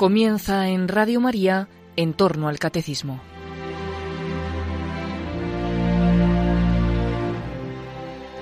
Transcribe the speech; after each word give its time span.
Comienza 0.00 0.66
en 0.70 0.88
Radio 0.88 1.20
María 1.20 1.68
en 1.94 2.14
torno 2.14 2.48
al 2.48 2.58
catecismo. 2.58 3.20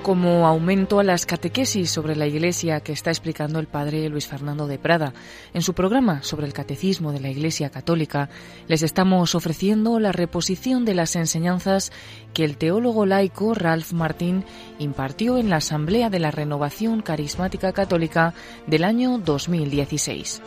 como 0.01 0.47
aumento 0.47 0.99
a 0.99 1.03
las 1.03 1.27
catequesis 1.27 1.91
sobre 1.91 2.15
la 2.15 2.25
Iglesia 2.25 2.79
que 2.79 2.93
está 2.93 3.11
explicando 3.11 3.59
el 3.59 3.67
padre 3.67 4.09
Luis 4.09 4.25
Fernando 4.25 4.65
de 4.65 4.79
Prada. 4.79 5.13
En 5.53 5.61
su 5.61 5.75
programa 5.75 6.23
sobre 6.23 6.47
el 6.47 6.53
catecismo 6.53 7.11
de 7.11 7.19
la 7.19 7.29
Iglesia 7.29 7.69
Católica 7.69 8.29
les 8.67 8.81
estamos 8.81 9.35
ofreciendo 9.35 9.99
la 9.99 10.11
reposición 10.11 10.83
de 10.83 10.95
las 10.95 11.15
enseñanzas 11.15 11.91
que 12.33 12.43
el 12.43 12.57
teólogo 12.57 13.05
laico 13.05 13.53
Ralph 13.53 13.91
Martín 13.91 14.45
impartió 14.79 15.37
en 15.37 15.49
la 15.49 15.57
Asamblea 15.57 16.09
de 16.09 16.19
la 16.19 16.31
Renovación 16.31 17.01
Carismática 17.03 17.73
Católica 17.73 18.33
del 18.65 18.85
año 18.85 19.19
2016. 19.19 20.41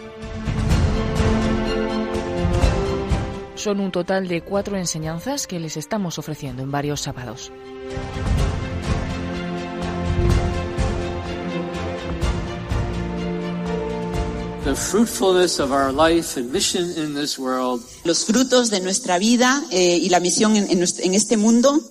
Son 3.62 3.78
un 3.78 3.92
total 3.92 4.26
de 4.26 4.42
cuatro 4.42 4.76
enseñanzas 4.76 5.46
que 5.46 5.60
les 5.60 5.76
estamos 5.76 6.18
ofreciendo 6.18 6.64
en 6.64 6.72
varios 6.72 7.02
sábados. 7.02 7.52
Los 18.02 18.24
frutos 18.24 18.70
de 18.70 18.80
nuestra 18.80 19.18
vida 19.18 19.62
eh, 19.70 19.96
y 19.96 20.08
la 20.08 20.18
misión 20.18 20.56
en, 20.56 20.68
en, 20.68 20.82
en 20.82 21.14
este 21.14 21.36
mundo 21.36 21.88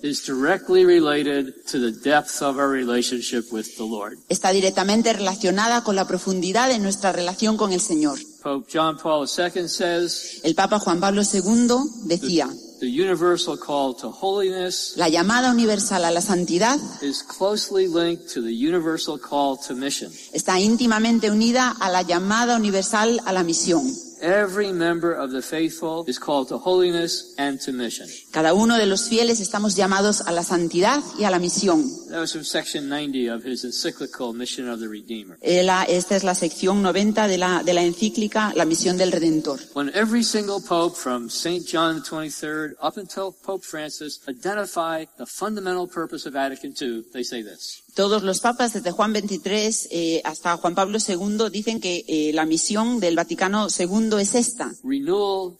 está 4.28 4.52
directamente 4.52 5.14
relacionada 5.14 5.82
con 5.84 5.96
la 5.96 6.06
profundidad 6.06 6.68
de 6.68 6.78
nuestra 6.80 7.12
relación 7.12 7.56
con 7.56 7.72
el 7.72 7.80
Señor. 7.80 8.18
Pope 8.42 8.66
John 8.68 8.98
Paul 8.98 9.22
II 9.22 9.68
says, 9.68 10.40
El 10.44 10.54
Papa 10.54 10.78
Juan 10.80 11.00
Pablo 11.00 11.22
II 11.22 11.68
decía, 12.06 12.48
the 12.80 12.88
universal 12.88 13.56
call 13.56 13.94
to 13.94 14.10
holiness 14.10 14.94
la 14.96 15.08
llamada 15.08 15.52
universal 15.52 16.04
a 16.04 16.10
la 16.10 16.20
santidad 16.20 16.80
is 17.00 17.22
closely 17.22 17.86
linked 17.86 18.28
to 18.28 18.42
the 18.42 18.52
universal 18.52 19.16
call 19.16 19.56
to 19.56 19.74
mission. 19.74 20.10
está 20.32 20.58
íntimamente 20.58 21.30
unida 21.30 21.70
a 21.78 21.88
la 21.88 22.02
llamada 22.02 22.56
universal 22.56 23.20
a 23.24 23.32
la 23.32 23.44
misión. 23.44 23.84
Every 24.26 24.72
member 24.72 25.12
of 25.12 25.32
the 25.32 25.42
faithful 25.42 26.04
is 26.06 26.16
called 26.16 26.46
to 26.50 26.58
holiness 26.58 27.34
and 27.38 27.58
to 27.62 27.72
mission. 27.72 28.06
Cada 28.30 28.54
uno 28.54 28.78
de 28.78 28.86
los 28.86 29.08
fieles 29.08 29.40
estamos 29.40 29.74
llamados 29.74 30.20
a 30.20 30.30
la 30.30 30.44
santidad 30.44 31.02
y 31.18 31.24
a 31.24 31.30
la 31.30 31.40
misión. 31.40 31.82
That 32.08 32.20
was 32.20 32.32
from 32.32 32.44
section 32.44 32.88
90 32.88 33.26
of 33.28 33.42
his 33.44 33.64
encyclical 33.64 34.32
Mission 34.32 34.68
of 34.68 34.78
the 34.78 34.86
Redeemer. 34.86 35.38
Eh, 35.42 35.64
la- 35.64 35.82
esta 35.82 36.14
es 36.14 36.22
la 36.22 36.36
sección 36.36 36.82
90 36.82 37.26
de 37.26 37.36
la, 37.36 37.64
de 37.64 37.74
la 37.74 37.82
encíclica 37.82 38.52
La 38.54 38.64
misión 38.64 38.96
del 38.96 39.10
Redentor. 39.10 39.58
When 39.74 39.90
every 39.92 40.22
single 40.22 40.60
pope 40.60 40.94
from 40.96 41.28
St. 41.28 41.66
John 41.66 42.00
23rd 42.04 42.76
up 42.80 42.96
until 42.98 43.32
Pope 43.32 43.64
Francis 43.64 44.20
identify 44.28 45.04
the 45.18 45.26
fundamental 45.26 45.88
purpose 45.88 46.26
of 46.28 46.34
Vatican 46.34 46.74
II, 46.80 47.02
they 47.12 47.24
say 47.24 47.42
this. 47.42 47.82
Todos 47.94 48.22
los 48.22 48.40
papas, 48.40 48.72
desde 48.72 48.90
Juan 48.90 49.12
23 49.12 49.88
eh, 49.90 50.22
hasta 50.24 50.56
Juan 50.56 50.74
Pablo 50.74 50.98
II, 51.06 51.50
dicen 51.50 51.80
que 51.80 52.04
eh, 52.08 52.32
la 52.32 52.46
misión 52.46 53.00
del 53.00 53.16
Vaticano 53.16 53.66
II 53.68 54.10
es 54.18 54.34
esta, 54.34 54.72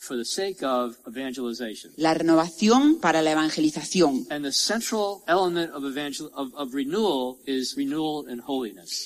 for 0.01 0.17
the 0.17 0.25
sake 0.25 0.63
of 0.63 0.97
la 1.97 2.15
renovación 2.15 2.99
para 3.01 3.23
la 3.23 3.33
evangelización. 3.33 4.27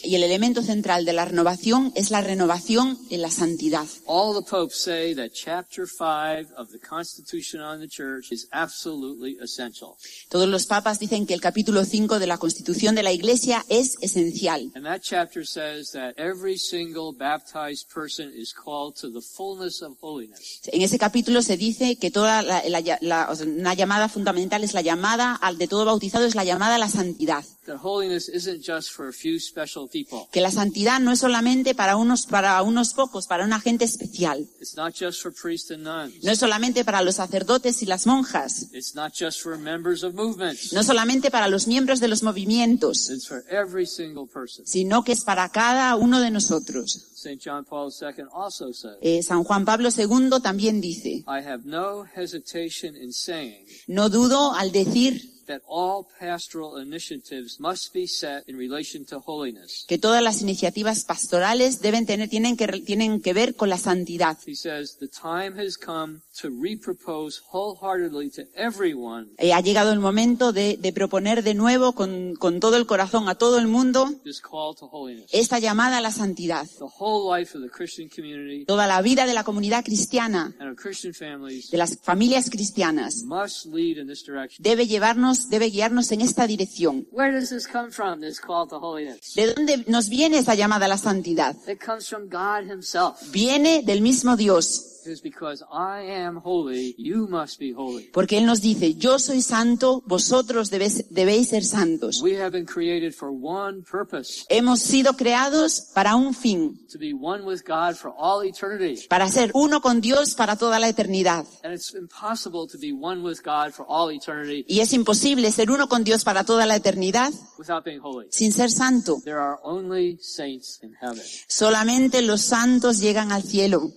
Y 0.02 0.14
el 0.14 0.22
elemento 0.22 0.62
central 0.62 1.04
de 1.04 1.12
la 1.12 1.24
renovación 1.24 1.92
es 1.94 2.10
la 2.10 2.20
renovación 2.20 2.98
en 3.10 3.22
la 3.22 3.30
santidad. 3.30 3.86
All 4.06 4.34
the 4.34 4.48
popes 4.48 4.76
say 4.76 5.14
that 5.14 5.30
chapter 5.32 5.86
5 5.86 6.52
of 6.56 6.70
the 6.70 6.78
Constitution 6.78 7.60
on 7.60 7.80
the 7.80 7.88
Church 7.88 8.30
is 8.30 8.48
absolutely 8.52 9.36
essential. 9.42 9.94
Todos 10.28 10.48
los 10.48 10.66
papas 10.66 10.98
dicen 10.98 11.26
que 11.26 11.34
el 11.34 11.40
capítulo 11.40 11.84
5 11.84 12.18
de 12.18 12.26
la 12.26 12.38
Constitución 12.38 12.94
de 12.94 13.02
la 13.02 13.12
Iglesia 13.16 13.64
es 13.68 13.96
esencial. 14.00 14.70
And 14.74 14.84
that 14.86 15.00
chapter 15.02 15.44
says 15.44 15.90
that 15.92 16.14
every 16.16 16.56
single 16.58 17.12
baptized 17.12 17.88
person 17.92 18.30
is 18.34 18.52
called 18.54 18.94
to 19.00 19.10
the 19.10 19.20
fullness 19.20 19.82
of 19.82 19.96
holiness. 20.00 20.60
En 20.66 20.82
ese 20.82 20.98
capítulo 20.98 21.42
se 21.42 21.56
dice 21.56 21.96
que 21.96 22.10
toda 22.10 22.42
la, 22.42 22.62
la- 22.68 22.98
la- 23.00 23.28
una 23.44 23.74
llamada 23.74 24.08
fundamental 24.08 24.62
es 24.64 24.72
la 24.74 24.82
llamada 24.82 25.34
al 25.34 25.58
de 25.58 25.66
todo 25.68 25.84
bautizado 25.84 26.24
es 26.26 26.34
la 26.34 26.44
llamada 26.44 26.76
a 26.76 26.78
la 26.78 26.88
santidad. 26.88 27.44
That 27.66 27.78
holiness 27.82 28.28
isn't 28.28 28.62
just 28.64 28.90
for 28.92 29.08
a 29.08 29.12
few 29.12 29.38
special 29.40 29.88
people. 29.88 30.28
Que 30.32 30.40
la 30.40 30.50
santidad 30.50 31.00
no 31.00 31.10
es 31.12 31.18
solamente 31.20 31.74
para 31.74 31.96
unos 31.96 32.26
para 32.26 32.62
unos 32.62 32.94
pocos, 32.94 33.26
para 33.26 33.44
una 33.44 33.58
gente 33.60 33.84
especial. 33.84 34.46
It's 34.60 34.76
not 34.76 34.94
just 34.94 35.20
for 35.20 35.32
priests 35.32 35.70
and 35.72 35.82
nuns. 35.82 36.22
No 36.22 36.30
es 36.32 36.38
solamente 36.38 36.84
para 36.84 37.02
los 37.02 37.16
sacerdotes 37.16 37.82
y 37.82 37.86
las 37.86 38.06
monjas. 38.06 38.68
It's 38.72 38.94
not 38.94 39.12
just 39.12 39.40
for 39.42 39.58
members 39.58 40.02
of 40.04 40.14
movements. 40.14 40.72
No 40.72 40.82
solamente 40.82 41.30
para 41.30 41.48
los 41.48 41.66
miembros 41.66 42.00
de 42.00 42.08
los 42.08 42.22
movimientos, 42.22 43.10
It's 43.10 43.26
for 43.26 43.44
every 43.50 43.86
single 43.86 44.26
person. 44.26 44.66
sino 44.66 45.02
que 45.02 45.12
es 45.12 45.22
para 45.24 45.48
cada 45.48 45.94
uno 45.96 46.20
de 46.20 46.30
nosotros. 46.30 47.02
St. 47.16 47.40
John 47.44 47.64
Paul 47.64 47.90
II 48.00 48.24
also 48.32 48.72
said, 48.72 48.94
Eh, 49.02 49.22
San 49.22 49.42
Juan 49.42 49.64
Pablo 49.64 49.88
II 49.90 50.30
también 50.42 50.80
dice, 50.80 51.24
I 51.26 51.40
have 51.44 51.64
no 51.64 52.04
hesitation 52.14 52.94
in 52.96 53.12
saying 53.12 53.66
no 53.88 54.08
dudo 54.08 54.52
al 54.54 54.70
decir 54.70 55.35
that 55.46 55.62
all 55.68 56.06
pastoral 56.18 56.78
initiatives 56.80 57.58
must 57.60 57.92
be 57.92 58.06
set 58.06 58.42
in 58.48 58.56
relation 58.56 59.04
to 59.06 59.20
holiness. 59.24 59.84
que 59.88 59.98
todas 59.98 60.22
las 60.22 60.42
iniciativas 60.42 61.04
pastorales 61.04 61.80
deben 61.80 62.06
tener, 62.06 62.28
tienen 62.28 62.56
que, 62.56 62.66
tienen 62.82 63.20
que 63.20 63.32
ver 63.32 63.54
con 63.54 63.68
la 63.68 63.78
santidad. 63.78 64.36
He 64.46 64.54
says, 64.54 64.96
the 64.98 65.08
time 65.08 65.58
has 65.58 65.76
come 65.76 66.20
to 66.40 66.48
repropose 66.50 67.40
wholeheartedly 67.52 68.30
to 68.30 68.42
everyone 68.54 69.28
Eh, 69.38 69.52
ha 69.52 69.60
llegado 69.60 69.92
el 69.92 70.00
momento 70.00 70.52
de, 70.52 70.76
de 70.76 70.92
proponer 70.92 71.42
de 71.42 71.54
nuevo 71.54 71.92
con, 71.92 72.34
con 72.36 72.60
todo 72.60 72.76
el 72.76 72.86
corazón 72.86 73.28
a 73.28 73.34
todo 73.34 73.58
el 73.58 73.66
mundo 73.66 74.10
this 74.24 74.40
call 74.40 74.74
to 74.76 74.86
holiness. 74.86 75.26
esta 75.32 75.58
llamada 75.58 75.98
a 75.98 76.00
la 76.00 76.10
santidad. 76.10 76.66
The 76.78 76.84
whole 76.98 77.38
life 77.38 77.56
of 77.56 77.62
the 77.62 77.70
Christian 77.70 78.08
community 78.08 78.64
Toda 78.64 78.86
la 78.86 79.00
vida 79.02 79.26
de 79.26 79.34
la 79.34 79.44
comunidad 79.44 79.84
cristiana, 79.84 80.54
and 80.58 80.70
of 80.70 80.76
Christian 80.76 81.14
families 81.14 81.70
de 81.70 81.78
las 81.78 81.98
familias 82.02 82.50
cristianas, 82.50 83.22
must 83.24 83.66
lead 83.66 83.98
in 83.98 84.06
this 84.06 84.24
direction. 84.24 84.62
debe 84.62 84.86
llevarnos, 84.86 85.35
debe 85.48 85.70
guiarnos 85.70 86.10
en 86.12 86.20
esta 86.20 86.46
dirección. 86.46 87.06
Where 87.12 87.32
does 87.32 87.50
this 87.50 87.66
come 87.66 87.90
from, 87.90 88.20
this 88.20 88.40
call 88.40 88.66
to 88.68 88.78
holiness? 88.78 89.34
¿De 89.34 89.52
dónde 89.52 89.84
nos 89.86 90.08
viene 90.08 90.38
esta 90.38 90.54
llamada 90.54 90.86
a 90.86 90.88
la 90.88 90.98
santidad? 90.98 91.56
It 91.68 91.82
comes 91.84 92.08
from 92.08 92.28
God 92.28 92.70
himself. 92.70 93.16
Viene 93.32 93.82
del 93.82 94.00
mismo 94.00 94.36
Dios, 94.36 94.95
It 95.06 95.12
is 95.12 95.22
because 95.22 95.62
I 95.72 96.02
am 96.10 96.36
holy, 96.42 96.94
you 96.98 97.28
must 97.28 97.60
be 97.60 97.72
holy. 97.72 98.10
porque 98.12 98.38
Él 98.38 98.46
nos 98.46 98.60
dice, 98.60 98.94
yo 98.94 99.18
soy 99.20 99.40
santo, 99.40 100.02
vosotros 100.06 100.68
debéis, 100.70 101.04
debéis 101.10 101.50
ser 101.50 101.64
santos. 101.64 102.20
We 102.22 102.36
have 102.40 102.50
been 102.50 102.66
created 102.66 103.14
for 103.14 103.30
one 103.30 103.82
purpose, 103.82 104.44
Hemos 104.48 104.80
sido 104.80 105.16
creados 105.16 105.80
para 105.94 106.16
un 106.16 106.34
fin, 106.34 106.84
to 106.90 106.98
be 106.98 107.12
one 107.14 107.44
with 107.44 107.60
God 107.64 107.94
for 107.94 108.12
all 108.18 108.42
eternity. 108.44 109.06
para 109.08 109.28
ser 109.28 109.50
uno 109.54 109.80
con 109.80 110.00
Dios 110.00 110.34
para 110.34 110.56
toda 110.56 110.78
la 110.80 110.88
eternidad. 110.88 111.46
And 111.62 111.72
it's 111.72 111.94
impossible 111.94 112.66
to 112.66 112.78
be 112.78 112.92
one 112.92 113.22
with 113.22 113.38
God 113.44 113.72
for 113.72 113.86
all 113.88 114.10
eternity 114.10 114.64
Y 114.68 114.80
es 114.80 114.92
imposible 114.92 115.52
ser 115.52 115.70
uno 115.70 115.88
con 115.88 116.02
Dios 116.02 116.24
para 116.24 116.42
toda 116.44 116.66
la 116.66 116.74
eternidad 116.76 117.32
without 117.58 117.84
being 117.84 118.00
holy. 118.00 118.26
sin 118.30 118.52
ser 118.52 118.70
santo. 118.70 119.20
There 119.24 119.38
are 119.38 119.58
only 119.62 120.18
saints 120.20 120.80
in 120.82 120.94
heaven. 121.00 121.22
Solamente 121.48 122.22
los 122.22 122.40
santos 122.40 122.98
llegan 123.00 123.30
al 123.30 123.42
cielo. 123.44 123.92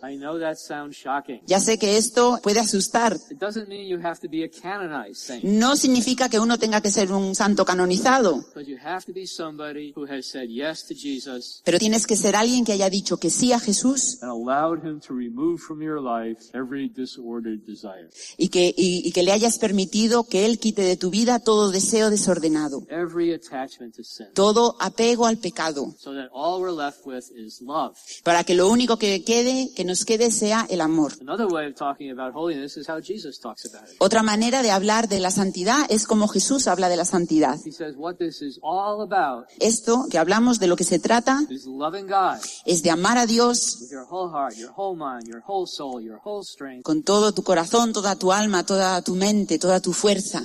Ya 1.47 1.59
sé 1.59 1.77
que 1.77 1.97
esto 1.97 2.39
puede 2.43 2.59
asustar. 2.59 3.17
No 5.43 5.75
significa 5.75 6.29
que 6.29 6.39
uno 6.39 6.57
tenga 6.57 6.81
que 6.81 6.91
ser 6.91 7.11
un 7.11 7.35
santo 7.35 7.65
canonizado, 7.65 8.43
pero 11.63 11.79
tienes 11.79 12.07
que 12.07 12.16
ser 12.16 12.35
alguien 12.35 12.66
que 12.66 12.73
haya 12.73 12.90
dicho 12.90 13.17
que 13.17 13.29
sí 13.29 13.53
a 13.53 13.59
Jesús 13.59 14.19
y 18.37 18.49
que, 18.49 18.73
y, 18.78 19.07
y 19.07 19.11
que 19.11 19.23
le 19.23 19.31
hayas 19.31 19.57
permitido 19.57 20.23
que 20.23 20.45
Él 20.45 20.59
quite 20.59 20.81
de 20.81 20.97
tu 20.97 21.09
vida 21.09 21.40
todo 21.40 21.72
deseo 21.72 22.09
desordenado, 22.09 22.84
todo 24.34 24.75
apego 24.79 25.25
al 25.25 25.37
pecado, 25.37 25.93
para 28.23 28.43
que 28.43 28.53
lo 28.55 28.69
único 28.69 28.97
que 28.97 29.23
quede, 29.23 29.72
que 29.75 29.85
nos 29.85 30.05
quede 30.05 30.31
sea 30.31 30.67
el 30.69 30.81
amor. 30.81 30.89
Another 31.22 31.47
way 31.47 31.68
of 31.68 31.76
talking 31.76 32.12
about 32.12 32.34
holiness 32.34 32.78
is 32.78 32.88
how 32.88 33.00
Jesus 33.00 33.40
talks 33.40 33.66
about 33.66 33.90
it. 33.90 33.96
Otra 34.00 34.24
manera 34.24 34.62
de 34.62 34.72
hablar 34.72 35.08
de 35.08 35.20
la 35.20 35.32
santidad 35.32 35.86
es 35.90 36.06
como 36.06 36.28
Jesús 36.28 36.68
habla 36.68 36.90
de 36.90 36.97
la 36.97 37.06
santidad. 37.06 37.58
Esto 39.59 40.08
que 40.09 40.18
hablamos 40.18 40.59
de 40.59 40.68
lo 40.68 40.76
que 40.76 40.84
se 40.84 41.00
trata 41.00 41.41
es 42.66 42.84
de 42.84 42.91
amar 42.91 43.18
a 43.18 43.26
Dios 43.26 43.88
con 46.84 47.03
todo 47.03 47.32
tu 47.32 47.44
corazón, 47.44 47.94
toda 47.94 48.16
tu 48.16 48.32
alma, 48.32 48.66
toda 48.66 49.02
tu 49.02 49.16
mente, 49.16 49.59
toda 49.59 49.80
tu 49.80 49.94
fuerza 49.94 50.44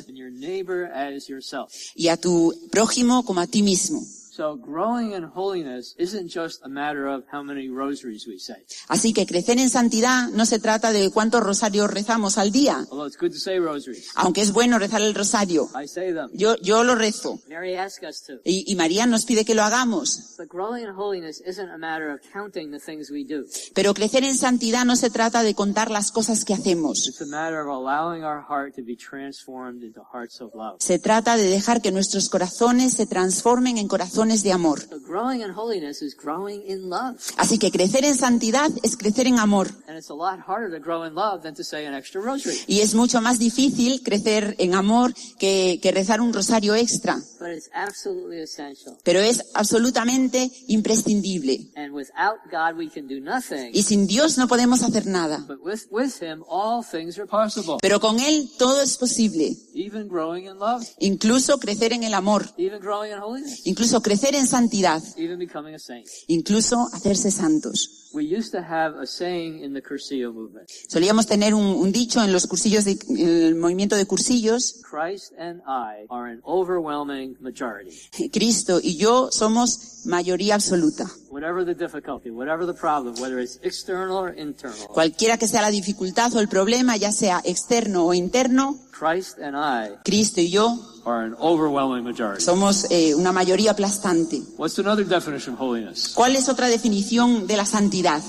y 1.94 2.08
a 2.08 2.16
tu 2.16 2.54
prójimo 2.70 3.24
como 3.24 3.40
a 3.40 3.46
ti 3.46 3.62
mismo. 3.62 4.02
So 4.36 4.56
growing 4.56 5.12
in 5.12 5.22
holiness 5.22 5.94
isn't 5.96 6.28
just 6.28 6.60
a 6.64 6.68
matter 6.68 7.06
of 7.06 7.22
how 7.30 7.44
many 7.44 7.68
rosaries 7.68 8.26
we 8.26 8.40
say. 8.40 8.56
Así 8.88 9.12
que 9.12 9.26
crecer 9.26 9.60
en 9.60 9.70
santidad 9.70 10.28
no 10.30 10.44
se 10.44 10.58
trata 10.58 10.92
de 10.92 11.08
cuántos 11.12 11.40
rosarios 11.40 11.88
rezamos 11.88 12.36
al 12.36 12.50
día, 12.50 12.84
Although 12.90 13.06
it's 13.06 13.16
good 13.16 13.30
to 13.30 13.38
say 13.38 13.60
rosaries. 13.60 14.10
aunque 14.16 14.40
es 14.40 14.52
bueno 14.52 14.80
rezar 14.80 15.02
el 15.02 15.14
rosario. 15.14 15.68
I 15.80 15.86
say 15.86 16.12
them. 16.12 16.30
Yo, 16.32 16.56
yo 16.62 16.82
lo 16.82 16.96
rezo. 16.96 17.38
Mary 17.48 17.76
asked 17.76 18.02
us 18.08 18.24
to. 18.24 18.40
Y, 18.44 18.64
y 18.66 18.74
María 18.74 19.06
nos 19.06 19.24
pide 19.24 19.44
que 19.44 19.54
lo 19.54 19.62
hagamos. 19.62 20.34
But 20.36 20.48
growing 20.48 20.82
in 20.82 20.90
holiness 20.96 21.40
isn't 21.46 21.70
a 21.70 21.78
matter 21.78 22.10
of 22.10 22.20
counting 22.32 22.72
the 22.72 22.80
things 22.80 23.12
we 23.12 23.22
do. 23.24 23.44
Pero 23.72 23.94
crecer 23.94 24.24
en 24.24 24.36
santidad 24.36 24.84
no 24.84 24.96
se 24.96 25.10
trata 25.10 25.44
de 25.44 25.54
contar 25.54 25.92
las 25.92 26.10
cosas 26.10 26.44
que 26.44 26.54
hacemos. 26.54 27.06
It's 27.06 27.20
a 27.22 27.26
matter 27.26 27.60
of 27.60 27.68
allowing 27.68 28.24
our 28.24 28.42
heart 28.42 28.74
to 28.74 28.82
be 28.82 28.96
transformed 28.96 29.84
into 29.84 30.02
hearts 30.12 30.40
of 30.40 30.52
love. 30.56 30.78
Se 30.80 30.98
trata 30.98 31.36
de 31.36 31.46
dejar 31.46 31.80
que 31.80 31.92
nuestros 31.92 32.28
corazones 32.28 32.94
se 32.94 33.06
transformen 33.06 33.78
en 33.78 33.86
corazones 33.86 34.23
de 34.28 34.52
amor. 34.52 34.80
Así 37.36 37.58
que 37.58 37.70
crecer 37.70 38.04
en 38.04 38.16
santidad 38.16 38.70
es 38.82 38.96
crecer 38.96 39.26
en 39.26 39.38
amor. 39.38 39.68
And 39.86 39.96
it's 39.96 40.10
a 40.10 40.14
lot 40.14 40.40
harder 40.40 40.70
to 40.70 40.82
grow 40.82 41.04
in 41.04 41.14
love 41.14 41.42
than 41.42 41.54
to 41.54 41.62
say 41.62 41.86
an 41.86 41.94
extra 41.94 42.20
rosary. 42.20 42.58
Y 42.66 42.80
es 42.80 42.94
mucho 42.94 43.20
más 43.20 43.38
difícil 43.38 44.02
crecer 44.02 44.56
en 44.58 44.74
amor 44.74 45.14
que, 45.38 45.78
que 45.82 45.92
rezar 45.92 46.20
un 46.20 46.32
rosario 46.32 46.74
extra. 46.74 47.20
But 47.44 47.52
it's 47.52 47.68
absolutely 47.74 48.40
essential. 48.40 48.96
Pero 49.04 49.20
es 49.20 49.50
absolutamente 49.52 50.50
imprescindible. 50.68 51.70
Y 53.70 53.82
sin 53.82 54.06
Dios 54.06 54.38
no 54.38 54.48
podemos 54.48 54.82
hacer 54.82 55.06
nada. 55.06 55.46
Pero 57.82 58.00
con 58.00 58.20
Él 58.20 58.50
todo 58.58 58.80
es 58.80 58.96
posible. 58.96 59.58
Incluso 61.00 61.58
crecer 61.58 61.92
en 61.92 62.04
el 62.04 62.14
amor. 62.14 62.46
Incluso 63.64 64.00
crecer 64.00 64.34
en 64.34 64.46
santidad. 64.46 65.02
Incluso 66.28 66.88
hacerse 66.94 67.30
santos. 67.30 68.04
We 68.14 68.22
used 68.22 68.52
to 68.52 68.62
have 68.62 68.96
a 68.96 69.06
saying 69.06 69.64
in 69.64 69.74
the 69.74 69.82
Cursillo 69.82 70.32
movement. 70.32 70.70
Solíamos 70.88 71.26
tener 71.26 71.52
un, 71.52 71.64
un 71.64 71.90
dicho 71.90 72.22
en 72.22 72.32
los 72.32 72.46
cursillos, 72.46 72.84
de, 72.84 72.96
en 73.08 73.28
el 73.46 73.56
movimiento 73.56 73.96
de 73.96 74.06
cursillos. 74.06 74.80
Christ 74.88 75.32
and 75.36 75.60
I 75.66 76.06
are 76.08 76.30
an 76.30 76.40
overwhelming. 76.44 77.33
Cristo 78.32 78.80
y 78.82 78.96
yo 78.96 79.28
somos 79.30 80.02
mayoría 80.04 80.54
absoluta. 80.54 81.10
Whatever 81.30 81.64
the 81.64 81.74
difficulty, 81.74 82.30
whatever 82.30 82.64
the 82.66 82.78
problem, 82.78 83.14
whether 83.20 83.40
it's 83.40 83.58
external 83.62 84.16
or 84.16 84.38
internal, 84.38 84.86
Cualquiera 84.88 85.36
que 85.36 85.48
sea 85.48 85.62
la 85.62 85.70
dificultad 85.70 86.32
o 86.34 86.40
el 86.40 86.48
problema, 86.48 86.96
ya 86.96 87.10
sea 87.10 87.40
externo 87.44 88.06
o 88.06 88.14
interno, 88.14 88.78
Christ 88.96 89.38
and 89.40 89.56
I 89.56 89.96
Cristo 90.04 90.40
y 90.40 90.50
yo 90.50 90.78
are 91.04 91.26
an 91.26 91.34
overwhelming 91.40 92.04
majority. 92.04 92.40
somos 92.40 92.86
eh, 92.90 93.14
una 93.16 93.32
mayoría 93.32 93.72
aplastante. 93.72 94.42
What's 94.56 94.78
another 94.78 95.04
definition 95.04 95.54
of 95.54 95.60
holiness? 95.60 96.12
¿Cuál 96.14 96.36
es 96.36 96.48
otra 96.48 96.68
definición 96.68 97.48
de 97.48 97.56
la 97.56 97.66
santidad? 97.66 98.22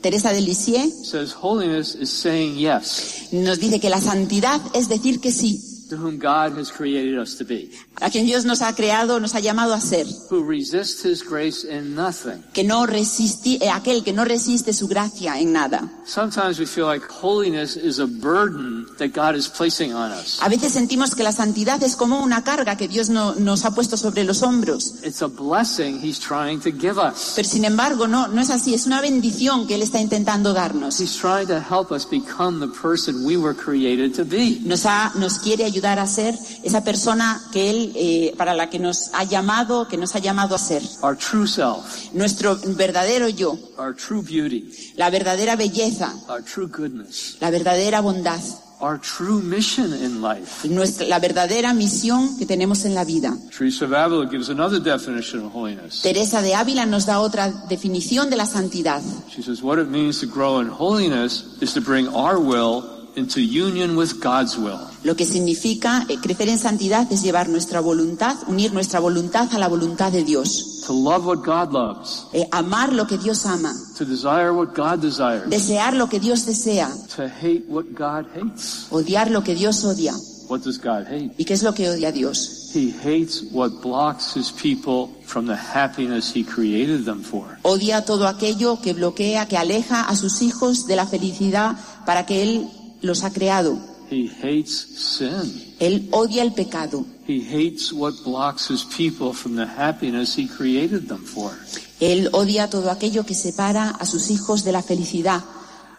Teresa 0.00 0.32
de 0.32 0.40
Lisieux 0.40 0.92
says 1.04 1.34
holiness 1.34 1.96
is 1.96 2.10
saying 2.10 2.56
yes 2.56 3.28
nos 3.32 3.58
dice 3.58 3.80
que 3.80 3.90
la 3.90 4.00
santidad 4.00 4.60
es 4.74 4.88
decir 4.88 5.20
que 5.20 5.32
sí, 5.32 5.69
to 5.90 5.96
whom 5.96 6.18
God 6.18 6.56
has 6.58 6.70
created 6.72 7.18
us 7.18 7.36
to 7.36 7.44
be, 7.44 7.70
a 8.00 8.08
quien 8.10 8.24
Dios 8.24 8.44
nos 8.46 8.62
ha 8.62 8.74
creado, 8.74 9.20
nos 9.20 9.34
ha 9.34 9.40
llamado 9.40 9.74
a 9.74 9.80
ser, 9.80 10.06
who 10.30 10.42
resists 10.42 11.04
His 11.04 11.22
grace 11.22 11.64
in 11.64 11.94
nothing. 11.94 12.42
que 12.54 12.64
no 12.64 12.86
resisti, 12.86 13.58
eh, 13.60 13.68
aquel 13.68 14.02
que 14.02 14.12
no 14.12 14.24
resiste 14.24 14.72
su 14.72 14.88
gracia 14.88 15.38
en 15.38 15.52
nada. 15.52 15.90
Sometimes 16.06 16.58
we 16.58 16.66
feel 16.66 16.86
like 16.86 17.04
holiness 17.22 17.76
is 17.76 17.98
a 17.98 18.06
burden 18.06 18.86
that 18.98 19.10
God 19.14 19.34
is 19.36 19.48
placing 19.48 19.92
on 19.92 20.10
us. 20.12 20.38
A 20.42 20.48
veces 20.48 20.72
sentimos 20.72 21.14
que 21.14 21.22
la 21.22 21.32
santidad 21.32 21.82
es 21.82 21.96
como 21.96 22.22
una 22.22 22.42
carga 22.42 22.76
que 22.76 22.88
Dios 22.88 23.08
no- 23.10 23.34
nos 23.34 23.64
ha 23.64 23.72
puesto 23.74 23.96
sobre 23.96 24.24
los 24.24 24.42
hombros. 24.42 24.94
It's 25.04 25.22
a 25.22 25.28
blessing 25.28 26.00
He's 26.02 26.18
trying 26.18 26.60
to 26.60 26.70
give 26.70 26.98
us. 26.98 27.32
Pero 27.36 27.48
sin 27.48 27.64
embargo, 27.64 28.06
no, 28.06 28.28
no 28.28 28.40
es 28.40 28.50
así, 28.50 28.74
es 28.74 28.86
una 28.86 29.00
bendición 29.00 29.66
que 29.66 29.74
Él 29.74 29.82
está 29.82 30.00
intentando 30.00 30.52
darnos. 30.52 31.00
He's 31.00 31.16
trying 31.16 31.46
to 31.48 31.58
help 31.60 31.90
us 31.90 32.04
become 32.08 32.60
the 32.60 32.68
person 32.80 33.24
we 33.24 33.36
were 33.36 33.54
created 33.54 34.14
to 34.14 34.24
be. 34.24 34.60
Nos, 34.64 34.84
ha, 34.86 35.12
nos 35.16 35.38
quiere 35.38 35.64
ayudar 35.64 35.79
a 35.86 36.06
ser 36.06 36.34
esa 36.62 36.84
persona 36.84 37.40
que 37.52 37.70
Él, 37.70 37.92
eh, 37.96 38.34
para 38.36 38.54
la 38.54 38.68
que 38.68 38.78
nos 38.78 39.10
ha 39.14 39.24
llamado, 39.24 39.88
que 39.88 39.96
nos 39.96 40.14
ha 40.14 40.18
llamado 40.18 40.54
a 40.54 40.58
ser. 40.58 40.82
Our 41.02 41.16
true 41.16 41.46
self, 41.46 42.12
Nuestro 42.12 42.56
verdadero 42.56 43.28
yo, 43.28 43.58
our 43.78 43.94
true 43.94 44.22
beauty, 44.22 44.70
la 44.96 45.10
verdadera 45.10 45.56
belleza, 45.56 46.14
our 46.28 46.42
true 46.42 46.68
goodness, 46.68 47.36
la 47.40 47.50
verdadera 47.50 48.00
bondad, 48.00 48.40
our 48.80 48.98
true 48.98 49.40
mission 49.42 49.92
in 49.92 50.22
life. 50.22 50.66
nuestra, 50.68 51.06
la 51.06 51.18
verdadera 51.18 51.74
misión 51.74 52.36
que 52.38 52.46
tenemos 52.46 52.84
en 52.84 52.94
la 52.94 53.04
vida. 53.04 53.36
Teresa 53.56 53.84
of 53.84 53.92
Avila 53.92 54.26
gives 54.26 54.48
another 54.48 54.80
definition 54.80 55.44
of 55.44 55.54
holiness. 55.54 56.00
Teresa 56.02 56.40
de 56.40 56.54
Ávila 56.54 56.86
nos 56.86 57.06
da 57.06 57.20
otra 57.20 57.50
definición 57.68 58.30
de 58.30 58.36
la 58.36 58.46
santidad. 58.46 59.02
She 59.28 59.42
says 59.42 59.62
what 59.62 59.78
it 59.78 59.88
means 59.88 60.20
to 60.20 60.26
grow 60.26 60.60
in 60.60 60.68
holiness 60.68 61.56
is 61.60 61.74
to 61.74 61.80
bring 61.80 62.08
our 62.08 62.38
will 62.38 62.99
into 63.16 63.40
union 63.40 63.96
with 63.96 64.20
God's 64.22 64.56
will. 64.56 64.78
Lo 65.04 65.14
que 65.16 65.24
significa 65.24 66.04
eh, 66.08 66.18
crecer 66.20 66.48
en 66.48 66.58
santidad 66.58 67.10
es 67.10 67.22
llevar 67.22 67.48
nuestra 67.48 67.80
voluntad, 67.80 68.36
unir 68.46 68.72
nuestra 68.72 69.00
voluntad 69.00 69.48
a 69.54 69.58
la 69.58 69.68
voluntad 69.68 70.12
de 70.12 70.24
Dios. 70.24 70.82
To 70.86 70.92
love 70.92 71.24
what 71.26 71.38
God 71.44 71.72
loves, 71.72 72.26
Eh, 72.32 72.46
amar 72.52 72.92
lo 72.92 73.06
que 73.06 73.16
Dios 73.18 73.46
ama, 73.46 73.72
to 73.96 74.04
desire 74.04 74.50
what 74.52 74.74
God 74.74 75.00
desires, 75.00 75.48
desear 75.48 75.94
lo 75.94 76.08
que 76.08 76.18
Dios 76.20 76.44
desea, 76.46 76.90
to 77.16 77.24
hate 77.28 77.64
what 77.68 77.84
God 77.94 78.26
hates. 78.34 78.86
odiar 78.90 79.30
lo 79.30 79.42
que 79.42 79.54
Dios 79.54 79.84
odia. 79.84 80.14
What 80.48 80.62
does 80.64 80.78
God 80.78 81.06
hate? 81.08 81.32
¿Y 81.38 81.44
qué 81.44 81.54
es 81.54 81.62
lo 81.62 81.72
que 81.74 81.88
odia 81.88 82.10
Dios? 82.10 82.56
He 82.74 82.90
hates 83.04 83.44
what 83.52 83.80
blocks 83.82 84.34
his 84.34 84.50
people 84.50 85.08
from 85.24 85.46
the 85.46 85.54
happiness 85.56 86.32
he 86.34 86.42
created 86.44 87.04
them 87.04 87.22
for. 87.22 87.44
Odia 87.62 88.04
todo 88.04 88.26
aquello 88.26 88.80
que 88.80 88.92
bloquea, 88.92 89.46
que 89.46 89.56
aleja 89.56 90.02
a 90.02 90.16
sus 90.16 90.42
hijos 90.42 90.86
de 90.88 90.96
la 90.96 91.06
felicidad 91.06 91.76
para 92.04 92.26
que 92.26 92.42
Él 92.42 92.68
los 93.02 93.22
ha 93.24 93.30
creado. 93.32 93.78
He 94.10 94.28
hates 94.42 94.88
sin. 95.18 95.74
Él 95.78 96.08
odia 96.10 96.42
el 96.42 96.52
pecado. 96.52 97.04
He 97.28 97.40
hates 97.42 97.92
what 97.92 98.14
blocks 98.24 98.68
his 98.68 98.82
people 98.84 99.32
from 99.32 99.54
the 99.54 99.64
happiness 99.66 100.36
he 100.36 100.48
created 100.48 101.06
them 101.08 101.24
for. 101.24 101.52
Él 102.00 102.28
odia 102.32 102.68
todo 102.68 102.90
aquello 102.90 103.24
que 103.24 103.34
separa 103.34 103.90
a 103.90 104.06
sus 104.06 104.30
hijos 104.30 104.64
de 104.64 104.72
la 104.72 104.82
felicidad 104.82 105.42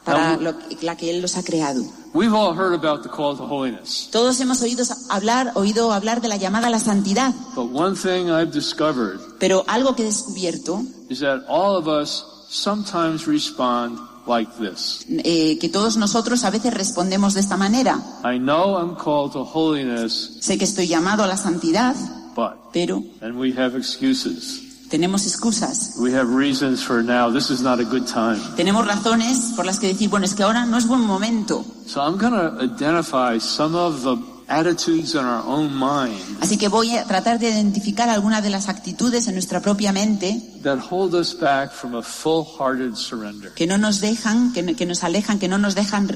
para 0.03 0.35
lo- 0.37 0.55
la 0.81 0.97
que 0.97 1.09
Él 1.11 1.21
los 1.21 1.37
ha 1.37 1.43
creado. 1.43 1.83
We've 2.13 2.33
all 2.35 2.53
heard 2.53 2.73
about 2.73 3.03
the 3.03 3.09
call 3.09 3.37
to 3.37 3.43
holiness. 3.45 4.09
Todos 4.11 4.37
hemos 4.41 4.61
oído 4.61 4.83
hablar, 5.09 5.51
oído 5.55 5.93
hablar 5.93 6.19
de 6.21 6.27
la 6.27 6.35
llamada 6.35 6.67
a 6.67 6.69
la 6.69 6.79
santidad, 6.79 7.33
But 7.55 7.71
one 7.71 7.95
thing 7.95 8.29
I've 8.29 8.51
discovered 8.51 9.19
pero 9.39 9.63
algo 9.67 9.95
que 9.95 10.03
he 10.03 10.07
descubierto, 10.07 10.83
is 11.09 11.19
that 11.19 11.43
all 11.47 11.77
of 11.77 11.87
us 11.87 12.25
sometimes 12.49 13.25
respond 13.27 13.97
like 14.27 14.51
this. 14.59 15.05
eh, 15.23 15.57
que 15.59 15.69
todos 15.69 15.97
nosotros 15.97 16.43
a 16.43 16.49
veces 16.49 16.73
respondemos 16.73 17.33
de 17.33 17.39
esta 17.41 17.57
manera. 17.57 17.99
I 18.23 18.37
know 18.39 18.77
I'm 18.77 18.95
called 18.95 19.33
to 19.33 19.43
holiness, 19.43 20.37
Sé 20.41 20.57
que 20.57 20.65
estoy 20.65 20.87
llamado 20.87 21.23
a 21.23 21.27
la 21.27 21.37
santidad, 21.37 21.95
but, 22.35 22.53
pero 22.73 23.03
and 23.21 23.37
we 23.37 23.53
have 23.57 23.77
excuses. 23.77 24.61
tenemos 24.89 25.25
excusas. 25.25 25.95
We 25.99 26.13
have 26.13 26.27
reasons 26.35 26.83
for 26.83 27.01
now, 27.01 27.31
this 27.31 27.49
is 27.49 27.61
not 27.61 27.79
a 27.79 27.83
good 27.85 28.05
time. 28.05 28.39
Tenemos 28.57 28.85
razones 28.85 29.53
por 29.55 29.65
las 29.65 29.79
que 29.79 29.87
decir, 29.87 30.09
bueno, 30.09 30.25
es 30.25 30.33
que 30.35 30.43
ahora 30.43 30.65
no 30.65 30.77
es 30.77 30.85
buen 30.87 31.01
momento. 31.01 31.63
So 31.87 32.01
I'm 32.01 32.17
going 32.17 32.33
to 32.33 32.61
identify 32.63 33.39
some 33.39 33.75
of 33.77 34.03
the 34.03 34.17
attitudes 34.51 35.13
in 35.15 35.21
our 35.21 35.43
own 35.45 35.71
mind 35.73 36.19
Así 36.41 36.57
que 36.57 36.67
voy 36.67 36.95
a 36.97 37.05
tratar 37.05 37.39
de 37.39 37.49
identificar 37.49 38.09
algunas 38.09 38.43
de 38.43 38.49
las 38.49 38.67
actitudes 38.69 39.27
en 39.27 39.33
nuestra 39.35 39.61
propia 39.61 39.91
mente 39.91 40.41
that 40.63 40.79
hold 40.91 41.13
us 41.15 41.33
back 41.39 41.71
from 41.71 41.95
a 41.95 42.01
full-hearted 42.03 42.93
surrender. 42.95 43.51
que 43.53 43.65
no 43.65 43.77
nos 43.77 43.99
dejan, 44.01 44.53
que, 44.53 44.75
que 44.75 44.85
nos 44.85 45.03
alejan, 45.03 45.39
que 45.39 45.47
no 45.47 45.57
nos 45.57 45.73
dejan 45.75 46.07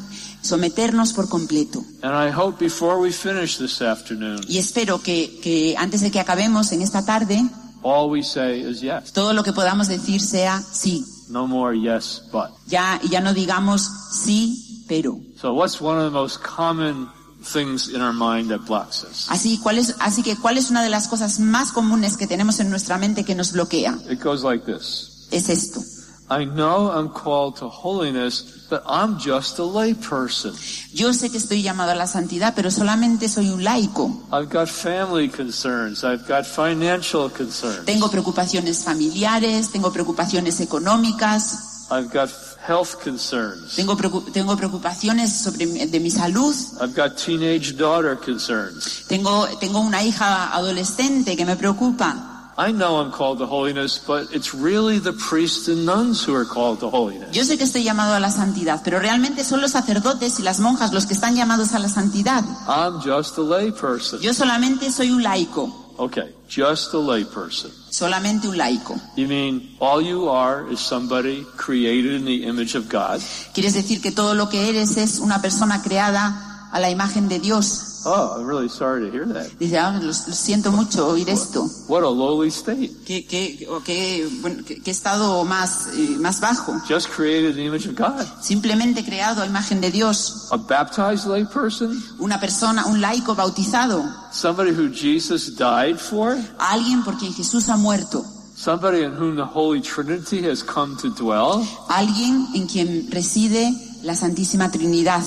someternos 0.42 1.13
por 1.13 1.30
completo. 1.30 1.84
And 2.04 2.13
I 2.13 2.32
hope 2.32 2.60
before 2.63 3.00
we 3.00 3.12
finish 3.12 3.58
this 3.58 3.82
afternoon, 3.82 4.42
Y 4.48 4.58
espero 4.60 5.01
que, 5.01 5.39
que 5.42 5.75
antes 5.77 6.01
de 6.01 6.12
que 6.12 6.20
acabemos 6.20 6.72
en 6.72 6.82
esta 6.82 7.04
tarde, 7.06 7.44
all 7.82 8.10
we 8.10 8.24
say 8.24 8.62
is 8.62 8.82
yes. 8.82 9.12
todo 9.13 9.34
lo 9.34 9.44
que 9.44 9.54
podamos 9.54 9.88
decir 9.88 10.22
sea 10.22 10.62
sí. 10.62 11.06
No 11.30 11.48
more 11.48 11.75
yes, 11.80 12.22
but. 12.32 12.51
Ya, 12.68 13.00
ya 13.10 13.20
no 13.22 13.34
digamos 13.34 13.89
sí, 14.12 14.84
pero. 14.88 15.20
So 15.42 15.54
what's 15.54 15.82
one 15.82 15.98
of 15.98 16.04
the 16.06 16.12
most 16.12 16.38
common 16.44 17.10
things 17.46 17.88
in 17.90 18.02
our 18.02 18.14
mind 18.14 18.50
that 18.50 18.66
blocks 18.66 19.04
us? 19.04 19.28
Así, 19.30 19.60
¿cuál 19.62 19.78
es, 19.78 19.96
así 20.00 20.24
que, 20.24 20.36
¿cuál 20.36 20.58
es 20.58 20.70
una 20.70 20.84
de 20.84 20.90
las 20.90 21.08
cosas 21.08 21.40
más 21.40 21.72
comunes 21.72 22.18
que 22.18 22.28
tenemos 22.28 22.60
en 22.60 22.70
nuestra 22.70 22.98
mente 22.98 23.24
que 23.24 23.36
nos 23.36 23.52
bloquea? 23.52 23.98
It 24.10 24.22
goes 24.22 24.44
like 24.44 24.66
this. 24.66 25.28
Es 25.32 25.50
esto. 25.50 25.82
I 26.28 26.44
know 26.44 26.90
I'm 26.90 27.10
called 27.10 27.58
to 27.58 27.70
holiness, 27.70 28.66
but 28.68 28.82
I'm 28.88 29.20
just 29.20 29.60
a 29.60 29.62
layperson. 29.62 30.56
Yo 30.92 31.14
sé 31.14 31.30
que 31.30 31.38
estoy 31.38 31.62
llamado 31.62 31.92
a 31.92 31.96
la 31.96 32.08
santidad, 32.08 32.56
pero 32.56 32.72
solamente 32.72 33.30
soy 33.30 33.50
un 33.50 33.64
laico. 33.64 34.24
I've 34.32 34.50
got 34.52 34.68
family 34.68 35.30
concerns. 35.30 36.04
I've 36.04 36.28
got 36.28 36.46
financial 36.46 37.30
concerns. 37.30 37.86
Tengo 37.86 38.10
preocupaciones 38.10 38.84
familiares, 38.84 39.70
tengo 39.70 39.92
preocupaciones 39.92 40.60
económicas, 40.62 41.75
I've 41.92 42.10
got 42.12 42.30
health 42.67 42.95
concerns. 43.03 43.75
Tengo, 43.75 43.95
preocu- 43.95 44.31
tengo 44.31 44.55
preocupaciones 44.57 45.31
sobre 45.31 45.65
mi- 45.67 45.86
de 45.86 46.00
mi 46.00 46.10
salud. 46.10 46.53
I've 46.81 46.95
got 46.95 47.15
teenage 47.17 47.77
daughter 47.77 48.17
concerns. 48.17 49.05
Tengo, 49.07 49.48
tengo 49.60 49.79
una 49.79 50.03
hija 50.03 50.53
adolescente 50.55 51.36
que 51.36 51.45
me 51.45 51.55
preocupa. 51.55 52.31
I 52.57 52.72
know 52.72 53.01
I'm 53.01 53.12
called 53.12 53.39
to 53.39 53.45
holiness, 53.45 54.00
but 54.07 54.34
it's 54.34 54.53
really 54.53 54.98
the 54.98 55.12
priests 55.12 55.67
and 55.67 55.86
nuns 55.86 56.25
who 56.25 56.34
are 56.34 56.45
called 56.45 56.79
to 56.79 56.89
holiness. 56.89 57.31
Yo 57.34 57.43
sé 57.43 57.57
que 57.57 57.65
estoy 57.65 57.84
llamado 57.84 58.13
a 58.15 58.19
la 58.22 58.31
santidad, 58.31 58.81
pero 58.81 58.98
realmente 59.00 59.43
son 59.43 59.60
los 59.60 59.72
sacerdotes 59.72 60.39
y 60.39 60.43
las 60.43 60.60
monjas 60.62 60.93
los 60.93 61.05
que 61.05 61.13
están 61.13 61.36
llamados 61.36 61.74
a 61.74 61.79
la 61.79 61.89
santidad. 61.89 62.43
I'm 62.67 63.01
just 63.01 63.38
a 63.38 63.41
lay 63.41 63.72
person. 63.72 64.22
Yo 64.22 64.34
solamente 64.34 64.89
soy 64.91 65.12
un 65.12 65.22
laico, 65.22 65.81
Okay, 65.98 66.35
just 66.48 66.94
a 66.94 66.98
lay 66.98 67.24
person. 67.25 67.72
solamente 67.90 68.48
un 68.48 68.58
laico. 68.58 69.00
You 69.16 69.28
mean 69.28 69.78
all 69.80 70.02
you 70.02 70.30
are 70.30 70.66
is 70.72 70.80
somebody 70.80 71.46
created 71.56 72.14
in 72.14 72.25
the 72.25 72.46
image 72.46 72.75
of 72.75 72.90
God? 72.90 73.22
¿Quieres 73.54 73.74
decir 73.74 74.02
que 74.02 74.12
todo 74.12 74.36
lo 74.36 74.50
que 74.50 74.70
eres 74.70 74.98
es 74.98 75.20
una 75.20 75.42
persona 75.42 75.82
creada 75.82 76.70
a 76.72 76.80
la 76.80 76.90
imagen 76.90 77.30
de 77.30 77.40
Dios? 77.40 77.95
Oh, 78.08 78.36
I'm 78.38 78.46
really 78.48 78.70
sorry 78.70 79.04
to 79.04 79.12
hear 79.12 79.26
that. 79.26 79.50
Dice, 79.60 79.78
ah, 79.80 79.98
lo, 80.00 80.06
lo 80.08 80.14
siento 80.14 80.72
mucho 80.72 81.08
oír 81.08 81.28
esto. 81.28 81.68
What 81.88 82.04
a 82.04 82.10
lowly 82.10 82.50
state. 82.52 82.92
¿Qué, 83.06 83.26
qué, 83.26 83.66
o 83.68 83.82
qué, 83.84 84.30
bueno, 84.42 84.64
qué- 84.64 84.80
qué 84.82 84.92
estado 84.92 85.44
más, 85.44 85.88
eh, 85.96 86.16
más 86.20 86.40
bajo? 86.40 86.80
Just 86.88 87.10
created 87.10 87.56
the 87.56 87.64
image 87.66 87.88
of 87.88 87.96
God. 87.96 88.24
Simplemente 88.42 89.04
creado 89.04 89.42
a 89.42 89.48
imagen 89.48 89.82
de 89.82 89.90
Dios. 89.90 90.50
A 90.52 90.58
baptized 90.58 91.26
lay 91.28 91.46
person? 91.46 92.00
Una 92.20 92.40
persona, 92.40 92.86
un 92.86 93.02
laico 93.02 93.34
bautizado. 93.34 94.04
Somebody 94.32 94.70
who 94.72 94.90
Jesus 94.94 95.56
died 95.56 95.98
for? 95.98 96.38
Alguien 96.60 97.04
por 97.04 97.18
quien 97.18 97.34
Jesús 97.34 97.70
ha 97.70 97.76
muerto. 97.78 98.24
Somebody 98.56 99.02
in 99.04 99.14
whom 99.14 99.36
the 99.36 99.44
Holy 99.44 99.82
Trinity 99.82 100.42
has 100.48 100.62
come 100.64 100.96
to 100.98 101.10
dwell? 101.10 101.68
Alguien 101.90 102.48
en 102.54 102.68
quien 102.68 103.10
reside 103.12 103.74
la 104.04 104.14
Santísima 104.14 104.70
Trinidad. 104.72 105.24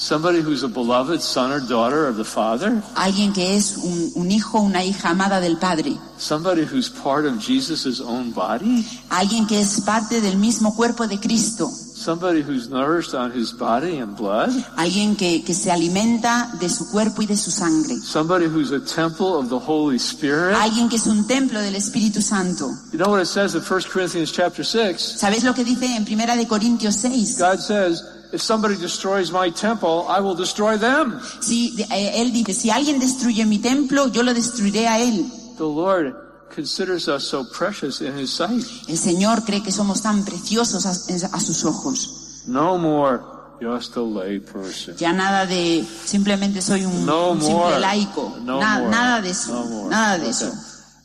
Somebody 0.00 0.40
who's 0.40 0.62
a 0.62 0.68
beloved 0.68 1.20
son 1.20 1.52
or 1.52 1.60
daughter 1.60 2.08
of 2.08 2.16
the 2.16 2.24
Father? 2.24 2.82
Alguien 2.94 3.34
que 3.34 3.54
es 3.54 3.76
un, 3.76 4.12
un 4.14 4.30
hijo, 4.30 4.58
una 4.58 4.82
hija 4.82 5.10
amada 5.10 5.42
del 5.42 5.58
Padre. 5.58 5.94
Somebody 6.16 6.62
who's 6.62 6.88
part 6.88 7.26
of 7.26 7.38
Jesus' 7.38 8.00
own 8.00 8.32
body? 8.32 8.82
Alguien 9.10 9.46
que 9.46 9.60
es 9.60 9.82
parte 9.82 10.22
del 10.22 10.38
mismo 10.38 10.74
cuerpo 10.74 11.06
de 11.06 11.20
Cristo. 11.20 11.68
Somebody 11.68 12.40
who's 12.40 12.70
nourished 12.70 13.12
on 13.12 13.30
his 13.30 13.52
body 13.52 13.98
and 13.98 14.16
blood? 14.16 14.48
Alguien 14.78 15.16
que, 15.16 15.44
que 15.44 15.52
se 15.52 15.70
alimenta 15.70 16.50
de 16.58 16.70
su 16.70 16.90
cuerpo 16.90 17.20
y 17.20 17.26
de 17.26 17.36
su 17.36 17.50
sangre. 17.50 17.94
Somebody 17.98 18.46
who's 18.46 18.72
a 18.72 18.80
temple 18.80 19.34
of 19.36 19.50
the 19.50 19.58
Holy 19.58 19.98
Spirit? 19.98 20.56
Alguien 20.56 20.88
que 20.88 20.96
es 20.96 21.06
un 21.06 21.26
templo 21.26 21.60
del 21.60 21.76
Espíritu 21.76 22.22
Santo. 22.22 22.70
You 22.90 22.98
know 22.98 23.10
what 23.10 23.20
it 23.20 23.26
says 23.26 23.54
in 23.54 23.60
1 23.60 23.82
Corinthians 23.92 24.32
chapter 24.32 24.64
6? 24.64 25.18
¿Sabéis 25.18 25.44
lo 25.44 25.52
que 25.52 25.62
dice 25.62 25.94
en 25.94 26.06
Primera 26.06 26.36
de 26.36 26.48
Corintios 26.48 26.94
6? 26.96 27.38
God 27.38 27.58
says, 27.58 28.02
if 28.32 28.40
somebody 28.42 28.76
destroys 28.76 29.30
my 29.32 29.50
temple, 29.50 30.06
I 30.08 30.20
will 30.20 30.34
destroy 30.36 30.76
them. 30.78 31.20
Si, 31.40 31.74
eh, 31.90 32.20
él 32.22 32.32
dice, 32.32 32.52
si 32.54 32.70
alguien 32.70 32.98
destruye 32.98 33.44
mi 33.46 33.58
templo, 33.58 34.08
yo 34.08 34.22
lo 34.22 34.32
destruiré 34.34 34.86
a 34.88 34.98
él. 35.00 35.30
The 35.56 35.64
Lord 35.64 36.14
considers 36.54 37.06
us 37.08 37.24
so 37.24 37.44
precious 37.44 38.00
in 38.00 38.18
his 38.18 38.30
sight. 38.30 38.64
El 38.88 38.98
Señor 38.98 39.44
cree 39.44 39.62
que 39.62 39.70
somos 39.72 40.02
tan 40.02 40.24
preciosos 40.24 40.86
a, 40.86 40.90
a 41.36 41.40
sus 41.40 41.64
ojos. 41.64 42.42
No 42.46 42.78
more 42.78 43.20
just 43.60 43.94
a 43.96 44.00
lay 44.00 44.40
person. 44.40 44.96
Ya 44.96 45.12
nada 45.12 45.44
de 45.46 45.86
simplemente 46.06 46.62
soy 46.62 46.84
un, 46.86 47.04
No 47.04 47.32
un 47.32 47.40
simple 47.40 47.56
more. 47.58 47.78
laico. 47.80 48.36
No 48.42 48.58
Na- 48.58 48.78
more. 48.78 48.90
Nada 48.90 49.20
de 49.20 49.30
eso. 49.30 49.52
No 49.52 49.64
more. 49.66 49.90
Nada 49.90 50.14
de 50.18 50.20
Okay. 50.22 50.30
eso. 50.30 50.52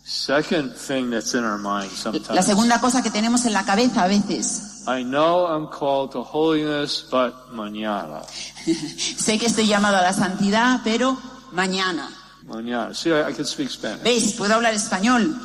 Second 0.07 0.73
thing 0.75 1.09
that's 1.09 1.33
in 1.33 1.43
our 1.43 1.57
mind 1.57 1.91
La 1.91 1.97
sometimes. 1.97 2.45
segunda 2.45 2.79
cosa 2.79 3.01
que 3.01 3.09
tenemos 3.09 3.43
en 3.45 3.53
la 3.53 3.65
cabeza 3.65 4.03
a 4.03 4.07
veces. 4.07 4.74
I 4.87 5.03
know 5.03 5.45
I'm 5.47 5.67
called 5.67 6.11
to 6.13 6.21
holiness, 6.23 7.07
but 7.09 7.33
mañana. 7.51 8.23
sé 8.65 9.39
que 9.39 9.47
estoy 9.47 9.67
llamado 9.67 9.97
a 9.97 10.01
la 10.01 10.13
santidad, 10.13 10.81
pero 10.83 11.17
mañana. 11.53 12.09
Mañana. 12.47 12.93
See, 12.93 13.11
I, 13.11 13.29
I 13.29 13.33
can 13.33 13.45
speak 13.45 13.69
Spanish. 13.69 14.03
¿Veis? 14.03 14.33
Puedo 14.33 14.53
hablar 14.53 14.73
español. 14.73 15.35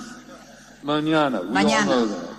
Mañana. 0.83 1.41
We 1.41 1.49
Mañana. 1.49 1.81
all 1.81 1.87
know 1.87 2.07
that. 2.07 2.31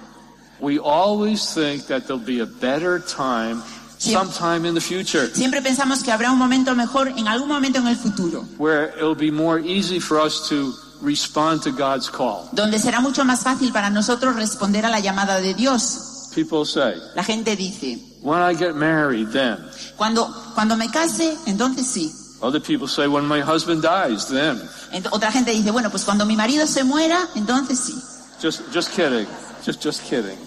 We 0.59 0.77
always 0.77 1.53
think 1.55 1.87
that 1.87 2.05
there'll 2.05 2.19
be 2.23 2.39
a 2.41 2.45
better 2.45 2.99
time 2.99 3.63
sometime 3.97 4.65
in 4.67 4.73
the 4.75 4.81
future 4.81 5.27
Siempre 5.33 5.61
pensamos 5.61 6.03
que 6.03 6.11
habrá 6.11 6.31
un 6.31 6.37
momento 6.37 6.75
mejor 6.75 7.07
en 7.07 7.27
algún 7.27 7.47
momento 7.49 7.79
en 7.79 7.87
el 7.87 7.95
futuro, 7.95 8.45
where 8.57 8.93
it'll 8.97 9.15
be 9.15 9.31
more 9.31 9.59
easy 9.59 9.99
for 9.99 10.19
us 10.19 10.47
to 10.49 10.73
respond 11.01 11.61
to 11.63 11.71
God's 11.71 12.09
call. 12.09 12.47
donde 12.51 12.77
será 12.79 12.99
mucho 12.99 13.23
más 13.25 13.41
fácil 13.41 13.71
para 13.71 13.89
nosotros 13.89 14.35
responder 14.35 14.85
a 14.85 14.89
la 14.89 14.99
llamada 14.99 15.39
de 15.39 15.53
Dios. 15.55 16.10
People 16.33 16.65
say, 16.65 16.95
La 17.15 17.23
gente 17.23 17.55
dice, 17.55 17.97
when 18.21 18.39
I 18.41 18.53
get 18.53 18.75
married, 18.75 19.29
then. 19.31 19.57
cuando, 19.97 20.27
cuando 20.55 20.75
me 20.77 20.87
case, 20.89 21.37
entonces 21.45 21.85
sí. 21.87 22.11
Other 22.41 22.59
people 22.59 22.87
say, 22.87 23.07
when 23.07 23.25
my 23.27 23.39
husband 23.41 23.83
dies, 23.83 24.27
then. 24.27 24.59
Ent- 24.91 25.07
otra 25.11 25.31
gente 25.31 25.51
dice, 25.51 25.71
bueno, 25.71 25.89
pues 25.91 26.03
cuando 26.03 26.25
mi 26.25 26.35
marido 26.35 26.65
se 26.67 26.83
muera, 26.83 27.27
entonces 27.35 27.79
sí. 27.79 27.93
Just, 28.41 28.61
just 28.73 28.91
kidding. 28.95 29.27
Just, 29.65 29.83
just 29.83 30.01
kidding. 30.03 30.37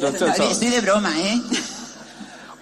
Don't- 0.00 0.18
don't- 0.18 0.36
don't. 0.36 0.50
Estoy 0.50 0.70
de 0.70 0.80
broma, 0.80 1.10
¿eh? 1.20 1.40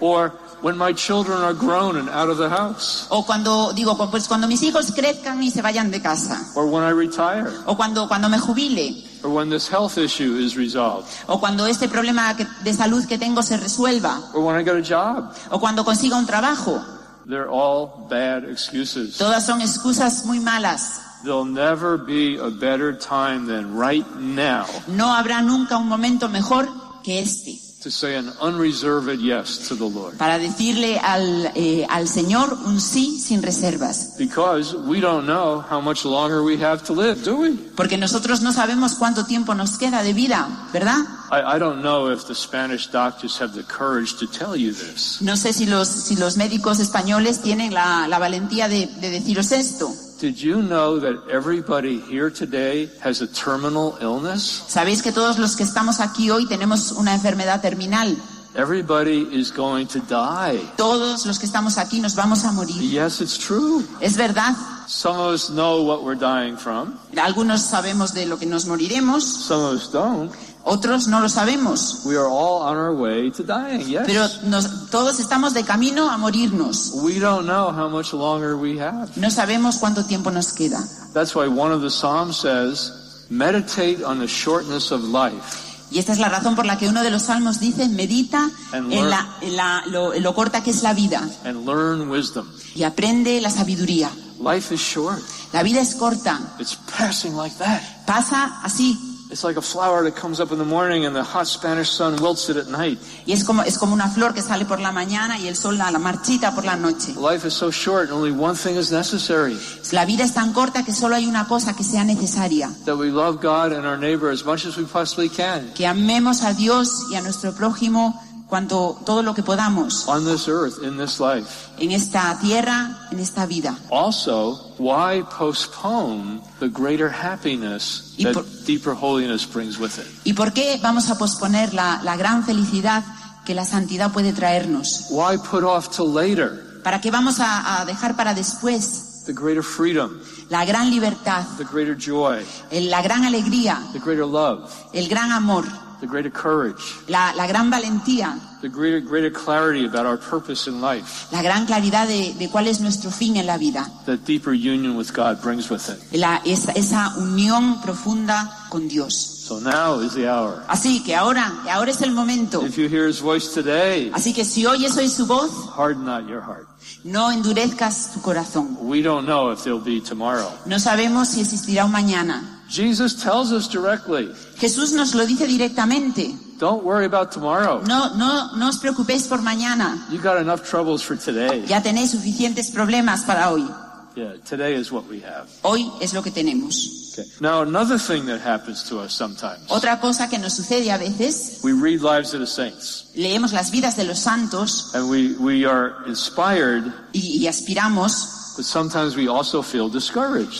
Or 0.00 0.32
when 0.62 0.76
my 0.76 0.92
children 0.92 1.42
are 1.42 1.54
grown 1.54 1.96
and 1.96 2.08
out 2.08 2.28
of 2.28 2.38
the 2.38 2.48
house. 2.48 3.06
O 3.10 3.24
cuando 3.24 3.72
digo, 3.72 3.96
pues 4.10 4.28
cuando 4.28 4.46
mis 4.46 4.62
hijos 4.62 4.92
crezcan 4.92 5.42
y 5.42 5.50
se 5.50 5.62
vayan 5.62 5.90
de 5.90 6.00
casa. 6.00 6.40
Or 6.54 6.66
when 6.66 6.82
I 6.82 6.90
retire. 6.90 7.50
O 7.66 7.76
cuando, 7.76 8.08
cuando 8.08 8.28
me 8.28 8.38
jubile. 8.38 9.04
Or 9.22 9.30
when 9.30 9.50
this 9.50 9.68
health 9.68 9.96
issue 9.96 10.36
is 10.36 10.56
resolved. 10.56 11.08
O 11.26 11.40
cuando 11.40 11.66
este 11.66 11.88
problema 11.88 12.34
de 12.34 12.74
salud 12.74 13.06
que 13.06 13.18
tengo 13.18 13.42
se 13.42 13.56
resuelva. 13.56 14.20
Or 14.34 14.42
when 14.42 14.56
I 14.56 14.64
get 14.64 14.76
a 14.76 14.82
job. 14.82 15.34
O 15.50 15.58
cuando 15.58 15.84
consiga 15.84 16.16
un 16.16 16.26
trabajo. 16.26 16.82
They're 17.26 17.48
all 17.48 18.06
bad 18.10 18.44
excuses. 18.44 19.16
Todas 19.16 19.46
son 19.46 19.62
excusas 19.62 20.26
muy 20.26 20.40
malas. 20.40 21.00
There'll 21.24 21.46
never 21.46 21.96
be 21.96 22.36
a 22.36 22.50
better 22.50 22.92
time 22.92 23.46
than 23.46 23.74
right 23.74 24.04
now 24.20 24.66
No 24.88 25.14
habrá 25.14 25.40
nunca 25.40 25.78
un 25.78 25.88
momento 25.88 26.28
mejor 26.28 26.68
que 27.02 27.18
este. 27.18 27.63
To 27.84 27.90
say 27.90 28.16
an 28.16 28.32
unreserved 28.40 29.20
yes 29.20 29.68
to 29.68 29.76
the 29.76 29.84
Lord. 29.84 30.16
Para 30.16 30.38
decirle 30.38 30.98
al, 30.98 31.52
eh, 31.54 31.86
al 31.90 32.08
Señor 32.08 32.58
un 32.64 32.80
sí 32.80 33.20
sin 33.20 33.42
reservas. 33.42 34.16
Because 34.16 34.74
we 34.74 35.00
don't 35.00 35.26
know 35.26 35.60
how 35.60 35.82
much 35.82 36.06
longer 36.06 36.42
we 36.42 36.56
have 36.56 36.82
to 36.84 36.94
live, 36.94 37.22
do 37.22 37.36
we? 37.36 37.50
Porque 37.76 37.98
nosotros 37.98 38.40
no 38.40 38.52
sabemos 38.54 38.94
cuánto 38.94 39.26
tiempo 39.26 39.54
nos 39.54 39.76
queda 39.76 40.02
de 40.02 40.14
vida, 40.14 40.48
¿verdad? 40.72 40.96
I, 41.30 41.56
I 41.56 41.58
don't 41.58 41.82
know 41.82 42.10
if 42.10 42.24
the 42.26 42.34
Spanish 42.34 42.86
doctors 42.90 43.38
have 43.38 43.52
the 43.52 43.64
courage 43.64 44.16
to 44.18 44.26
tell 44.26 44.56
you 44.56 44.72
this. 44.72 45.20
No 45.20 45.36
sé 45.36 45.52
si 45.52 45.66
los, 45.66 45.86
si 45.86 46.16
los 46.16 46.38
médicos 46.38 46.80
españoles 46.80 47.42
tienen 47.42 47.74
la, 47.74 48.08
la 48.08 48.18
valentía 48.18 48.66
de, 48.68 48.86
de 48.86 49.10
deciros 49.10 49.52
esto. 49.52 49.92
Did 50.20 50.40
you 50.40 50.62
know 50.62 51.00
that 51.00 51.28
everybody 51.28 51.98
here 51.98 52.30
today 52.30 52.88
has 53.00 53.20
a 53.20 53.26
terminal 53.26 53.98
illness? 54.00 54.62
Sabéis 54.68 55.02
que 55.02 55.10
todos 55.12 55.38
los 55.38 55.56
que 55.56 55.64
estamos 55.64 55.98
aquí 56.00 56.30
hoy 56.30 56.46
tenemos 56.46 56.92
una 56.92 57.14
enfermedad 57.14 57.60
terminal. 57.60 58.16
Everybody 58.54 59.26
is 59.32 59.50
going 59.50 59.86
to 59.88 59.98
die. 59.98 60.60
Todos 60.76 61.26
los 61.26 61.40
que 61.40 61.46
estamos 61.46 61.76
aquí 61.78 62.00
nos 62.00 62.14
vamos 62.14 62.44
a 62.44 62.52
morir. 62.52 62.80
Yes, 62.80 63.20
it's 63.20 63.36
true. 63.36 63.84
Es 64.00 64.16
verdad. 64.16 64.54
Some 64.86 65.18
of 65.18 65.34
us 65.34 65.50
know 65.50 65.82
what 65.82 66.04
we're 66.04 66.14
dying 66.14 66.56
from. 66.56 66.96
Algunos 67.16 67.62
sabemos 67.62 68.14
de 68.14 68.26
lo 68.26 68.38
que 68.38 68.46
nos 68.46 68.66
moriremos, 68.66 69.24
Some 69.24 69.64
of 69.64 69.74
us 69.74 69.90
don't. 69.90 70.30
Otros 70.64 71.06
no 71.08 71.20
lo 71.20 71.28
sabemos. 71.28 72.00
We 72.04 72.16
are 72.16 72.26
all 72.26 72.62
on 72.62 72.76
our 72.76 72.94
way 72.94 73.30
to 73.32 73.42
dying. 73.42 73.86
Yes. 73.86 74.04
Pero 74.06 74.26
nos- 74.44 74.90
todos 74.90 75.20
estamos 75.20 75.52
de 75.54 75.62
camino 75.64 76.10
a 76.10 76.16
morirnos. 76.16 76.90
We 76.94 77.18
don't 77.20 77.44
know 77.46 77.70
how 77.70 77.88
much 77.88 78.12
longer 78.12 78.56
we 78.56 78.78
have. 78.80 79.10
No 79.16 79.30
sabemos 79.30 79.76
cuánto 79.76 80.04
tiempo 80.04 80.30
nos 80.30 80.52
queda. 80.52 80.82
That's 81.12 81.34
why 81.34 81.46
one 81.48 81.72
of 81.72 81.82
the 81.82 81.90
Psalms 81.90 82.36
says, 82.38 82.92
meditate 83.30 84.02
on 84.04 84.18
the 84.20 84.26
shortness 84.26 84.90
of 84.90 85.02
life. 85.04 85.60
Y 85.90 85.98
esta 85.98 86.12
es 86.12 86.18
la 86.18 86.28
razón 86.28 86.56
por 86.56 86.64
la 86.66 86.76
que 86.78 86.88
uno 86.88 87.02
de 87.02 87.10
los 87.10 87.22
salmos 87.24 87.60
dice, 87.60 87.88
medita 87.88 88.50
And 88.72 88.90
en, 88.92 89.00
learn. 89.02 89.10
la, 89.10 89.28
en 89.42 89.56
la- 89.56 89.82
lo, 89.86 90.12
lo 90.18 90.34
corta 90.34 90.62
que 90.62 90.70
es 90.70 90.82
la 90.82 90.92
vida 90.94 91.22
and 91.44 91.64
learn 91.66 92.10
wisdom. 92.10 92.46
y 92.74 92.82
aprende 92.82 93.40
la 93.40 93.50
sabiduría. 93.50 94.10
Life 94.40 94.74
is 94.74 94.80
short. 94.80 95.20
La 95.52 95.62
vida 95.62 95.80
es 95.80 95.94
corta, 95.94 96.40
It's 96.58 96.74
passing 96.98 97.36
like 97.36 97.54
that. 97.58 97.80
pasa 98.06 98.60
así. 98.64 98.98
It's 99.34 99.42
like 99.42 99.56
a 99.56 99.62
flower 99.62 100.04
that 100.04 100.14
comes 100.14 100.38
up 100.38 100.52
in 100.52 100.58
the 100.58 100.64
morning 100.64 101.06
and 101.06 101.16
the 101.16 101.24
hot 101.24 101.48
Spanish 101.48 101.90
sun 101.90 102.22
wilts 102.22 102.48
it 102.48 102.56
at 102.56 102.68
night. 102.68 103.00
Y 103.26 103.32
es 103.32 103.42
como, 103.42 103.64
es 103.64 103.78
como 103.78 103.92
una 103.92 104.08
flor 104.08 104.32
que 104.32 104.40
sale 104.40 104.64
por 104.64 104.78
la 104.78 104.92
mañana 104.92 105.40
y 105.40 105.48
el 105.48 105.56
sol 105.56 105.76
la, 105.76 105.90
la 105.90 105.98
marchita 105.98 106.54
por 106.54 106.64
la 106.64 106.76
noche. 106.76 107.16
Life 107.16 107.44
is 107.44 107.52
so 107.52 107.72
short, 107.72 108.10
and 108.10 108.12
only 108.12 108.30
one 108.30 108.54
thing 108.54 108.76
is 108.76 108.92
necessary. 108.92 109.58
La 109.90 110.04
vida 110.04 110.22
es 110.22 110.34
tan 110.34 110.52
corta 110.52 110.84
que 110.84 110.92
solo 110.92 111.16
hay 111.16 111.26
una 111.26 111.48
cosa 111.48 111.74
que 111.74 111.82
sea 111.82 112.04
necesaria. 112.04 112.70
That 112.84 112.96
we 112.96 113.10
love 113.10 113.40
God 113.42 113.72
and 113.72 113.84
our 113.84 113.98
neighbor 113.98 114.30
as 114.30 114.44
much 114.44 114.66
as 114.66 114.76
we 114.76 114.84
possibly 114.84 115.28
can 115.28 115.72
Que 115.74 115.88
amemos 115.88 116.44
a 116.44 116.54
Dios 116.54 117.06
y 117.10 117.16
a 117.16 117.20
nuestro 117.20 117.56
prójimo 117.56 118.23
cuanto 118.48 118.96
todo 119.04 119.22
lo 119.22 119.34
que 119.34 119.42
podamos 119.42 120.06
on 120.06 120.24
this 120.24 120.46
earth, 120.48 120.82
in 120.82 120.96
this 120.98 121.18
life. 121.20 121.48
en 121.78 121.90
esta 121.92 122.38
tierra, 122.40 123.08
en 123.10 123.18
esta 123.20 123.46
vida. 123.46 123.76
Also, 123.90 124.74
why 124.78 125.22
postpone 125.68 126.40
the 126.60 126.68
greater 126.68 127.08
happiness 127.10 128.14
Y 128.16 128.24
that 128.24 128.34
por- 128.34 128.44
deeper 128.66 128.94
holiness 128.94 129.46
brings 129.46 129.78
with 129.78 129.98
it? 129.98 130.06
¿Y 130.24 130.34
por 130.34 130.52
qué 130.52 130.78
vamos 130.82 131.08
a 131.10 131.18
posponer 131.18 131.74
la, 131.74 132.00
la 132.02 132.16
gran 132.16 132.44
felicidad 132.44 133.02
que 133.44 133.54
la 133.54 133.64
santidad 133.66 134.10
puede 134.12 134.32
traernos. 134.32 135.06
Why 135.10 135.36
put 135.38 135.64
off 135.64 135.88
till 135.94 136.12
later 136.14 136.80
¿Para 136.82 137.00
qué 137.00 137.10
vamos 137.10 137.40
a, 137.40 137.80
a 137.80 137.84
dejar 137.84 138.14
para 138.16 138.34
después 138.34 139.22
the 139.26 139.32
greater 139.32 139.62
freedom, 139.62 140.18
la 140.50 140.64
gran 140.66 140.90
libertad, 140.90 141.44
the 141.56 141.64
greater 141.64 141.96
joy, 141.96 142.44
el- 142.70 142.90
la 142.90 143.00
gran 143.02 143.24
alegría, 143.24 143.82
the 143.92 143.98
greater 143.98 144.26
love, 144.26 144.70
el 144.92 145.08
gran 145.08 145.32
amor, 145.32 145.64
the 146.04 146.10
greater 146.10 146.30
courage, 146.30 146.76
la, 147.08 147.32
la 147.32 147.46
gran 147.46 147.70
valentía, 147.70 148.38
the 148.60 148.68
greater, 148.68 149.00
greater 149.00 149.30
clarity 149.30 149.86
about 149.86 150.04
our 150.06 150.18
purpose 150.18 150.66
in 150.68 150.80
life 150.82 151.26
la 151.32 151.40
gran 151.42 151.64
claridad 151.66 152.06
de, 152.06 152.34
de 152.34 152.48
cuál 152.50 152.66
es 152.66 152.80
nuestro 152.80 153.10
fin 153.10 153.36
en 153.36 153.46
la 153.46 153.56
vida? 153.56 153.88
that 154.06 154.18
deeper 154.26 154.52
union 154.52 154.96
with 154.96 155.12
God 155.14 155.40
brings 155.42 155.70
with 155.70 155.88
it. 155.88 155.98
La- 156.18 156.42
esa, 156.44 156.72
esa 156.72 157.14
unión 157.18 157.80
profunda 157.80 158.50
con 158.68 158.86
Dios. 158.88 159.14
So 159.44 159.60
now 159.60 160.00
is 160.00 160.14
the 160.14 160.26
hour. 160.28 160.62
Así 160.68 161.02
que 161.04 161.14
ahora, 161.14 161.52
ahora 161.70 161.90
es 161.90 162.00
el 162.02 162.12
momento. 162.12 162.64
If 162.64 162.76
you 162.78 162.88
hear 162.88 163.06
his 163.06 163.20
voice 163.20 163.48
today, 163.52 164.10
Así 164.14 164.32
que 164.34 164.44
si 164.44 164.64
oyes 164.66 164.96
hoy 164.96 165.08
su 165.08 165.26
voz, 165.26 165.50
harden 165.76 166.04
not 166.04 166.26
your 166.26 166.40
heart. 166.42 166.66
no 167.04 167.30
endurezcas 167.30 168.12
tu 168.14 168.20
corazón. 168.22 168.76
We 168.80 169.02
don't 169.02 169.26
know 169.26 169.50
if 169.52 169.62
there'll 169.62 169.84
be 169.84 170.00
tomorrow. 170.00 170.50
No 170.66 170.78
sabemos 170.78 171.28
si 171.28 171.40
existirá 171.42 171.84
un 171.84 171.92
mañana. 171.92 172.53
Jesus 172.68 173.22
tells 173.22 173.52
us 173.52 173.68
directly, 173.68 174.32
Jesús 174.58 174.92
nos 174.92 175.14
lo 175.14 175.26
dice 175.26 175.46
directamente. 175.46 176.34
don't 176.58 176.84
worry 176.84 177.04
about 177.04 177.30
tomorrow. 177.32 177.82
No, 177.86 178.14
no, 178.16 178.56
no 178.56 178.68
os 178.68 178.78
preocupéis 178.78 179.26
por 179.28 179.38
mañana. 179.42 179.98
You 180.10 180.18
got 180.18 180.38
enough 180.40 180.68
troubles 180.68 181.02
for 181.02 181.16
today. 181.16 181.64
Ya 181.66 181.82
tenéis 181.82 182.12
suficientes 182.12 182.70
problemas 182.70 183.24
para 183.24 183.50
hoy. 183.50 183.68
Yeah, 184.16 184.34
today 184.44 184.74
is 184.74 184.92
what 184.92 185.08
we 185.08 185.20
have. 185.20 185.48
Hoy 185.62 185.90
es 186.00 186.14
lo 186.14 186.22
que 186.22 186.30
tenemos. 186.30 187.12
Okay. 187.12 187.28
Now, 187.40 187.62
another 187.62 187.98
thing 187.98 188.26
that 188.26 188.40
happens 188.40 188.84
to 188.88 188.98
us 189.00 189.12
sometimes, 189.12 189.68
Otra 189.68 190.00
cosa 190.00 190.28
que 190.28 190.38
nos 190.38 190.54
sucede 190.54 190.90
a 190.92 190.98
veces, 190.98 191.60
we 191.62 191.72
read 191.72 192.00
lives 192.00 192.32
of 192.32 192.40
the 192.40 192.46
saints, 192.46 193.10
leemos 193.16 193.52
las 193.52 193.70
vidas 193.70 193.96
de 193.96 194.04
los 194.04 194.18
santos 194.20 194.92
and 194.94 195.08
we, 195.08 195.34
we 195.38 195.64
are 195.64 195.94
inspired, 196.06 196.92
y, 197.12 197.38
y 197.42 197.46
aspiramos, 197.46 198.43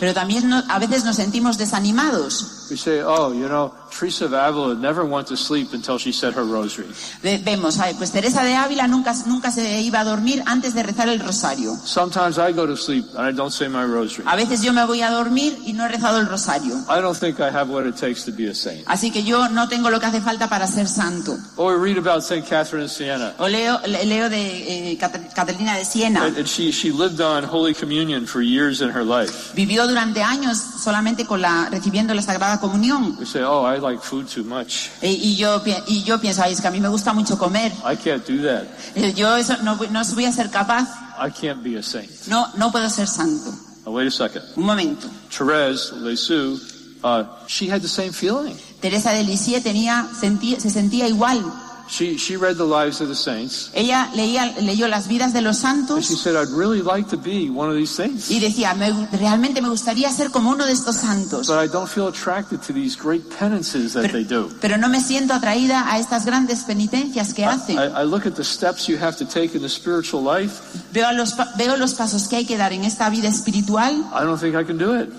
pero 0.00 0.14
también 0.14 0.52
a 0.52 0.78
veces 0.78 1.04
nos 1.04 1.16
sentimos 1.16 1.58
desanimados. 1.58 2.63
We 2.71 2.76
say, 2.76 3.02
oh, 3.02 3.33
you 3.33 3.47
know, 3.49 3.73
Teresa 3.90 4.25
of 4.25 4.33
Avila 4.33 4.75
never 4.75 5.04
went 5.04 5.28
to 5.28 5.37
sleep 5.37 5.73
until 5.73 5.99
she 5.99 6.12
said 6.12 6.35
her 6.35 6.44
rosary. 6.44 6.88
Ve- 7.23 7.38
Vemos, 7.44 7.78
pues 7.99 8.11
Teresa 8.11 8.42
de 8.42 8.54
Ávila 8.54 8.88
nunca, 8.88 9.14
nunca 9.26 9.50
se 9.52 9.80
iba 9.83 10.00
a 10.00 10.04
dormir 10.04 10.42
antes 10.47 10.75
de 10.75 10.83
rezar 10.83 11.09
el 11.09 11.21
rosario. 11.21 11.75
Sometimes 11.85 12.38
I 12.38 12.52
go 12.52 12.66
to 12.66 12.76
sleep 12.76 13.04
and 13.16 13.26
I 13.28 13.33
don't 13.33 13.52
say 13.52 13.68
my 13.68 13.85
rosary. 13.85 14.25
A 14.26 14.35
veces 14.37 14.62
yo 14.62 14.73
me 14.73 14.85
voy 14.85 15.02
a 15.02 15.11
dormir 15.11 15.56
y 15.64 15.73
no 15.75 15.85
he 15.85 15.88
rezado 15.88 16.18
el 16.18 16.26
rosario. 16.26 16.75
I 16.88 17.00
don't 17.00 17.16
think 17.16 17.38
I 17.40 17.50
have 17.50 17.68
what 17.71 17.87
it 17.87 17.97
takes 17.97 18.25
to 18.25 18.33
be 18.33 18.49
a 18.49 18.54
saint. 18.54 18.85
Así 18.88 19.11
que 19.12 19.23
yo 19.23 19.49
no 19.50 19.68
tengo 19.68 19.90
lo 19.90 20.00
que 20.00 20.06
hace 20.06 20.21
falta 20.21 20.49
para 20.49 20.66
ser 20.66 20.88
santo. 20.88 21.37
Or 21.56 21.78
we 21.78 21.92
read 21.92 21.99
about 21.99 22.23
St. 22.25 22.44
Catherine 22.49 22.85
of 22.87 22.90
Siena. 22.90 23.35
O 23.38 23.47
leo, 23.47 23.78
le- 23.87 24.04
leo 24.06 24.28
de 24.28 24.92
eh, 24.92 24.99
Cat- 24.99 25.33
Catalina 25.35 25.76
de 25.76 25.85
Siena. 25.85 26.25
And, 26.25 26.38
and 26.38 26.49
she, 26.49 26.73
she 26.73 26.90
lived 26.90 27.21
on 27.21 27.44
Holy 27.44 27.75
Communion 27.75 28.26
for 28.26 28.40
years 28.42 28.80
in 28.80 28.90
her 28.90 29.04
life. 29.04 29.52
Vivió 29.54 29.87
durante 29.87 30.23
años 30.23 30.59
solamente 30.59 31.26
con 31.26 31.40
la, 31.42 31.68
recibiendo 31.71 32.12
la 32.14 32.23
Sagrada 32.23 32.53
Comunión. 32.61 33.16
We 33.18 33.26
say, 33.26 33.42
oh, 33.42 33.64
I 33.64 33.78
like 33.78 34.00
food 34.02 34.26
too 34.28 34.44
much. 34.44 34.90
Y, 35.02 35.37
yo, 35.37 35.62
y 35.87 36.02
yo 36.04 36.18
pienso, 36.20 36.42
ay, 36.42 36.52
es 36.52 36.61
que 36.61 36.68
a 36.68 36.70
mí 36.70 36.80
me 36.80 36.88
gusta 36.88 37.12
mucho 37.12 37.37
comer. 37.38 37.73
I 37.84 37.96
can't 37.96 38.26
do 38.26 38.42
that. 38.42 38.64
Eh, 38.94 39.12
Yo 39.14 39.37
eso 39.37 39.56
no, 39.62 39.76
no 39.90 40.04
voy 40.14 40.25
a 40.25 40.32
ser 40.32 40.50
capaz. 40.50 40.88
I 41.18 41.30
can't 41.30 41.62
be 41.62 41.78
a 41.78 41.82
saint. 41.82 42.11
No, 42.28 42.49
no 42.56 42.70
puedo 42.73 42.88
ser 42.90 43.06
santo. 43.06 43.50
Now, 43.87 43.92
wait 43.92 44.08
a 44.08 44.11
second. 44.11 44.42
Un 44.56 44.64
momento. 44.64 45.06
Therese 45.30 45.92
Lisieux, 46.00 46.58
uh, 47.02 47.25
she 47.46 47.68
had 47.70 47.82
the 47.82 47.88
same 47.88 48.12
feeling. 48.12 48.54
Teresa 48.80 49.11
de 49.12 49.23
Lisieux 49.25 49.62
tenía, 49.62 50.06
sentía- 50.18 50.58
se 50.61 50.70
sentía 50.70 51.06
igual. 51.08 51.42
She, 51.86 52.16
she 52.16 52.36
read 52.36 52.56
the 52.56 52.64
lives 52.64 53.00
of 53.02 53.08
the 53.08 53.14
saints, 53.14 53.70
Ella 53.74 54.10
leía, 54.14 54.46
leyó 54.62 54.88
las 54.88 55.06
vidas 55.06 55.32
de 55.34 55.42
los 55.42 55.62
and 55.64 55.84
she 55.84 55.86
santos 56.06 56.20
said, 56.22 56.34
I'd 56.34 56.48
really 56.56 56.80
like 56.82 57.08
to 57.10 57.16
be 57.18 57.50
one 57.50 57.68
of 57.68 57.76
these 57.76 57.90
saints. 57.94 58.30
y 58.30 58.40
decía, 58.40 58.74
"Me- 58.74 59.06
realmente 59.12 59.60
me 59.60 59.68
gustaría 59.68 60.10
ser 60.10 60.30
como 60.30 60.50
uno 60.50 60.64
de 60.64 60.72
estos 60.72 60.96
santos. 60.96 61.46
But 61.46 61.62
I 61.62 61.68
don't 61.68 61.88
feel 61.88 62.06
attracted 62.08 62.60
to 62.66 62.72
these 62.72 62.96
great 62.96 63.22
penances 63.38 63.92
that 63.92 64.10
they 64.12 64.24
do. 64.24 64.48
Pero 64.60 64.78
no 64.78 64.88
me 64.88 65.00
siento 65.00 65.34
atraída 65.34 65.84
a 65.92 65.98
estas 65.98 66.24
grandes 66.24 66.61
penitencias 66.64 67.35
que 67.35 67.44
hacen. 67.44 67.76
I, 67.78 68.02
I 68.02 68.04
look 68.04 68.26
at 68.26 68.35
the 68.35 68.44
steps 68.44 68.87
you 68.88 68.96
have 68.98 69.16
to 69.18 69.26
take 69.26 69.54
in 69.54 69.61
the 69.62 69.68
spiritual 69.68 70.22
life. 70.24 70.62
Veo, 70.92 71.12
los, 71.12 71.35
veo 71.59 71.76
los 71.76 71.94
pasos 71.94 72.28
que 72.28 72.37
hay 72.37 72.46
que 72.46 72.56
dar 72.56 72.72
en 72.72 72.85
esta 72.85 73.11
vida 73.11 73.28
espiritual 73.28 73.92
I 74.12 74.24
don't 74.24 74.40
think 74.40 74.54
I 74.56 74.64
can 74.64 74.78
do 74.78 74.94
it. 74.98 75.11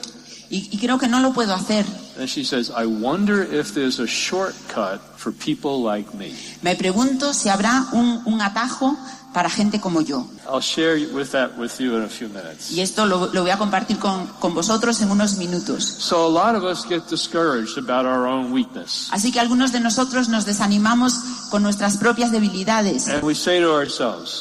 Y, 0.50 0.70
y 0.72 0.78
creo 0.78 0.98
que 0.98 1.08
no 1.08 1.20
lo 1.20 1.34
puedo 1.34 1.54
hacer. 1.54 1.86
And 2.18 2.28
she 2.30 2.44
says, 2.44 2.70
I 2.70 2.86
wonder 2.86 3.44
if 3.44 3.74
there's 3.74 4.00
a 4.00 4.08
shortcut 4.08 5.02
for 5.18 5.34
people 5.34 5.84
like 5.84 6.14
me. 6.16 6.34
Pregunto 6.78 7.34
si 7.34 7.50
habrá 7.50 7.88
un, 7.94 8.22
un 8.26 8.42
atajo 8.42 8.98
para 9.34 9.50
gente 9.50 9.82
como 9.82 10.00
yo. 10.00 10.26
I'll 10.48 10.62
share 10.62 10.96
with 11.14 11.32
that 11.32 11.58
with 11.58 11.78
you 11.80 11.98
in 11.98 12.04
a 12.04 12.08
few 12.08 12.30
minutes. 12.30 12.72
Y 12.72 12.80
esto 12.80 13.06
lo, 13.06 13.28
lo 13.34 13.42
voy 13.42 13.52
a 13.52 13.58
compartir 13.58 13.98
con, 14.00 14.28
con 14.40 14.54
vosotros 14.54 15.02
en 15.02 15.12
unos 15.12 15.36
minutos. 15.38 15.84
So 15.84 16.26
a 16.26 16.30
lot 16.30 16.56
of 16.56 16.64
us 16.64 16.86
get 16.88 17.10
discouraged 17.10 17.78
about 17.78 18.06
our 18.06 18.26
own 18.26 18.54
weakness. 18.54 19.10
Así 19.12 19.34
que 19.34 19.42
algunos 19.42 19.74
de 19.74 19.82
nosotros 19.82 20.30
nos 20.30 20.46
desanimamos 20.46 21.16
con 21.50 21.64
nuestras 21.64 21.98
propias 21.98 22.32
debilidades 22.32 23.10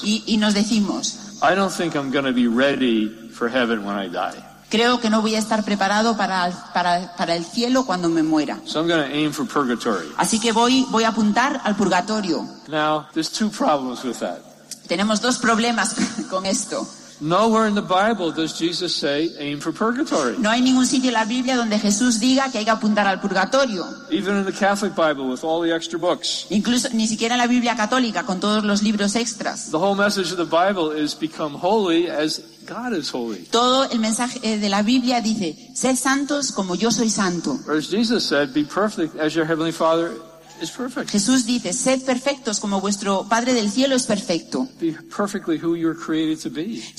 y, 0.04 0.22
y 0.26 0.36
nos 0.36 0.54
decimos, 0.54 1.18
I 1.42 1.56
don't 1.56 1.72
think 1.72 1.96
I'm 1.96 2.12
going 2.12 2.24
to 2.26 2.32
be 2.32 2.46
ready 2.46 3.08
for 3.32 3.48
heaven 3.48 3.84
when 3.84 3.98
I 3.98 4.08
die. 4.08 4.40
Creo 4.74 4.98
que 4.98 5.08
no 5.08 5.22
voy 5.22 5.36
a 5.36 5.38
estar 5.38 5.64
preparado 5.64 6.16
para, 6.16 6.50
para, 6.72 7.14
para 7.16 7.36
el 7.36 7.44
cielo 7.44 7.86
cuando 7.86 8.08
me 8.08 8.24
muera. 8.24 8.58
So 8.64 8.80
I'm 8.80 8.88
going 8.88 9.08
to 9.08 9.14
aim 9.14 9.30
for 9.32 9.46
purgatory. 9.46 10.08
Así 10.16 10.40
que 10.40 10.50
voy, 10.50 10.84
voy 10.90 11.04
a 11.04 11.10
apuntar 11.10 11.60
al 11.62 11.76
purgatorio. 11.76 12.44
Now, 12.66 13.06
there's 13.12 13.30
two 13.30 13.50
problems 13.50 14.02
with 14.02 14.18
that. 14.18 14.40
Tenemos 14.88 15.20
dos 15.20 15.38
problemas 15.38 15.94
con 16.30 16.44
esto. 16.44 16.84
Nowhere 17.20 17.66
in 17.66 17.74
the 17.74 17.82
Bible 17.82 18.32
does 18.32 18.58
Jesus 18.58 18.94
say 18.94 19.30
aim 19.38 19.60
for 19.60 19.72
purgatory. 19.72 20.36
No 20.38 20.50
hay 20.50 20.60
ningún 20.60 20.86
sitio 20.86 21.08
en 21.08 21.14
la 21.14 21.24
Biblia 21.24 21.56
donde 21.56 21.78
Jesús 21.78 22.18
diga 22.20 22.50
que 22.50 22.58
hay 22.58 22.64
que 22.64 22.70
apuntar 22.70 23.06
al 23.06 23.20
purgatorio. 23.20 23.84
Even 24.10 24.36
in 24.36 24.44
the 24.44 24.52
Catholic 24.52 24.94
Bible 24.94 25.28
with 25.28 25.44
all 25.44 25.62
the 25.62 25.72
extra 25.74 25.98
books. 25.98 26.46
Incluso 26.50 26.88
ni 26.92 27.06
siquiera 27.06 27.34
en 27.34 27.38
la 27.38 27.46
Biblia 27.46 27.76
católica 27.76 28.24
con 28.24 28.40
todos 28.40 28.64
los 28.64 28.82
libros 28.82 29.14
extras. 29.16 29.70
The 29.70 29.78
whole 29.78 29.96
message 29.96 30.32
of 30.32 30.38
the 30.38 30.44
Bible 30.44 30.92
is 30.92 31.14
become 31.14 31.54
holy 31.54 32.08
as 32.08 32.40
God 32.66 32.94
is 32.94 33.10
holy. 33.10 33.44
Todo 33.50 33.84
el 33.90 33.98
mensaje 33.98 34.40
eh, 34.42 34.58
de 34.58 34.68
la 34.68 34.82
Biblia 34.82 35.20
dice, 35.20 35.56
sed 35.74 35.96
santos 35.96 36.50
como 36.50 36.74
yo 36.74 36.90
soy 36.90 37.10
santo. 37.10 37.58
Or 37.66 37.76
as 37.76 37.90
Jesus 37.90 38.24
said, 38.24 38.52
be 38.52 38.64
perfect 38.64 39.16
as 39.16 39.34
your 39.34 39.44
heavenly 39.44 39.72
Father. 39.72 40.12
Jesús 41.08 41.46
dice, 41.46 41.72
sed 41.72 42.02
perfectos 42.02 42.60
como 42.60 42.80
vuestro 42.80 43.26
Padre 43.28 43.54
del 43.54 43.70
cielo 43.70 43.96
es 43.96 44.06
perfecto. 44.06 44.68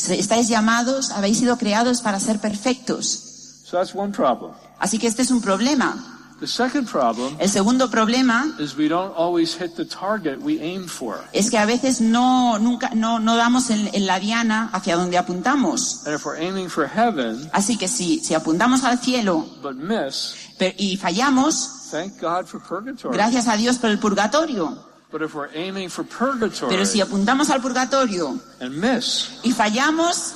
Estáis 0.10 0.48
llamados, 0.48 1.12
habéis 1.12 1.38
sido 1.38 1.58
creados 1.58 2.02
para 2.02 2.20
ser 2.20 2.40
perfectos. 2.40 3.62
So 3.66 3.78
that's 3.78 3.96
one 3.96 4.12
problem. 4.14 4.52
Así 4.80 5.00
que 5.00 5.08
este 5.08 5.24
es 5.24 5.32
un 5.32 5.42
problema. 5.42 6.15
The 6.40 6.48
second 6.48 6.90
problem 6.90 7.38
El 7.40 7.50
segundo 7.50 7.90
problema 7.90 8.54
is 8.60 8.76
we 8.76 8.90
don't 8.90 9.14
always 9.16 9.56
hit 9.56 9.76
the 9.78 9.86
target 9.86 10.38
we 10.42 10.60
aim 10.62 10.86
for. 10.88 11.24
es 11.32 11.50
que 11.50 11.58
a 11.58 11.66
veces 11.66 12.02
no, 12.02 12.58
nunca, 12.60 12.90
no, 12.94 13.20
no 13.20 13.38
damos 13.38 13.70
en, 13.70 13.90
en 13.94 14.06
la 14.06 14.20
diana 14.20 14.70
hacia 14.74 14.98
donde 14.98 15.18
apuntamos. 15.18 16.06
And 16.06 16.14
if 16.14 16.26
we're 16.26 16.38
aiming 16.38 16.68
for 16.70 16.86
heaven 16.88 17.50
Así 17.54 17.78
que 17.78 17.88
si, 17.88 18.20
si 18.20 18.34
apuntamos 18.34 18.84
al 18.84 19.00
cielo 19.00 19.46
but 19.62 19.76
miss, 19.76 20.36
y 20.78 20.98
fallamos, 20.98 21.90
thank 21.92 22.20
God 22.20 22.46
for 22.46 22.60
purgatory. 22.62 23.16
gracias 23.16 23.48
a 23.48 23.56
Dios 23.56 23.78
por 23.78 23.90
el 23.90 24.00
purgatorio. 24.00 24.78
But 25.12 25.22
if 25.22 25.34
we're 25.34 25.50
aiming 25.56 25.90
for 25.90 26.04
purgatory 26.04 26.70
Pero 26.70 26.86
si 26.86 27.00
apuntamos 27.00 27.50
al 27.50 27.62
purgatorio 27.62 28.38
and 28.60 28.76
miss, 28.76 29.40
y 29.44 29.54
fallamos, 29.54 30.34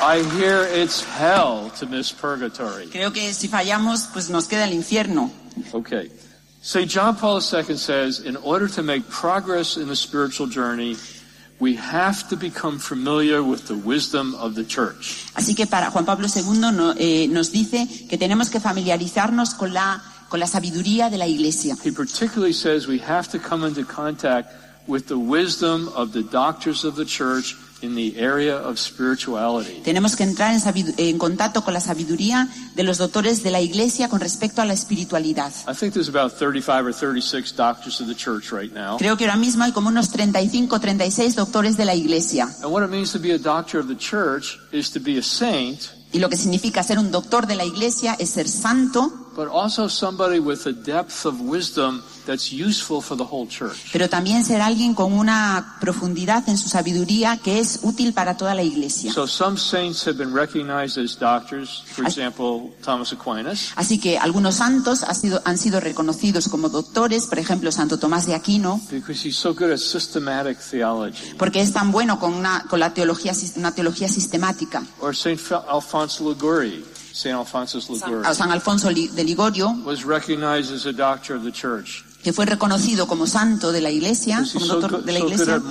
I 0.00 0.22
hear 0.38 0.62
it's 0.64 1.02
hell 1.02 1.70
to 1.78 1.86
miss 1.86 2.12
purgatory. 2.12 2.86
creo 2.88 3.12
que 3.12 3.32
si 3.32 3.48
fallamos, 3.48 4.08
pues 4.12 4.28
nos 4.30 4.46
queda 4.46 4.64
el 4.64 4.72
infierno. 4.74 5.30
Okay. 5.72 6.10
St. 6.62 6.88
John 6.88 7.16
Paul 7.16 7.40
II 7.40 7.76
says, 7.76 8.20
in 8.20 8.36
order 8.38 8.68
to 8.68 8.82
make 8.82 9.08
progress 9.08 9.76
in 9.76 9.86
the 9.88 9.96
spiritual 9.96 10.48
journey, 10.48 10.96
we 11.60 11.74
have 11.76 12.28
to 12.28 12.36
become 12.36 12.78
familiar 12.78 13.42
with 13.42 13.66
the 13.68 13.74
wisdom 13.76 14.34
of 14.34 14.54
the 14.54 14.64
church. 14.64 15.24
Así 15.34 15.54
que 15.56 15.66
para 15.66 15.90
Juan 15.90 16.04
Pablo 16.04 16.26
II 16.28 16.70
no- 16.72 16.94
eh, 16.98 17.26
nos 17.28 17.50
dice 17.52 17.86
que 18.08 18.18
tenemos 18.18 18.50
que 18.50 18.60
familiarizarnos 18.60 19.54
con 19.54 19.72
la, 19.72 20.02
con 20.28 20.40
la 20.40 20.46
sabiduría 20.46 21.08
de 21.08 21.16
la 21.18 21.26
Iglesia. 21.26 21.74
He 21.82 21.90
particularly 21.92 22.52
says 22.52 22.86
we 22.86 22.98
have 22.98 23.28
to 23.30 23.38
come 23.38 23.64
into 23.66 23.84
contact 23.84 24.52
with 24.86 25.06
the 25.06 25.16
wisdom 25.18 25.88
of 25.94 26.12
the 26.12 26.22
doctors 26.22 26.84
of 26.84 26.96
the 26.96 27.06
church 27.06 27.56
in 27.82 27.94
the 27.94 28.14
area 28.18 28.56
of 28.56 28.78
spirituality. 28.78 29.82
Tenemos 29.82 30.16
que 30.16 30.24
entrar 30.24 30.54
en, 30.54 30.94
en 30.96 31.18
contacto 31.18 31.62
con 31.62 31.74
la 31.74 31.80
sabiduría 31.80 32.48
de 32.74 32.82
los 32.82 32.98
doctores 32.98 33.42
de 33.42 33.50
la 33.50 33.60
Iglesia 33.60 34.08
con 34.08 34.20
respecto 34.20 34.62
a 34.62 34.64
la 34.64 34.72
espiritualidad. 34.72 35.52
I 35.68 35.74
think 35.74 35.92
there's 35.92 36.08
about 36.08 36.32
35 36.32 36.86
or 36.86 36.92
36 36.92 37.54
doctors 37.54 38.00
of 38.00 38.08
the 38.08 38.14
church 38.14 38.52
right 38.52 38.72
now. 38.72 38.96
Creo 38.98 39.16
que 39.16 39.24
ahora 39.24 39.36
mismo 39.36 39.64
hay 39.64 39.72
como 39.72 39.88
unos 39.88 40.10
35, 40.10 40.80
36 40.80 41.36
doctores 41.36 41.76
de 41.76 41.84
la 41.84 41.94
Iglesia. 41.94 42.48
And 42.62 42.72
what 42.72 42.82
it 42.82 42.90
means 42.90 43.12
to 43.12 43.18
be 43.18 43.32
a 43.32 43.38
doctor 43.38 43.80
of 43.80 43.88
the 43.88 43.96
church 43.96 44.58
is 44.72 44.90
to 44.92 45.00
be 45.00 45.18
a 45.18 45.22
saint 45.22 45.96
Y 46.12 46.18
lo 46.18 46.30
que 46.30 46.36
significa 46.36 46.82
ser 46.82 46.98
un 46.98 47.10
doctor 47.10 47.46
de 47.46 47.56
la 47.56 47.64
iglesia 47.64 48.16
es 48.18 48.30
ser 48.30 48.48
santo, 48.48 49.12
but 49.34 49.48
also 49.48 49.88
somebody 49.88 50.38
with 50.38 50.66
a 50.66 50.72
depth 50.72 51.26
of 51.26 51.40
wisdom 51.40 52.02
that's 52.26 52.52
useful 52.52 53.00
for 53.00 53.16
the 53.16 53.24
whole 53.24 53.46
church. 53.48 53.90
pero 53.92 54.08
también 54.08 54.44
ser 54.44 54.60
alguien 54.60 54.94
con 54.94 55.12
una 55.12 55.76
profundidad 55.80 56.48
en 56.48 56.58
su 56.58 56.68
sabiduría 56.68 57.36
que 57.38 57.60
es 57.60 57.80
útil 57.82 58.12
para 58.12 58.36
toda 58.36 58.54
la 58.54 58.62
iglesia. 58.62 59.12
So 59.12 59.26
some 59.26 59.56
saints 59.56 60.06
have 60.06 60.18
been 60.18 60.34
recognized 60.34 60.98
as 61.02 61.18
doctors, 61.18 61.84
for 61.86 62.04
example, 62.04 62.72
Thomas 62.82 63.12
Aquinas, 63.12 63.72
Así 63.76 63.98
que 63.98 64.18
algunos 64.18 64.56
santos 64.56 65.02
ha 65.04 65.14
sido- 65.14 65.40
han 65.44 65.56
sido 65.56 65.80
reconocidos 65.80 66.48
como 66.48 66.68
doctores, 66.68 67.26
por 67.26 67.38
ejemplo, 67.38 67.70
Santo 67.70 67.98
Tomás 67.98 68.26
de 68.26 68.34
Aquino, 68.34 68.80
because 68.90 69.26
he's 69.26 69.36
so 69.36 69.54
good 69.54 69.70
at 69.70 69.78
systematic 69.78 70.58
theology. 70.58 71.34
porque 71.38 71.60
es 71.60 71.72
tan 71.72 71.92
bueno 71.92 72.18
con 72.18 72.34
una, 72.34 72.64
con 72.68 72.80
la 72.80 72.92
teología, 72.92 73.32
una 73.56 73.72
teología 73.72 74.08
sistemática. 74.08 74.84
Or 75.00 75.14
Liguori. 75.14 76.84
Alphonsus 77.24 77.88
San, 78.34 78.50
Alfonso 78.50 78.88
de 78.88 79.24
Ligorio, 79.24 79.70
was 79.84 80.04
recognized 80.04 80.70
as 80.72 80.84
a 80.86 80.92
doctor 80.92 81.34
of 81.34 81.44
the 81.44 81.50
church. 81.52 82.04
Que 82.26 82.32
fue 82.32 82.44
reconocido 82.44 83.06
como 83.06 83.28
santo 83.28 83.70
de 83.70 83.80
la 83.80 83.88
iglesia, 83.88 84.38
Because 84.40 84.58
como 84.58 84.80
doctor 84.80 85.04
de 85.04 85.12
la 85.12 85.20
iglesia, 85.20 85.62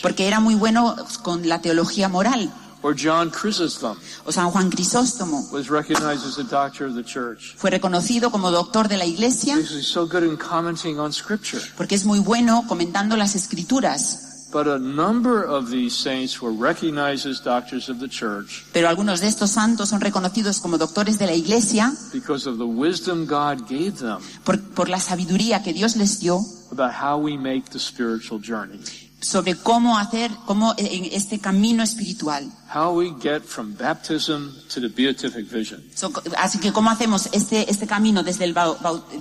porque 0.00 0.26
era 0.26 0.40
muy 0.40 0.54
bueno 0.54 0.96
con 1.20 1.46
la 1.46 1.60
teología 1.60 2.08
moral. 2.08 2.50
Or 2.80 2.96
John 2.98 3.30
Chrysostom 3.30 3.98
O 4.24 4.32
San 4.32 4.50
Juan 4.52 4.70
Crisóstomo 4.70 5.46
was 5.52 5.68
recognized 5.68 6.24
as 6.26 6.38
a 6.38 6.44
doctor 6.44 6.86
of 6.86 6.94
the 6.94 7.04
church. 7.04 7.54
fue 7.58 7.68
reconocido 7.68 8.30
como 8.30 8.50
doctor 8.50 8.88
de 8.88 8.96
la 8.96 9.04
iglesia 9.04 9.58
so 9.82 10.06
good 10.06 10.22
in 10.22 10.38
commenting 10.38 10.98
on 10.98 11.12
scripture. 11.12 11.60
porque 11.76 11.94
es 11.94 12.06
muy 12.06 12.20
bueno 12.20 12.64
comentando 12.66 13.18
las 13.18 13.34
escrituras. 13.34 14.29
But 14.52 14.66
a 14.66 14.78
number 14.78 15.44
of 15.44 15.70
these 15.70 15.94
saints 15.94 16.40
were 16.40 16.52
recognized 16.52 17.26
as 17.26 17.40
doctors 17.42 17.88
of 17.88 17.98
the 18.00 18.08
church 18.08 18.64
Pero 18.72 18.88
algunos 18.88 19.20
de 19.20 19.28
estos 19.28 19.50
santos 19.50 19.90
son 19.90 20.00
reconocidos 20.00 20.58
como 20.58 20.78
doctores 20.78 21.18
de 21.18 21.26
la 21.26 21.34
iglesia 21.34 21.92
because 22.12 22.48
of 22.48 22.58
the 22.58 22.64
wisdom 22.64 23.26
God 23.26 23.68
gave 23.68 23.98
them 23.98 24.18
por, 24.44 24.60
por 24.60 24.88
la 24.88 24.98
sabiduría 24.98 25.62
que 25.62 25.72
Dios 25.72 25.96
les 25.96 26.20
dio 26.20 26.40
about 26.72 26.92
how 26.92 27.18
we 27.18 27.36
make 27.36 27.70
the 27.70 27.78
spiritual 27.78 28.40
journey. 28.40 28.80
sobre 29.20 29.54
cómo 29.54 29.98
hacer, 29.98 30.30
cómo 30.46 30.74
en 30.78 31.04
este 31.12 31.38
camino 31.38 31.82
espiritual. 31.82 32.50
How 32.74 32.92
we 32.92 33.12
get 33.20 33.42
from 33.42 33.74
baptism 33.76 34.52
to 34.72 34.80
the 34.80 34.88
beatific 34.88 35.46
vision. 35.46 35.82
So, 35.94 36.12
así 36.38 36.58
que 36.58 36.72
cómo 36.72 36.90
hacemos 36.90 37.28
este, 37.32 37.70
este 37.70 37.86
camino 37.86 38.22
desde 38.22 38.44
el, 38.44 38.54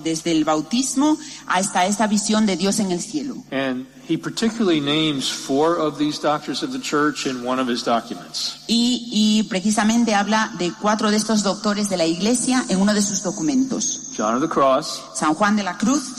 desde 0.04 0.32
el 0.32 0.46
bautismo 0.46 1.18
hasta 1.48 1.86
esta 1.86 2.08
visión 2.08 2.46
de 2.46 2.56
Dios 2.56 2.80
en 2.80 2.92
el 2.92 3.02
cielo. 3.02 3.36
And 3.52 3.86
he 4.10 4.18
particularly 4.18 4.82
names 4.82 5.30
four 5.30 5.78
of 5.78 6.00
these 6.00 6.20
doctors 6.20 6.64
of 6.64 6.72
the 6.72 6.80
church 6.80 7.28
in 7.28 7.44
one 7.46 7.60
of 7.62 7.68
his 7.70 7.84
documents. 7.84 8.58
Y, 8.68 9.08
y 9.12 9.44
precisamente 9.50 10.16
habla 10.16 10.52
de 10.58 10.74
cuatro 10.82 11.12
de 11.12 11.18
estos 11.18 11.44
doctores 11.44 11.90
de 11.90 11.98
la 11.98 12.06
iglesia 12.08 12.66
en 12.70 12.82
uno 12.82 12.94
de 12.94 13.02
sus 13.04 13.22
documentos. 13.22 14.12
John 14.18 14.36
of 14.36 14.42
the 14.42 14.48
Cross, 14.50 15.02
San 15.14 15.36
Juan 15.36 15.56
de 15.56 15.64
la 15.64 15.78
Cruz, 15.78 16.16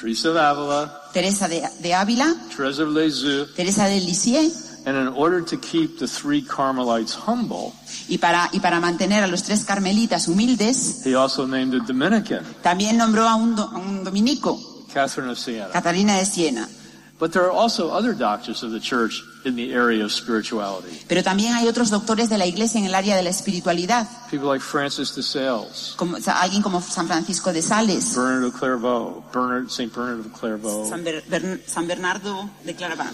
Teresa 0.00 0.30
of 0.30 0.36
Avila, 0.38 1.02
Teresa 1.12 1.48
de, 1.48 1.62
de 1.80 1.94
Ávila, 1.94 2.34
Teresa 2.56 2.82
of 2.82 2.88
Lisieux, 2.94 3.46
Teresa 3.54 3.84
de 3.86 4.00
Lisieux, 4.00 4.52
and 4.86 4.96
in 4.96 5.08
order 5.14 5.40
to 5.42 5.56
keep 5.58 5.98
the 5.98 6.06
three 6.06 6.42
Carmelites 6.42 7.14
humble, 7.14 7.72
y 8.08 8.18
para, 8.18 8.48
y 8.52 8.60
para 8.60 8.80
mantener 8.80 9.22
a 9.22 9.26
los 9.26 9.42
tres 9.42 9.64
carmelitas 9.64 10.28
humildes, 10.28 11.04
he 11.06 11.14
also 11.14 11.46
named 11.46 11.74
a 11.74 11.84
Dominican, 11.86 12.42
también 12.62 12.96
nombró 12.98 13.26
a 13.28 13.34
un, 13.34 13.54
do- 13.54 13.62
a 13.70 13.78
un 13.78 14.02
dominico, 14.04 14.58
Catherine 14.92 15.30
of 15.30 15.38
Siena. 15.38 15.68
Catalina 15.72 16.16
de 16.18 16.26
Siena. 16.26 16.68
But 17.16 17.30
there 17.32 17.44
are 17.44 17.52
also 17.52 17.90
other 17.90 18.12
doctors 18.12 18.64
of 18.64 18.72
the 18.72 18.80
church 18.80 19.22
in 19.44 19.54
the 19.54 19.72
area 19.72 20.04
of 20.04 20.10
spirituality. 20.10 20.98
Pero 21.06 21.22
también 21.22 21.54
hay 21.54 21.68
otros 21.68 21.88
doctores 21.90 22.28
de 22.28 22.38
la 22.38 22.44
iglesia 22.46 22.80
en 22.80 22.86
el 22.86 22.94
área 22.94 23.16
de 23.16 23.22
la 23.22 23.30
espiritualidad, 23.30 24.08
People 24.30 24.48
like 24.48 24.60
Francis 24.60 25.14
de 25.14 25.22
Sales, 25.22 25.94
como, 25.96 26.16
alguien 26.26 26.60
como 26.60 26.80
San 26.80 27.06
Francisco 27.06 27.52
de 27.52 27.62
Sales, 27.62 28.16
Bernard 28.16 28.44
of 28.46 28.58
Clairvaux, 28.58 29.22
Bernard, 29.32 29.66
St. 29.70 29.94
Bernard 29.94 30.26
of 30.26 30.32
Clairvaux. 30.32 30.88
San, 30.88 31.04
Ber- 31.04 31.22
Bern- 31.28 31.60
San 31.66 31.86
Bernardo 31.86 32.50
de 32.64 32.74
Clairvaux. 32.74 33.06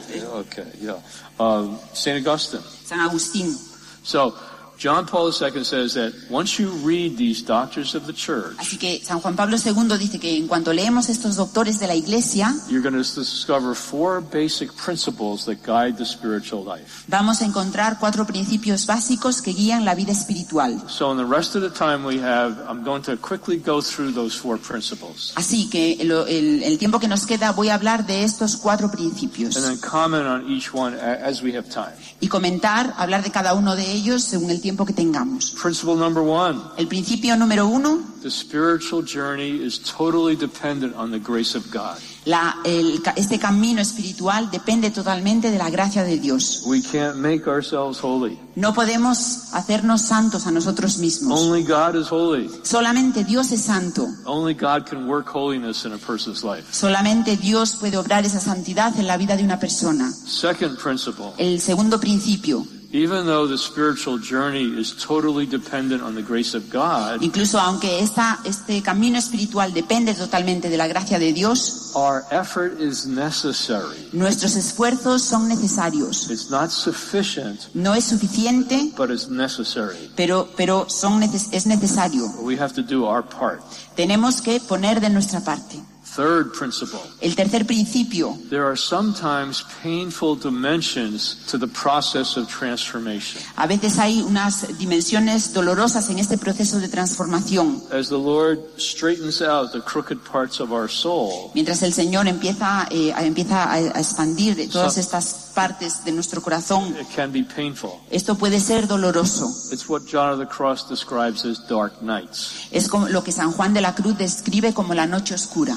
Okay, 0.46 0.64
yeah. 0.80 0.96
Um, 1.38 1.78
St. 1.92 2.16
Augustine. 2.26 2.62
San 2.84 3.00
Agustín. 3.00 3.54
So, 4.02 4.34
John 4.80 5.04
Paul 5.04 5.26
II 5.26 5.62
says 5.62 5.92
that 5.92 6.14
once 6.30 6.58
you 6.58 6.70
read 6.82 7.18
these 7.18 7.42
doctors 7.42 7.94
of 7.94 8.06
the 8.06 8.14
church, 8.14 8.56
Así 8.56 8.78
que 8.78 8.98
San 9.04 9.20
Juan 9.20 9.36
Pablo 9.36 9.58
II 9.58 9.98
dice 9.98 10.18
que 10.18 10.38
en 10.38 10.48
cuanto 10.48 10.72
leemos 10.72 11.10
estos 11.10 11.36
doctores 11.36 11.78
de 11.78 11.86
la 11.86 11.94
iglesia, 11.94 12.50
you're 12.70 12.80
going 12.80 12.94
to 12.94 13.20
discover 13.20 13.74
four 13.74 14.22
basic 14.22 14.74
principles 14.74 15.44
that 15.44 15.58
guide 15.66 15.98
the 15.98 16.06
spiritual 16.06 16.64
life. 16.64 17.04
vamos 17.08 17.42
a 17.42 17.44
encontrar 17.44 17.98
cuatro 17.98 18.24
principios 18.24 18.86
básicos 18.86 19.42
que 19.42 19.52
guían 19.52 19.84
la 19.84 19.94
vida 19.94 20.12
espiritual. 20.12 20.82
So, 20.88 21.12
in 21.12 21.18
the 21.18 21.26
rest 21.26 21.54
of 21.56 21.60
the 21.60 21.68
time 21.68 22.02
we 22.06 22.18
have, 22.18 22.56
I'm 22.66 22.82
going 22.82 23.02
to 23.02 23.18
quickly 23.18 23.58
go 23.58 23.82
through 23.82 24.14
those 24.14 24.34
four 24.34 24.56
principles 24.56 25.34
Así 25.36 25.68
que 25.68 25.98
el, 26.00 26.10
el 26.10 26.78
tiempo 26.78 26.98
que 26.98 27.06
nos 27.06 27.26
queda 27.26 27.52
voy 27.52 27.68
a 27.68 27.74
hablar 27.74 28.06
de 28.06 28.24
estos 28.24 28.56
cuatro 28.56 28.90
principios 28.90 29.58
and 29.58 29.66
then 29.66 29.78
comment 29.78 30.26
on 30.26 30.50
each 30.50 30.72
one 30.72 30.96
as 30.98 31.42
we 31.42 31.54
have 31.54 31.68
time. 31.68 31.92
y 32.18 32.28
comentar, 32.28 32.94
hablar 32.96 33.22
de 33.22 33.30
cada 33.30 33.52
uno 33.52 33.76
de 33.76 33.92
ellos 33.92 34.24
según 34.24 34.48
el 34.50 34.62
tiempo 34.62 34.69
que 34.86 34.92
tengamos. 34.92 35.50
Principle 35.60 35.94
number 35.96 36.22
one 36.22 36.60
El 36.76 36.86
principio 36.88 37.36
número 37.36 37.66
uno, 37.66 37.98
the 38.22 38.30
spiritual 38.30 39.02
journey 39.04 39.64
is 39.64 39.80
totally 39.80 40.36
dependent 40.36 40.94
on 40.96 41.10
the 41.10 41.18
grace 41.18 41.56
of 41.56 41.64
God. 41.72 41.96
la- 42.26 42.56
el 42.64 43.00
ca- 43.02 43.14
este 43.16 43.38
camino 43.38 43.80
espiritual 43.80 44.50
depende 44.50 44.90
totalmente 44.90 45.50
de 45.50 45.56
la 45.58 45.70
gracia 45.70 46.04
de 46.04 46.18
Dios. 46.18 46.62
We 46.66 46.82
can't 46.82 47.16
make 47.16 47.48
ourselves 47.48 47.98
holy. 48.02 48.38
No 48.56 48.74
podemos 48.74 49.48
hacernos 49.54 50.02
santos 50.02 50.46
a 50.46 50.50
nosotros 50.50 50.98
mismos. 50.98 51.40
Only 51.40 51.62
God 51.62 51.94
is 51.96 52.08
holy. 52.10 52.50
Solamente 52.62 53.24
Dios 53.24 53.52
es 53.52 53.62
santo. 53.62 54.06
Only 54.26 54.52
God 54.54 54.84
can 54.86 55.08
work 55.08 55.28
holiness 55.34 55.84
in 55.86 55.92
a 55.94 55.98
person's 55.98 56.44
life. 56.44 56.64
Solamente 56.72 57.36
Dios 57.38 57.76
puede 57.80 57.96
obrar 57.96 58.26
esa 58.26 58.38
santidad 58.40 58.94
en 58.98 59.06
la 59.06 59.16
vida 59.16 59.34
de 59.36 59.42
una 59.44 59.58
persona. 59.58 60.12
Second 60.12 60.76
principle 60.78 61.32
El 61.38 61.58
segundo 61.60 61.98
principio, 61.98 62.66
even 62.92 63.24
though 63.26 63.46
the 63.46 63.56
spiritual 63.56 64.18
journey 64.18 64.64
is 64.78 64.92
totally 64.96 65.46
dependent 65.46 66.02
on 66.02 66.14
the 66.14 66.22
grace 66.22 66.54
of 66.56 66.68
God, 66.72 67.22
incluso 67.22 67.58
aunque 67.60 68.00
esta, 68.00 68.38
este 68.44 68.82
camino 68.82 69.16
espiritual 69.18 69.72
depende 69.72 70.12
totalmente 70.14 70.68
de 70.68 70.76
la 70.76 70.88
gracia 70.88 71.18
de 71.18 71.32
Dios, 71.32 71.92
our 71.94 72.24
effort 72.32 72.80
is 72.80 73.06
necessary. 73.06 74.08
nuestros 74.12 74.56
esfuerzos 74.56 75.22
son 75.22 75.48
necesarios. 75.48 76.28
It's 76.30 76.50
not 76.50 76.70
sufficient, 76.70 77.60
No 77.74 77.94
es 77.94 78.04
suficiente, 78.04 78.92
but 78.96 79.10
it's 79.10 79.28
necessary. 79.28 80.10
pero, 80.16 80.48
pero 80.56 80.86
son 80.88 81.20
neces- 81.20 81.48
es 81.52 81.66
necesario. 81.66 82.26
We 82.42 82.56
have 82.58 82.72
to 82.74 82.82
do 82.82 83.04
our 83.06 83.22
part. 83.22 83.60
Tenemos 83.94 84.40
que 84.42 84.60
poner 84.60 85.00
de 85.00 85.10
nuestra 85.10 85.40
parte. 85.40 85.80
Third 86.16 86.52
principle 86.52 86.98
El 87.20 87.36
tercer 87.36 87.64
principio, 87.66 88.36
there 88.50 88.64
are 88.64 88.76
sometimes 88.76 89.64
painful 89.82 90.36
dimensions 90.36 91.36
to 91.50 91.56
the 91.58 91.68
process 91.68 92.36
of 92.36 92.48
transformation. 92.48 93.40
a 93.56 93.66
veces 93.66 93.98
hay 93.98 94.20
unas 94.22 94.76
dimensiones 94.78 95.52
dolorosas 95.52 96.10
en 96.10 96.18
este 96.18 96.36
proceso 96.36 96.78
de 96.80 96.88
transformación. 96.88 97.82
As 97.92 98.08
the 98.08 98.18
Lord 98.18 98.58
straightens 98.78 99.40
out 99.40 99.72
the 99.72 99.80
crooked 99.82 100.18
parts 100.24 100.60
of 100.60 100.72
our 100.72 100.88
soul, 100.88 101.52
Mientras 101.54 101.82
el 101.82 101.92
Señor 101.92 102.26
empieza, 102.26 102.88
eh, 102.90 103.12
empieza 103.18 103.64
a, 103.64 103.74
a 103.74 104.00
expandir 104.00 104.68
todas 104.70 104.94
So- 104.94 105.00
estas 105.00 105.49
partes 105.50 106.04
de 106.04 106.12
nuestro 106.12 106.40
corazón, 106.40 106.96
it 107.00 107.06
can 107.14 107.30
be 107.32 107.42
painful. 107.42 108.00
esto 108.10 108.36
puede 108.36 108.60
ser 108.60 108.86
doloroso. 108.86 109.46
It's 109.72 109.88
what 109.88 110.02
John 110.10 110.30
of 110.30 110.38
the 110.38 110.46
Cross 110.46 110.88
describes 110.88 111.44
as 111.44 111.66
dark 111.68 112.00
nights. 112.00 112.68
Es 112.70 112.88
como 112.88 113.08
lo 113.08 113.22
que 113.22 113.32
San 113.32 113.52
Juan 113.52 113.74
de 113.74 113.80
la 113.80 113.94
Cruz 113.94 114.16
describe 114.16 114.72
como 114.72 114.94
la 114.94 115.06
noche 115.06 115.34
oscura. 115.34 115.76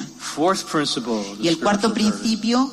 Y 1.40 1.48
el 1.48 1.58
cuarto 1.58 1.92
principio, 1.92 2.70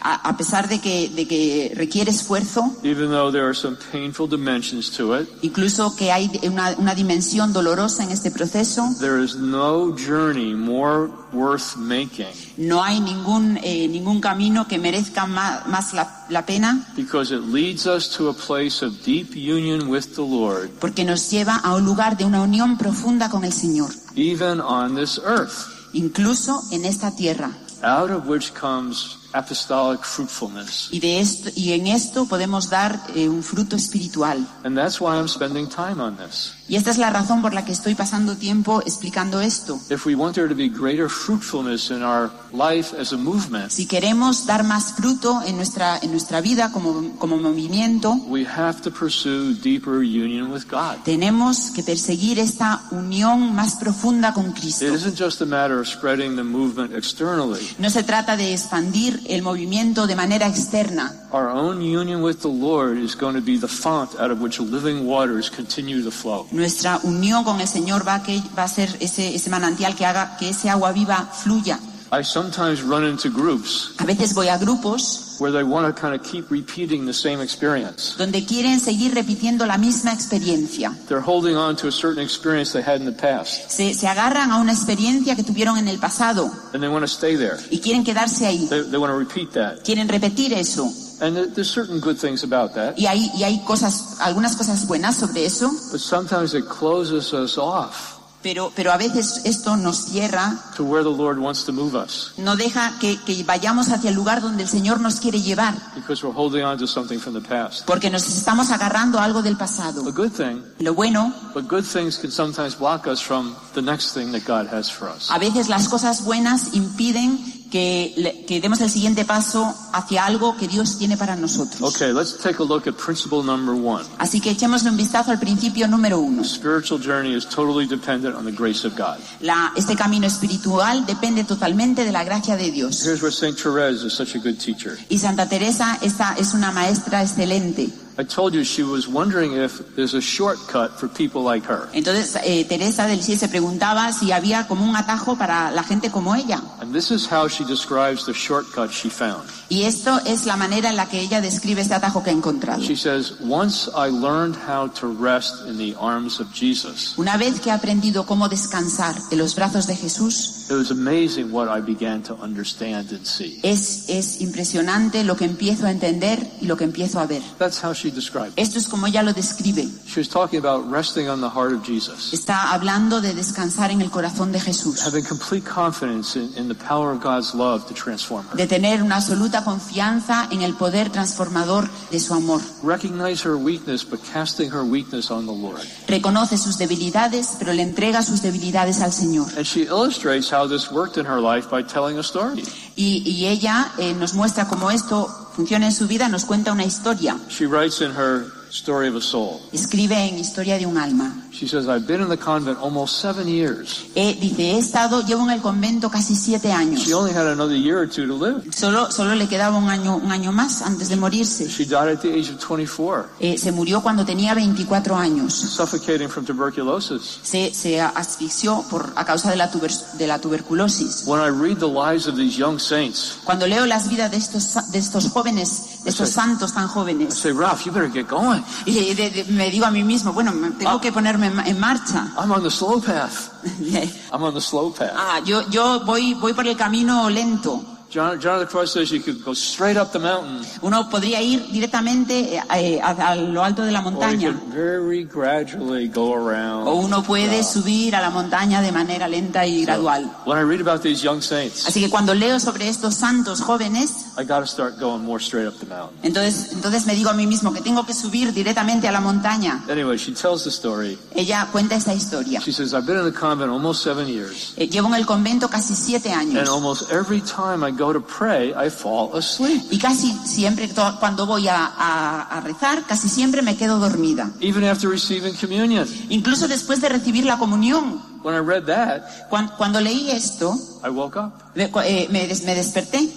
a, 0.00 0.28
a 0.28 0.36
pesar 0.36 0.68
de 0.68 0.80
que, 0.80 1.08
de 1.08 1.26
que 1.26 1.72
requiere 1.74 2.10
esfuerzo, 2.10 2.62
even 2.84 3.10
though 3.10 3.30
there 3.32 3.44
are 3.44 3.54
some 3.54 3.76
painful 3.92 4.28
dimensions 4.28 4.90
to 4.96 5.14
it, 5.18 5.28
incluso 5.42 5.94
que 5.96 6.12
hay 6.12 6.30
una, 6.44 6.74
una 6.78 6.94
dimensión 6.94 7.52
dolorosa 7.52 8.04
en 8.04 8.10
este 8.10 8.30
proceso, 8.30 8.82
there 9.00 9.22
is 9.22 9.36
no 9.36 9.94
journey 9.96 10.54
more 10.54 11.10
worth 11.32 11.76
making 11.76 12.26
no 12.56 12.82
hay 12.82 13.00
ningún, 13.00 13.58
eh, 13.62 13.86
ningún 13.88 14.20
camino 14.20 14.66
que 14.66 14.78
merezca 14.78 15.26
ma- 15.26 15.62
más, 15.66 15.92
la, 15.92 16.24
la 16.30 16.46
pena 16.46 16.86
because 16.96 17.30
it 17.34 17.42
leads 17.42 17.86
us 17.86 18.08
to 18.08 18.28
a 18.28 18.32
place 18.32 18.82
of 18.84 18.92
deep 19.04 19.34
union 19.34 19.88
with 19.88 20.14
the 20.14 20.22
Lord, 20.22 20.70
porque 20.80 21.04
nos 21.04 21.30
lleva 21.30 21.56
a 21.56 21.74
un 21.74 21.84
lugar 21.84 22.16
de 22.16 22.24
una 22.24 22.40
unión 22.40 22.78
profunda 22.78 23.28
con 23.28 23.44
el 23.44 23.52
Señor, 23.52 23.90
even 24.16 24.60
on 24.60 24.94
this 24.96 25.20
earth, 25.24 25.66
incluso 25.92 26.62
en 26.70 26.84
esta 26.84 27.10
tierra. 27.14 27.50
out 27.82 28.10
of 28.10 28.26
which 28.26 28.52
comes 28.54 29.17
apostolic 29.32 30.02
fruitfulness. 30.02 30.88
Y, 30.90 31.00
de 31.00 31.20
esto, 31.20 31.50
y 31.54 31.72
en 31.72 31.86
esto 31.86 32.26
podemos 32.26 32.70
dar 32.70 33.00
eh, 33.14 33.28
un 33.28 33.42
fruto 33.42 33.76
espiritual. 33.76 34.46
And 34.64 34.76
that's 34.76 35.00
why 35.00 35.16
I'm 35.16 35.28
spending 35.28 35.68
time 35.68 36.00
on 36.00 36.16
this. 36.16 36.54
Y 36.68 36.76
esta 36.76 36.90
es 36.90 36.98
la 36.98 37.08
razón 37.08 37.40
por 37.40 37.54
la 37.54 37.64
que 37.64 37.72
estoy 37.72 37.94
pasando 37.94 38.36
tiempo 38.36 38.82
explicando 38.84 39.40
esto. 39.40 39.80
If 39.88 40.04
we 40.04 40.14
want 40.14 40.34
there 40.34 40.48
to 40.48 40.54
be 40.54 40.68
greater 40.68 41.08
fruitfulness 41.08 41.90
in 41.90 42.02
our 42.02 42.30
life 42.52 42.94
as 43.00 43.12
a 43.12 43.16
movement, 43.16 43.70
Si 43.70 43.86
queremos 43.86 44.44
dar 44.44 44.64
más 44.64 44.92
fruto 44.92 45.40
en 45.46 45.56
nuestra, 45.56 45.98
en 46.02 46.10
nuestra 46.10 46.42
vida 46.42 46.70
como, 46.70 47.16
como 47.18 47.38
movimiento, 47.38 48.12
we 48.26 48.44
have 48.44 48.82
to 48.82 48.90
pursue 48.90 49.54
deeper 49.54 50.00
union 50.00 50.52
with 50.52 50.64
God. 50.70 51.02
tenemos 51.04 51.70
que 51.70 51.82
perseguir 51.82 52.38
esta 52.38 52.82
unión 52.90 53.54
más 53.54 53.76
profunda 53.76 54.34
con 54.34 54.52
Cristo. 54.52 54.84
It 54.86 54.92
isn't 54.94 55.18
just 55.18 55.40
a 55.40 55.46
matter 55.46 55.78
of 55.78 55.88
spreading 55.88 56.36
the 56.36 56.44
movement 56.44 56.94
externally. 56.94 57.66
No 57.78 57.88
se 57.88 58.02
trata 58.02 58.36
de 58.36 58.52
expandir 58.52 59.17
el 59.26 59.42
movimiento 59.42 60.06
de 60.06 60.16
manera 60.16 60.46
externa. 60.46 61.14
Our 61.32 61.48
own 61.48 61.82
union 61.82 62.22
with 62.22 62.40
the 62.40 62.48
Lord 62.48 62.98
is 62.98 63.14
going 63.14 63.34
to 63.34 63.42
be 63.42 63.58
the 63.58 63.68
font 63.68 64.10
out 64.18 64.30
of 64.30 64.40
which 64.40 64.60
living 64.60 65.06
waters 65.06 65.50
continue 65.50 66.02
to 66.02 66.10
flow. 66.10 66.46
Nuestra 66.52 67.00
unión 67.02 67.44
con 67.44 67.60
el 67.60 67.68
Señor 67.68 68.06
va 68.06 68.16
a, 68.16 68.22
que, 68.22 68.42
va 68.56 68.64
a 68.64 68.68
ser 68.68 68.96
ese, 69.00 69.34
ese 69.34 69.50
manantial 69.50 69.94
que 69.94 70.06
haga 70.06 70.36
que 70.38 70.50
ese 70.50 70.70
agua 70.70 70.92
viva 70.92 71.30
fluya. 71.32 71.78
I 72.10 72.22
sometimes 72.22 72.82
run 72.82 73.04
into 73.04 73.28
groups 73.30 73.92
A 73.98 74.04
veces 74.06 74.34
voy 74.34 74.48
a 74.48 74.56
grupos 74.58 75.36
where 75.40 75.52
they 75.52 75.62
want 75.62 75.86
to 75.94 76.00
kind 76.00 76.14
of 76.14 76.22
keep 76.26 76.50
repeating 76.50 77.04
the 77.06 77.12
same 77.12 77.40
experience. 77.42 78.14
donde 78.16 78.44
quieren 78.46 78.80
seguir 78.80 79.14
repitiendo 79.14 79.66
la 79.66 79.76
misma 79.78 80.12
experiencia. 80.12 80.92
They're 81.06 81.20
holding 81.20 81.54
on 81.56 81.76
to 81.76 81.88
a 81.88 81.92
certain 81.92 82.22
experience 82.24 82.72
they 82.72 82.82
had 82.82 83.00
in 83.00 83.04
the 83.04 83.12
past, 83.12 83.70
Se, 83.70 83.92
se 83.94 84.06
agarran 84.08 84.50
a 84.50 84.58
una 84.58 84.72
experiencia 84.72 85.36
que 85.36 85.42
tuvieron 85.44 85.76
en 85.78 85.86
el 85.88 85.98
pasado 85.98 86.50
and 86.72 86.80
they 86.82 86.88
want 86.88 87.02
to 87.02 87.08
stay 87.08 87.36
there. 87.36 87.58
y 87.70 87.78
quieren 87.80 88.04
quedarse 88.04 88.46
ahí. 88.46 88.66
They, 88.68 88.82
they 88.84 88.98
want 88.98 89.12
to 89.12 89.18
repeat 89.18 89.52
that. 89.52 89.84
Quieren 89.84 90.08
repetir 90.08 90.52
eso. 90.54 90.90
And 91.20 91.36
there- 91.36 91.46
there's 91.52 91.68
certain 91.70 92.00
good 92.00 92.16
things 92.16 92.42
about 92.44 92.74
that, 92.74 92.96
Y 92.96 93.06
hay, 93.06 93.30
y 93.34 93.42
hay 93.44 93.62
cosas, 93.66 94.16
algunas 94.20 94.56
cosas 94.56 94.86
buenas 94.86 95.16
sobre 95.16 95.44
eso, 95.44 95.70
but 95.92 96.00
sometimes 96.00 96.54
it 96.54 96.64
closes 96.68 97.32
us 97.34 97.58
off 97.58 98.17
pero, 98.42 98.70
pero 98.76 98.92
a 98.92 98.96
veces 98.96 99.42
esto 99.44 99.76
nos 99.76 100.04
cierra, 100.06 100.56
to 100.76 100.84
where 100.84 101.02
the 101.02 101.10
Lord 101.10 101.38
wants 101.38 101.64
to 101.64 101.72
move 101.72 101.94
us 101.96 102.32
no 102.38 102.56
deja 102.56 102.92
que, 103.00 103.18
que 103.24 103.42
vayamos 103.44 103.90
hacia 103.90 104.10
el 104.10 104.16
lugar 104.16 104.40
donde 104.40 104.62
el 104.62 104.68
Señor 104.68 105.00
nos 105.00 105.16
quiere 105.16 105.40
llevar, 105.42 105.74
because 105.96 106.24
we're 106.24 106.34
holding 106.36 106.62
on 106.64 106.78
to 106.78 106.86
something 106.86 107.18
from 107.18 107.34
the 107.34 107.40
past. 107.48 107.84
porque 107.86 108.10
nos 108.10 108.26
estamos 108.28 108.70
agarrando 108.70 109.18
a 109.18 109.24
algo 109.24 109.42
del 109.42 109.56
pasado. 109.56 110.06
A 110.08 110.12
good 110.12 110.30
thing, 110.32 110.62
Lo 110.80 110.94
bueno, 110.94 111.32
but 111.54 111.66
good 111.68 111.84
things 111.84 112.16
can 112.18 112.30
sometimes 112.30 112.76
block 112.78 113.06
us 113.06 113.20
from 113.20 113.56
the 113.74 113.82
next 113.82 114.14
thing 114.14 114.30
that 114.32 114.44
God 114.46 114.66
has 114.72 114.88
for 114.90 115.08
us. 115.08 115.30
a 115.30 115.38
veces 115.38 115.68
las 115.68 115.88
cosas 115.88 116.24
buenas 116.24 116.74
impiden 116.74 117.57
que, 117.70 118.44
que 118.46 118.60
demos 118.60 118.80
el 118.80 118.90
siguiente 118.90 119.24
paso 119.24 119.74
hacia 119.92 120.24
algo 120.24 120.56
que 120.56 120.68
Dios 120.68 120.98
tiene 120.98 121.16
para 121.16 121.36
nosotros. 121.36 121.94
Okay, 121.94 122.12
let's 122.12 122.36
take 122.38 122.62
a 122.62 122.64
look 122.64 122.86
at 122.88 122.94
principle 122.94 123.42
number 123.42 123.74
one. 123.74 124.04
Así 124.18 124.40
que 124.40 124.50
echémosle 124.50 124.90
un 124.90 124.96
vistazo 124.96 125.30
al 125.30 125.38
principio 125.38 125.86
número 125.88 126.18
uno. 126.20 126.42
Spiritual 126.44 127.00
journey 127.00 127.34
is 127.36 127.46
totally 127.46 127.86
dependent 127.86 128.34
on 128.36 128.44
the 128.44 128.52
grace 128.52 128.86
of 128.86 128.94
God. 128.96 129.18
La- 129.40 129.72
este 129.76 129.94
camino 129.96 130.26
espiritual 130.26 131.04
depende 131.06 131.44
totalmente 131.44 132.04
de 132.04 132.12
la 132.12 132.24
gracia 132.24 132.56
de 132.56 132.70
Dios. 132.70 133.04
Here's 133.04 133.20
where 133.22 133.32
St. 133.34 133.56
Therese 133.60 134.04
is 134.04 134.12
such 134.12 134.34
a 134.34 134.38
good 134.38 134.58
teacher. 134.58 134.96
Y 135.08 135.18
Santa 135.18 135.48
Teresa 135.48 135.98
esta 136.00 136.34
es 136.38 136.54
una 136.54 136.72
maestra 136.72 137.22
excelente. 137.22 137.88
I 138.20 138.24
told 138.24 138.52
you 138.52 138.64
she 138.64 138.82
was 138.82 139.06
wondering 139.06 139.52
if 139.52 139.94
there's 139.94 140.14
a 140.14 140.20
shortcut 140.20 140.98
for 140.98 141.06
people 141.08 141.44
like 141.44 141.64
her. 141.68 141.88
Entonces 141.92 142.36
eh, 142.42 142.64
Teresa 142.64 143.06
del 143.06 143.22
Sil 143.22 143.38
se 143.38 143.46
preguntaba 143.48 144.12
si 144.12 144.32
había 144.32 144.66
como 144.66 144.84
un 144.84 144.96
atajo 144.96 145.38
para 145.38 145.70
la 145.70 145.84
gente 145.84 146.10
como 146.10 146.34
ella. 146.34 146.60
And 146.80 146.92
this 146.92 147.12
is 147.12 147.30
how 147.30 147.46
she 147.46 147.64
describes 147.64 148.26
the 148.26 148.32
shortcut 148.32 148.90
she 148.90 149.08
found. 149.08 149.48
Y 149.68 149.84
esto 149.84 150.18
es 150.26 150.46
la 150.46 150.56
manera 150.56 150.90
en 150.90 150.96
la 150.96 151.08
que 151.08 151.20
ella 151.20 151.40
describe 151.40 151.80
este 151.80 151.94
atajo 151.94 152.24
que 152.24 152.30
ha 152.30 152.32
encontrado. 152.32 152.82
She 152.82 152.96
says, 152.96 153.34
Once 153.40 153.88
I 153.94 154.10
learned 154.10 154.56
how 154.56 154.88
to 154.98 155.06
rest 155.06 155.66
in 155.68 155.78
the 155.78 155.94
arms 156.00 156.40
of 156.40 156.48
Jesus, 156.52 157.14
Una 157.18 157.36
vez 157.36 157.60
que 157.60 157.70
he 157.70 157.72
aprendido 157.72 158.26
cómo 158.26 158.48
descansar 158.48 159.14
en 159.30 159.38
los 159.38 159.54
brazos 159.54 159.86
de 159.86 159.94
Jesús, 159.94 160.57
it 160.70 160.74
was 160.74 160.90
amazing 160.90 161.50
what 161.52 161.68
I 161.68 161.80
began 161.80 162.22
to 162.24 162.34
understand 162.34 163.10
and 163.12 163.24
see. 163.24 163.58
es, 163.62 164.08
es 164.08 164.40
impresionante 164.40 165.24
lo 165.24 165.36
que 165.36 165.44
empiezo 165.44 165.86
a 165.86 165.90
entender 165.90 166.38
y 166.60 166.66
lo 166.66 166.76
que 166.76 166.84
empiezo 166.84 167.20
a 167.20 167.26
ver. 167.26 167.42
That's 167.58 167.82
how 167.82 167.92
she 167.94 168.10
described 168.10 168.52
it. 168.52 168.58
Esto 168.58 168.78
es 168.78 168.86
como 168.88 169.06
ella 169.06 169.22
lo 169.22 169.32
describe. 169.32 169.88
She 170.06 170.20
was 170.20 170.28
talking 170.28 170.58
about 170.58 170.90
resting 170.90 171.28
on 171.28 171.40
the 171.40 171.48
heart 171.48 171.72
of 171.72 171.82
Jesus, 171.86 172.32
Está 172.32 172.72
hablando 172.72 173.20
de 173.20 173.34
descansar 173.34 173.90
en 173.90 174.00
el 174.00 174.10
corazón 174.10 174.52
de 174.52 174.60
Jesús. 174.60 175.00
having 175.06 175.24
complete 175.24 175.64
confidence 175.68 176.36
in, 176.38 176.50
in 176.56 176.68
the 176.68 176.74
power 176.74 177.10
of 177.12 177.22
God's 177.22 177.54
love 177.54 177.86
to 177.86 177.94
transform 177.94 178.44
her. 178.50 178.56
de 178.56 178.66
tener 178.66 179.02
una 179.02 179.16
absoluta 179.16 179.64
confianza 179.64 180.48
en 180.50 180.62
el 180.62 180.74
poder 180.74 181.10
transformador 181.10 181.88
de 182.10 182.20
su 182.20 182.34
amor. 182.34 182.60
Recognize 182.82 183.42
her 183.46 183.56
weakness, 183.56 184.04
but 184.04 184.20
casting 184.32 184.70
her 184.70 184.82
weakness 184.82 185.30
on 185.30 185.46
the 185.46 185.52
Lord. 185.52 185.82
Reconoce 186.06 186.56
sus 186.58 186.78
debilidades, 186.78 187.56
pero 187.58 187.72
le 187.72 187.82
entrega 187.82 188.22
sus 188.22 188.42
debilidades 188.42 189.00
al 189.00 189.12
Señor. 189.12 189.46
And 189.56 189.64
she 189.64 189.82
illustrates 189.84 190.50
how 190.52 190.57
this 190.66 190.90
worked 190.90 191.16
in 191.16 191.26
her 191.26 191.40
life 191.40 191.70
by 191.70 191.82
telling 191.82 192.18
a 192.18 192.22
story. 192.22 192.62
Y, 192.96 193.22
y 193.24 193.46
ella 193.46 193.92
eh, 193.98 194.14
nos 194.14 194.34
muestra 194.34 194.66
cómo 194.66 194.90
esto 194.90 195.28
funciona 195.54 195.86
en 195.86 195.92
su 195.92 196.06
vida, 196.06 196.28
nos 196.28 196.44
cuenta 196.44 196.72
una 196.72 196.84
historia. 196.84 197.36
She 197.48 197.66
writes 197.66 198.00
in 198.00 198.10
her 198.12 198.57
story 198.70 199.08
of 199.08 199.16
a 199.16 199.20
soul. 199.20 199.60
Escribe 199.72 200.14
en 200.28 200.38
Historia 200.38 200.78
de 200.78 200.86
un 200.86 200.98
alma. 200.98 201.44
She 201.52 201.66
says, 201.66 201.86
I've 201.88 202.06
been 202.06 202.20
in 202.22 202.28
the 202.28 202.36
convent 202.36 202.78
almost 202.80 203.20
seven 203.20 203.48
years. 203.48 204.04
Eh, 204.14 204.36
dice, 204.40 204.62
he 204.62 204.78
estado, 204.78 205.22
llevo 205.26 205.42
en 205.44 205.50
el 205.50 205.60
convento 205.60 206.08
casi 206.10 206.36
siete 206.36 206.70
años. 206.72 207.00
She 207.04 207.12
only 207.14 207.32
had 207.32 207.46
another 207.48 207.74
year 207.76 207.98
or 207.98 208.06
two 208.08 208.26
to 208.26 208.34
live. 208.38 208.72
Solo, 208.72 209.10
solo 209.10 209.34
le 209.34 209.48
quedaba 209.48 209.76
un 209.78 209.88
año, 209.90 210.16
un 210.16 210.30
año 210.30 210.52
más 210.52 210.82
antes 210.82 211.08
de 211.08 211.16
morirse. 211.16 211.68
She 211.68 211.84
died 211.84 212.08
at 212.16 212.20
the 212.20 212.28
age 212.32 212.50
of 212.52 212.58
24, 212.64 213.26
Eh, 213.40 213.58
se 213.58 213.72
murió 213.72 214.02
cuando 214.02 214.24
tenía 214.24 214.54
24 214.54 215.16
años. 215.16 215.52
suffocating 215.54 216.28
from 216.28 216.44
tuberculosis. 216.44 217.40
Se, 217.42 217.72
se 217.74 218.00
asfixió 218.00 218.84
por, 218.88 219.12
a 219.16 219.24
causa 219.24 219.50
de 219.50 219.56
la, 219.56 219.70
tuber- 219.72 220.12
de 220.18 220.26
la 220.26 220.38
tuberculosis. 220.38 221.24
When 221.26 221.40
I 221.40 221.48
read 221.48 221.78
the 221.78 221.88
lives 221.88 222.28
of 222.28 222.36
these 222.36 222.56
young 222.56 222.78
saints, 222.78 223.38
Cuando 223.44 223.66
leo 223.66 223.84
las 223.86 224.08
vidas 224.08 224.30
de 224.30 224.36
estos, 224.36 224.90
de 224.92 224.98
estos 224.98 225.28
jóvenes, 225.30 225.97
estos 226.04 226.30
santos 226.30 226.72
tan 226.72 226.86
I 226.86 226.88
jóvenes, 226.88 227.34
say, 227.34 227.52
Ralph, 227.52 227.84
you 227.84 227.92
better 227.92 228.10
get 228.10 228.28
going. 228.28 228.62
y 228.86 229.14
de- 229.14 229.30
de- 229.30 229.44
me 229.52 229.70
digo 229.70 229.84
a 229.86 229.90
mí 229.90 230.02
mismo, 230.04 230.32
bueno, 230.32 230.52
tengo 230.78 231.00
que 231.00 231.12
ponerme 231.12 231.48
en, 231.48 231.56
ma- 231.56 231.66
en 231.66 231.78
marcha. 231.78 232.32
I'm 232.38 232.50
on 232.52 232.62
the 232.62 232.70
slow 232.70 233.00
path. 233.00 233.50
I'm 234.32 234.42
on 234.42 234.54
the 234.54 234.60
slow 234.60 234.92
path. 234.92 235.12
Ah, 235.16 235.40
yo, 235.44 235.68
yo 235.70 236.00
voy, 236.04 236.34
voy 236.34 236.52
por 236.54 236.66
el 236.66 236.76
camino 236.76 237.28
lento. 237.28 237.82
John, 238.10 238.40
John 238.40 238.54
of 238.54 238.60
the 238.60 238.66
Cross 238.66 238.92
says 238.94 239.10
you 239.12 239.20
could 239.20 239.44
go 239.44 239.52
straight 239.52 239.98
up 239.98 240.12
the 240.12 240.18
mountain, 240.18 240.64
Uno 240.80 241.10
podría 241.10 241.42
ir 241.42 241.66
directamente 241.70 242.56
eh, 242.56 242.62
eh, 242.74 243.00
a, 243.02 243.10
a 243.10 243.36
lo 243.36 243.62
alto 243.62 243.84
de 243.84 243.92
la 243.92 244.00
or 244.00 244.04
you 244.04 244.10
montaña. 244.12 244.52
could 244.52 244.72
very 244.74 245.24
gradually 245.24 246.08
go 246.08 246.32
around. 246.34 246.88
O 246.88 246.94
uno 246.94 247.22
puede 247.22 247.62
subir 247.62 248.16
a 248.16 248.20
la 248.22 248.30
montaña 248.30 248.80
de 248.80 248.92
manera 248.92 249.28
lenta 249.28 249.66
y 249.66 249.84
gradual. 249.84 250.30
When 250.46 250.56
I 250.58 250.62
read 250.62 250.80
about 250.80 251.02
these 251.02 251.22
young 251.22 251.42
saints, 251.42 251.86
Así 251.86 252.00
que 252.00 252.08
cuando 252.08 252.32
leo 252.34 252.58
sobre 252.60 252.88
estos 252.88 253.14
santos 253.14 253.60
jóvenes, 253.60 254.26
I 254.38 254.44
start 254.66 254.98
going 254.98 255.22
more 255.22 255.38
straight 255.42 255.66
up 255.68 255.74
the 255.78 255.86
mountain. 255.86 256.16
entonces, 256.22 256.72
entonces 256.72 257.04
me 257.06 257.14
digo 257.14 257.28
a 257.28 257.34
mí 257.34 257.46
mismo 257.46 257.72
que 257.74 257.82
tengo 257.82 258.06
que 258.06 258.14
subir 258.14 258.52
directamente 258.54 259.06
a 259.06 259.12
la 259.12 259.20
montaña. 259.20 259.84
Anyway, 259.90 260.16
she 260.16 260.32
tells 260.32 260.64
the 260.64 260.70
story. 260.70 261.18
Ella 261.34 261.68
cuenta 261.72 261.94
esta 261.96 262.14
historia. 262.14 262.60
She 262.62 262.72
says, 262.72 262.94
I've 262.94 263.04
been 263.06 263.18
in 263.18 263.24
the 263.30 263.38
convent 263.38 263.70
almost 263.70 264.02
seven 264.02 264.26
years, 264.28 264.72
Eh, 264.76 264.88
llevo 264.88 265.08
en 265.08 265.14
el 265.14 265.26
convento 265.26 265.68
casi 265.68 265.94
siete 265.94 266.32
and 266.32 266.52
años. 266.56 266.68
almost 266.70 267.10
every 267.12 267.40
time 267.42 267.84
I 267.86 267.97
go 267.98 268.12
to 268.12 268.20
pray, 268.20 268.70
I 268.72 268.88
fall 268.90 269.36
asleep. 269.36 269.82
Y 269.90 269.98
casi 269.98 270.32
siempre, 270.46 270.88
cuando 271.20 271.44
voy 271.46 271.68
a, 271.68 271.84
a- 271.86 272.42
a 272.42 272.60
rezar, 272.60 273.02
casi 273.06 273.28
siempre 273.28 273.60
me 273.62 273.76
quedo 273.76 273.98
dormida. 273.98 274.50
Even 274.60 274.84
after 274.84 275.10
receiving 275.10 275.54
communion. 275.56 276.06
Incluso 276.30 276.68
después 276.68 277.00
de 277.00 277.08
recibir 277.08 277.44
la 277.44 277.58
comunión. 277.58 278.22
When 278.42 278.54
I 278.54 278.60
read 278.60 278.84
that, 278.86 279.48
Cuan- 279.50 279.70
Cuando, 279.76 280.00
leí 280.00 280.30
esto, 280.30 280.78
I 281.04 281.08
woke 281.10 281.36
up. 281.36 281.52
me, 281.74 281.90
eh, 282.04 282.28
me 282.30 282.46
des- 282.46 282.64
me 282.64 282.74
desperté. 282.74 283.28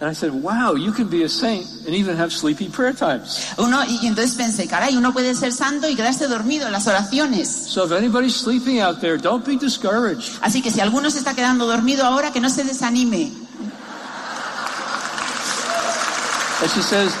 And 0.00 0.10
I 0.10 0.14
said, 0.16 0.32
wow, 0.32 0.74
you 0.74 0.90
can 0.92 1.08
be 1.08 1.22
a 1.22 1.28
saint 1.28 1.64
and 1.86 1.94
even 1.94 2.16
have 2.18 2.32
sleepy 2.32 2.68
prayer 2.68 2.92
times. 2.92 3.38
Uno, 3.56 3.84
y, 3.84 4.00
y 4.02 4.08
entonces 4.08 4.34
pensé, 4.34 4.66
caray, 4.66 4.96
uno 4.96 5.12
puede 5.12 5.32
ser 5.36 5.52
santo 5.52 5.88
y 5.88 5.94
quedarse 5.94 6.26
dormido 6.26 6.66
en 6.66 6.72
las 6.72 6.88
oraciones. 6.88 7.46
So 7.48 7.84
if 7.86 7.92
anybody's 7.92 8.34
sleeping 8.34 8.80
out 8.80 8.98
there, 9.00 9.16
don't 9.16 9.46
be 9.46 9.56
discouraged. 9.56 10.38
Así 10.40 10.60
que 10.60 10.72
si 10.72 10.80
alguno 10.80 11.08
se 11.08 11.18
está 11.18 11.34
quedando 11.34 11.66
dormido 11.68 12.04
ahora, 12.04 12.32
que 12.32 12.40
no 12.40 12.50
se 12.50 12.64
desanime. 12.64 13.30
And 16.62 16.70
she 16.70 16.80
says, 16.80 17.12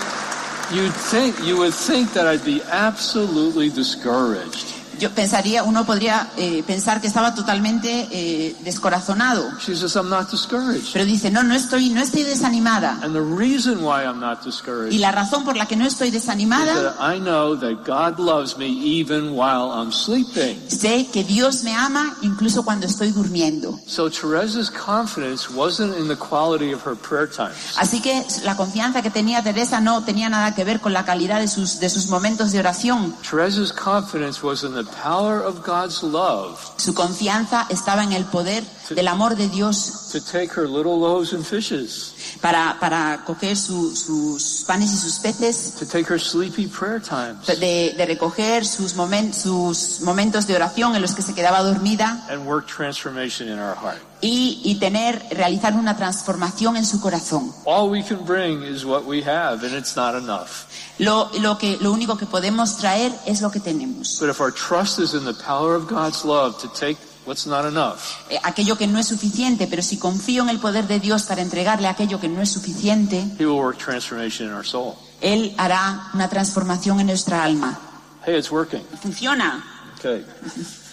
you'd 0.72 0.94
think, 0.94 1.44
you 1.44 1.58
would 1.58 1.74
think 1.74 2.12
that 2.12 2.28
I'd 2.28 2.44
be 2.44 2.62
absolutely 2.62 3.70
discouraged. 3.70 4.81
Yo 4.98 5.10
pensaría, 5.10 5.62
uno 5.62 5.84
podría 5.84 6.30
eh, 6.36 6.62
pensar 6.66 7.00
que 7.00 7.06
estaba 7.06 7.34
totalmente 7.34 8.08
eh, 8.10 8.56
descorazonado. 8.64 9.50
She 9.58 9.74
says, 9.74 9.96
I'm 9.96 10.08
not 10.08 10.30
discouraged. 10.30 10.92
Pero 10.92 11.04
dice, 11.04 11.30
no, 11.30 11.42
no 11.42 11.54
estoy, 11.54 11.90
no 11.90 12.00
estoy 12.00 12.22
desanimada. 12.22 12.98
And 13.02 13.14
the 13.14 13.20
reason 13.20 13.82
why 13.82 14.04
I'm 14.04 14.20
not 14.20 14.40
Y 14.42 14.46
discouraged 14.46 15.00
la 15.00 15.12
razón 15.12 15.44
por 15.44 15.56
la 15.56 15.66
que 15.66 15.76
no 15.76 15.84
estoy 15.86 16.10
desanimada, 16.10 16.94
that 16.94 17.16
I 17.16 17.18
know 17.18 17.56
that 17.56 17.84
God 17.84 18.18
loves 18.18 18.56
me 18.56 18.66
even 18.66 19.34
while 19.34 19.70
I'm 19.72 19.92
sleeping. 19.92 20.58
sé 20.68 21.08
que 21.12 21.24
Dios 21.24 21.62
me 21.64 21.74
ama 21.74 22.16
incluso 22.22 22.64
cuando 22.64 22.86
estoy 22.86 23.10
durmiendo. 23.10 23.78
So 23.86 24.08
Teresa's 24.08 24.70
confidence 24.70 25.50
wasn't 25.50 25.96
in 25.98 26.08
the 26.08 26.16
quality 26.16 26.72
of 26.72 26.86
her 26.86 26.96
prayer 26.96 27.28
times. 27.28 27.76
Así 27.76 28.00
que 28.00 28.24
la 28.44 28.56
confianza 28.56 29.02
que 29.02 29.10
tenía 29.10 29.42
Teresa 29.42 29.80
no 29.80 30.02
tenía 30.04 30.28
nada 30.28 30.54
que 30.54 30.64
ver 30.64 30.80
con 30.80 30.92
la 30.92 31.04
calidad 31.04 31.40
de 31.40 31.48
sus, 31.48 31.80
de 31.80 31.88
sus 31.88 32.08
momentos 32.08 32.52
de 32.52 32.60
oración. 32.60 33.14
Teresa's 33.28 33.72
confidence 33.72 34.42
was 34.42 34.64
in 34.64 34.72
the 34.74 34.84
power 35.02 35.42
of 35.44 35.62
God's 35.64 36.02
love. 36.02 36.58
Su 36.76 36.94
confianza 36.94 37.66
estaba 37.70 38.02
en 38.04 38.12
el 38.12 38.24
poder 38.24 38.64
del 38.90 39.08
amor 39.08 39.36
de 39.36 39.48
Dios 39.48 40.08
to 40.12 40.20
take 40.20 40.50
her 40.54 40.66
little 40.68 40.98
loaves 40.98 41.32
and 41.32 41.44
fishes, 41.44 42.14
para, 42.40 42.76
para 42.80 43.24
coger 43.24 43.56
su- 43.56 43.94
sus 43.94 44.64
panes 44.66 44.92
y 44.92 44.96
sus 44.96 45.18
peces, 45.18 45.74
to 45.78 45.86
take 45.86 46.06
her 46.12 46.18
sleepy 46.20 46.66
prayer 46.66 47.00
times, 47.00 47.46
de, 47.46 47.94
de 47.96 48.06
recoger 48.06 48.64
sus, 48.66 48.94
momen- 48.96 49.32
sus 49.32 50.00
momentos 50.02 50.46
de 50.46 50.54
oración 50.56 50.94
en 50.94 51.02
los 51.02 51.14
que 51.14 51.22
se 51.22 51.34
quedaba 51.34 51.62
dormida 51.62 52.26
and 52.28 52.46
work 52.46 52.66
transformation 52.66 53.48
in 53.48 53.58
our 53.58 53.74
heart. 53.76 53.98
y, 54.20 54.60
y 54.64 54.76
tener, 54.76 55.20
realizar 55.32 55.74
una 55.74 55.96
transformación 55.96 56.76
en 56.76 56.84
su 56.84 57.00
corazón. 57.00 57.52
All 57.64 57.90
we 57.90 58.02
can 58.04 58.24
bring 58.24 58.62
is 58.62 58.84
what 58.84 59.04
we 59.04 59.22
have, 59.22 59.64
and 59.64 59.74
it's 59.74 59.96
not 59.96 60.14
enough. 60.14 60.66
Lo, 60.98 61.30
lo, 61.40 61.56
que, 61.58 61.76
lo 61.80 61.90
único 61.92 62.16
que 62.16 62.26
podemos 62.26 62.76
traer 62.76 63.12
es 63.26 63.40
lo 63.40 63.50
que 63.50 63.58
tenemos. 63.60 64.18
But 64.20 64.28
if 64.30 64.40
our 64.40 64.52
trust 64.52 64.98
is 65.00 65.14
in 65.14 65.24
the 65.24 65.34
power 65.34 65.74
of 65.74 65.88
God's 65.88 66.24
love 66.24 66.60
to 66.60 66.68
take 66.68 66.98
what's 67.26 67.46
not 67.46 67.64
enough, 67.64 67.98
Eh, 68.30 68.38
aquello 68.42 68.76
que 68.76 68.86
no 68.86 68.98
es 68.98 69.06
suficiente, 69.08 69.66
pero 69.68 69.82
si 69.82 69.98
confío 69.98 70.42
en 70.42 70.48
el 70.50 70.58
poder 70.58 70.86
de 70.86 71.00
Dios 71.00 71.24
para 71.24 71.42
entregarle 71.42 71.88
aquello 71.88 72.20
que 72.20 72.28
no 72.28 72.40
es 72.42 72.50
suficiente, 72.50 73.18
He 73.38 73.46
will 73.46 73.58
work 73.60 73.78
transformation 73.78 74.48
in 74.48 74.54
our 74.54 74.64
soul. 74.66 74.94
Él 75.20 75.54
hará 75.56 76.10
una 76.14 76.28
transformación 76.28 77.00
en 77.00 77.06
nuestra 77.06 77.44
alma. 77.44 77.78
Hey, 78.26 78.36
it's 78.38 78.50
working. 78.50 78.82
Funciona. 79.02 79.64
Okay. 79.98 80.24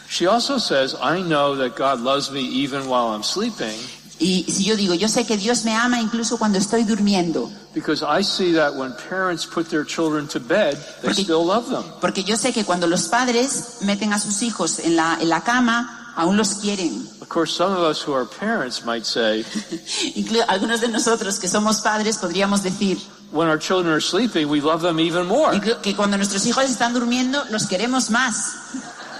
She 0.07 0.27
also 0.27 0.57
says, 0.59 0.95
I 1.01 1.21
know 1.21 1.55
that 1.57 1.75
God 1.75 1.99
loves 2.01 2.31
me 2.31 2.41
even 2.41 2.87
while 2.89 3.13
I'm 3.13 3.23
sleeping 3.23 3.77
Y 4.21 4.43
si 4.49 4.65
yo 4.65 4.75
digo, 4.75 4.93
yo 4.95 5.07
sé 5.07 5.25
que 5.25 5.37
Dios 5.37 5.63
me 5.63 5.73
ama 5.73 6.01
incluso 6.01 6.37
cuando 6.37 6.57
estoy 6.57 6.83
durmiendo, 6.83 7.49
because 7.73 8.03
I 8.03 8.21
see 8.21 8.51
that 8.53 8.75
when 8.75 8.93
parents 9.09 9.45
put 9.45 9.69
their 9.69 9.85
children 9.85 10.27
to 10.27 10.39
bed, 10.41 10.75
they 11.01 11.07
Porque- 11.07 11.23
still 11.23 11.45
love 11.45 11.69
them. 11.69 11.83
porque 12.01 12.23
yo 12.25 12.35
sé 12.35 12.51
que 12.51 12.65
cuando 12.65 12.85
los 12.85 13.07
padres 13.07 13.77
meten 13.81 14.11
a 14.11 14.19
sus 14.19 14.41
hijos 14.41 14.79
en 14.79 14.97
la, 14.97 15.17
en 15.21 15.29
la 15.29 15.41
cama, 15.45 15.98
aún 16.15 16.37
los 16.37 16.55
quieren. 16.55 17.07
Of 17.21 17.27
course, 17.29 17.53
some 17.55 17.71
of 17.73 17.83
us 17.83 18.01
who 18.01 18.13
are 18.15 18.25
parents 18.25 18.83
might 18.85 19.05
say, 19.05 19.43
algunos 20.47 20.81
de 20.81 20.87
nosotros 20.87 21.39
que 21.39 21.47
somos 21.47 21.81
padres 21.81 22.17
podríamos 22.17 22.63
decir 22.63 22.97
when 23.31 23.47
our 23.47 23.59
children 23.59 23.93
are 23.93 24.01
sleeping, 24.01 24.49
we 24.49 24.59
love 24.61 24.81
them 24.81 24.99
even 24.99 25.27
more. 25.27 25.59
que 25.83 25.95
cuando 25.95 26.17
nuestros 26.17 26.45
hijos 26.47 26.63
están 26.65 26.93
durmiendo, 26.93 27.43
los 27.51 27.67
queremos 27.67 28.09
más. 28.09 28.55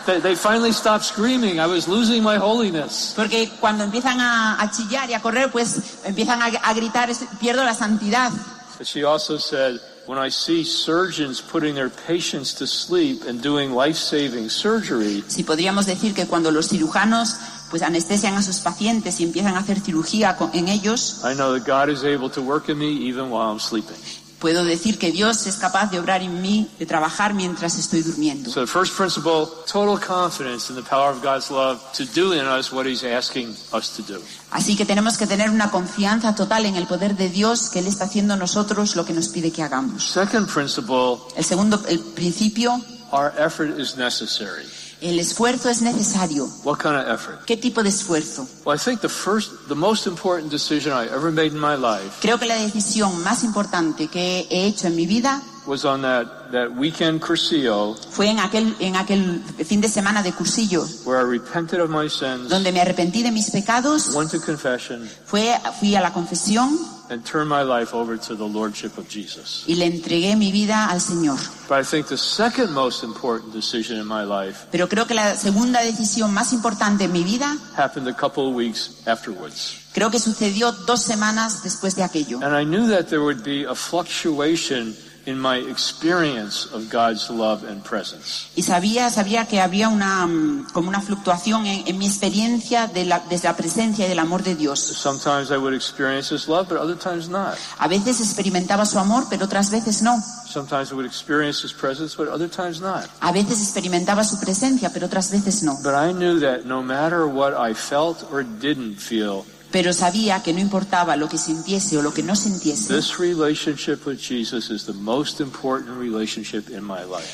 They, 0.05 0.19
they 0.21 0.35
finally 0.35 0.71
stop 0.71 1.03
screaming, 1.03 1.59
I 1.59 1.67
was 1.67 1.87
losing 1.87 2.23
my 2.23 2.37
holiness. 2.37 3.13
Porque 3.15 3.51
cuando 3.59 3.83
empiezan 3.83 4.19
a, 4.19 4.59
a 4.59 4.71
chillar 4.71 5.07
y 5.09 5.13
a 5.13 5.19
correr, 5.21 5.51
pues 5.51 5.99
empiezan 6.05 6.41
a, 6.41 6.45
a 6.47 6.73
gritar, 6.73 7.11
"Es- 7.11 7.25
pierdo 7.39 7.63
la 7.63 7.75
santidad. 7.75 8.31
But 8.79 8.87
she 8.87 9.03
also 9.03 9.37
said, 9.37 9.79
when 10.07 10.17
I 10.17 10.29
see 10.29 10.63
surgeons 10.63 11.41
putting 11.41 11.75
their 11.75 11.89
patients 11.89 12.53
to 12.55 12.67
sleep 12.67 13.23
and 13.27 13.41
doing 13.41 13.71
life-saving 13.71 14.49
surgery, 14.49 15.23
Si 15.27 15.43
podríamos 15.43 15.85
decir 15.85 16.13
que 16.13 16.25
cuando 16.25 16.51
los 16.51 16.69
cirujanos 16.69 17.35
pues 17.69 17.83
anestesian 17.83 18.33
a 18.35 18.41
sus 18.41 18.59
pacientes 18.59 19.19
y 19.19 19.23
empiezan 19.23 19.55
a 19.55 19.59
hacer 19.59 19.79
cirugía 19.79 20.35
en 20.53 20.67
ellos, 20.67 21.21
I 21.23 21.35
know 21.35 21.53
that 21.53 21.65
God 21.65 21.89
is 21.89 22.03
able 22.03 22.29
to 22.31 22.41
work 22.41 22.69
in 22.69 22.77
me 22.77 22.87
even 23.07 23.29
while 23.29 23.51
I'm 23.51 23.59
sleeping. 23.59 23.97
Puedo 24.39 24.63
decir 24.63 24.97
que 24.97 25.11
Dios 25.11 25.45
es 25.47 25.57
capaz 25.57 25.91
de 25.91 25.99
obrar 25.99 26.21
en 26.21 26.41
mí, 26.41 26.69
de 26.79 26.85
trabajar 26.85 27.33
mientras 27.33 27.77
estoy 27.77 28.01
durmiendo. 28.01 28.49
So 28.49 28.61
the 28.61 28.67
first 28.67 28.95
principle, 28.95 29.47
total 29.71 29.99
confidence 29.99 30.69
in 30.69 30.75
the 30.75 30.87
power 30.87 31.11
of 31.11 31.21
God's 31.21 31.51
love 31.51 31.79
to 31.93 32.05
do 32.05 32.33
in 32.33 32.45
us 32.45 32.71
what 32.71 32.85
he's 32.85 33.03
asking 33.03 33.55
us 33.73 33.89
to 33.95 34.01
do. 34.01 34.21
Así 34.51 34.75
que 34.75 34.85
tenemos 34.85 35.17
que 35.17 35.27
tener 35.27 35.49
una 35.49 35.69
confianza 35.69 36.33
total 36.33 36.65
en 36.65 36.75
el 36.75 36.87
poder 36.87 37.15
de 37.15 37.29
Dios 37.29 37.69
que 37.69 37.79
Él 37.79 37.87
está 37.87 38.05
haciendo 38.05 38.33
en 38.33 38.39
nosotros 38.39 38.95
lo 38.95 39.05
que 39.05 39.13
nos 39.13 39.27
pide 39.27 39.51
que 39.51 39.61
hagamos. 39.61 40.11
Second 40.11 40.51
principle, 40.51 41.17
El 41.35 41.43
segundo, 41.43 41.81
el 41.87 41.99
principio, 41.99 42.81
our 43.11 43.31
effort 43.37 43.77
is 43.79 43.95
necessary. 43.95 44.65
El 45.01 45.19
esfuerzo 45.19 45.69
es 45.69 45.81
necesario. 45.81 46.47
What 46.63 46.77
kind 46.77 46.95
of 46.95 47.07
effort? 47.07 47.45
¿Qué 47.45 47.57
tipo 47.57 47.83
de 47.83 47.89
esfuerzo? 47.89 48.47
Well, 48.65 48.75
I 48.75 48.79
think 48.79 49.01
the 49.01 49.09
first, 49.09 49.51
the 49.67 49.75
most 49.75 50.07
important 50.07 50.51
decision 50.51 50.93
I 50.93 51.07
ever 51.07 51.31
made 51.31 51.47
in 51.47 51.59
my 51.59 51.75
life 51.75 52.19
Creo 52.21 52.37
que 52.37 52.45
la 52.45 52.55
decisión 52.55 53.23
más 53.23 53.43
importante 53.43 54.07
que 54.07 54.47
he 54.49 54.65
hecho 54.65 54.87
en 54.87 54.95
mi 54.95 55.05
vida 55.05 55.41
was 55.65 55.85
on 55.85 56.01
that, 56.01 56.27
that 56.51 56.69
weekend 56.75 57.21
Cursillo 57.21 57.95
fue 58.11 58.29
en 58.29 58.39
aquel, 58.39 58.75
en 58.79 58.95
aquel 58.95 59.41
fin 59.65 59.81
de 59.81 59.87
semana 59.87 60.21
de 60.23 60.31
cursillo, 60.31 60.85
where 61.05 61.19
I 61.19 61.23
repented 61.23 61.79
of 61.79 61.89
my 61.89 62.09
sins, 62.09 62.49
donde 62.49 62.71
me 62.71 62.81
arrepentí 62.81 63.23
de 63.23 63.31
mis 63.31 63.49
pecados, 63.51 64.13
went 64.13 64.31
to 64.31 64.39
confession, 64.39 65.09
fue, 65.25 65.53
fui 65.79 65.95
a 65.95 66.01
la 66.01 66.11
confesión 66.11 66.77
and 67.11 67.23
turned 67.25 67.49
my 67.49 67.63
life 67.63 67.95
over 67.95 68.17
to 68.19 68.35
the 68.35 68.47
Lordship 68.47 68.97
of 68.97 69.07
Jesus. 69.09 69.63
y 69.67 69.75
le 69.75 69.85
entregué 69.85 70.35
mi 70.35 70.51
vida 70.51 70.85
al 70.85 71.01
Señor. 71.01 71.39
But 71.67 71.79
I 71.79 71.83
think 71.83 72.07
the 72.07 72.17
second 72.17 72.71
most 72.71 73.03
important 73.03 73.53
decision 73.53 73.99
in 73.99 74.07
my 74.07 74.23
life 74.23 74.67
Pero 74.71 74.87
creo 74.87 75.07
que 75.07 75.15
la 75.15 75.35
segunda 75.35 75.81
decisión 75.81 76.33
más 76.33 76.53
importante 76.53 77.05
en 77.05 77.11
mi 77.11 77.23
vida, 77.23 77.57
happened 77.77 78.07
a 78.07 78.15
couple 78.15 78.43
of 78.47 78.55
weeks 78.55 78.91
afterwards. 79.07 79.75
creo 79.93 80.11
que 80.11 80.19
sucedió 80.19 80.71
dos 80.71 81.01
semanas 81.01 81.63
después 81.63 81.95
de 81.95 82.03
aquello. 82.03 82.39
And 82.43 82.55
I 82.55 82.63
knew 82.63 82.87
that 82.89 83.05
there 83.07 83.21
would 83.21 83.43
be 83.43 83.65
a 83.65 83.73
fluctuation 83.73 84.95
in 85.29 85.39
my 85.39 85.57
experience 85.57 86.67
of 86.73 86.91
God's 86.91 87.29
love 87.29 87.63
and 87.63 87.83
presence. 87.83 88.47
Y 88.55 88.63
sabía, 88.63 89.09
sabía 89.09 89.45
que 89.45 89.61
había 89.61 89.89
una, 89.89 90.25
mm, 90.25 90.69
como 90.73 90.89
una 90.89 91.01
fluctuación 91.01 91.65
en, 91.65 91.87
en 91.87 91.97
mi 91.97 92.07
experiencia 92.07 92.87
de 92.87 93.05
la, 93.05 93.19
desde 93.29 93.47
la 93.47 93.55
presencia 93.55 94.05
y 94.05 94.09
del 94.09 94.19
amor 94.19 94.43
de 94.43 94.55
Dios. 94.55 94.79
Sometimes 94.79 95.51
I 95.51 95.57
would 95.57 95.75
experience 95.75 96.33
His 96.33 96.47
love, 96.47 96.67
but 96.67 96.77
other 96.77 96.97
times 96.97 97.29
not. 97.29 97.55
A 97.77 97.87
veces 97.87 98.19
experimentaba 98.19 98.85
su 98.85 98.97
amor, 98.97 99.25
pero 99.29 99.45
otras 99.45 99.69
veces 99.69 100.01
no. 100.01 100.19
Sometimes 100.47 100.91
I 100.91 100.95
would 100.95 101.05
experience 101.05 101.63
His 101.63 101.73
presence, 101.73 102.15
but 102.17 102.27
other 102.27 102.49
times 102.49 102.81
not. 102.81 103.05
A 103.19 103.31
veces 103.31 103.61
experimentaba 103.61 104.23
su 104.23 104.39
presencia, 104.39 104.91
pero 104.91 105.05
otras 105.05 105.29
veces 105.31 105.61
no. 105.63 105.77
But 105.83 105.93
I 105.93 106.11
knew 106.11 106.39
that 106.39 106.65
no 106.65 106.81
matter 106.81 107.25
what 107.27 107.53
I 107.53 107.75
felt 107.75 108.23
or 108.31 108.43
didn't 108.43 108.97
feel, 108.97 109.45
Pero 109.71 109.93
sabía 109.93 110.41
que 110.41 110.51
no 110.51 110.59
importaba 110.59 111.15
lo 111.15 111.29
que 111.29 111.37
sintiese 111.37 111.97
o 111.97 112.01
lo 112.01 112.11
que 112.11 112.23
no 112.23 112.35
sintiese. 112.35 112.87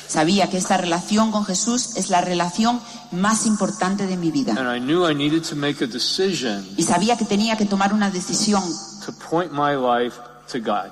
Sabía 0.08 0.50
que 0.50 0.58
esta 0.58 0.76
relación 0.78 1.32
con 1.32 1.46
Jesús 1.46 1.96
es 1.96 2.10
la 2.10 2.20
relación 2.22 2.82
más 3.12 3.46
importante 3.46 4.06
de 4.06 4.18
mi 4.18 4.32
vida. 4.32 4.54
And 4.58 4.76
I 4.76 4.80
knew 4.82 5.10
I 5.10 5.16
needed 5.16 5.44
to 5.50 5.56
make 5.56 5.82
a 5.84 5.88
decision 5.88 6.68
Y 6.78 6.84
sabía 6.84 7.16
que 7.18 7.26
tenía 7.26 7.56
que 7.56 7.66
tomar 7.66 7.94
una 7.94 8.10
decisión 8.12 8.64
to 9.06 9.14
point 9.30 9.52
my 9.54 9.76
life 9.76 10.18
to 10.52 10.60
God 10.60 10.92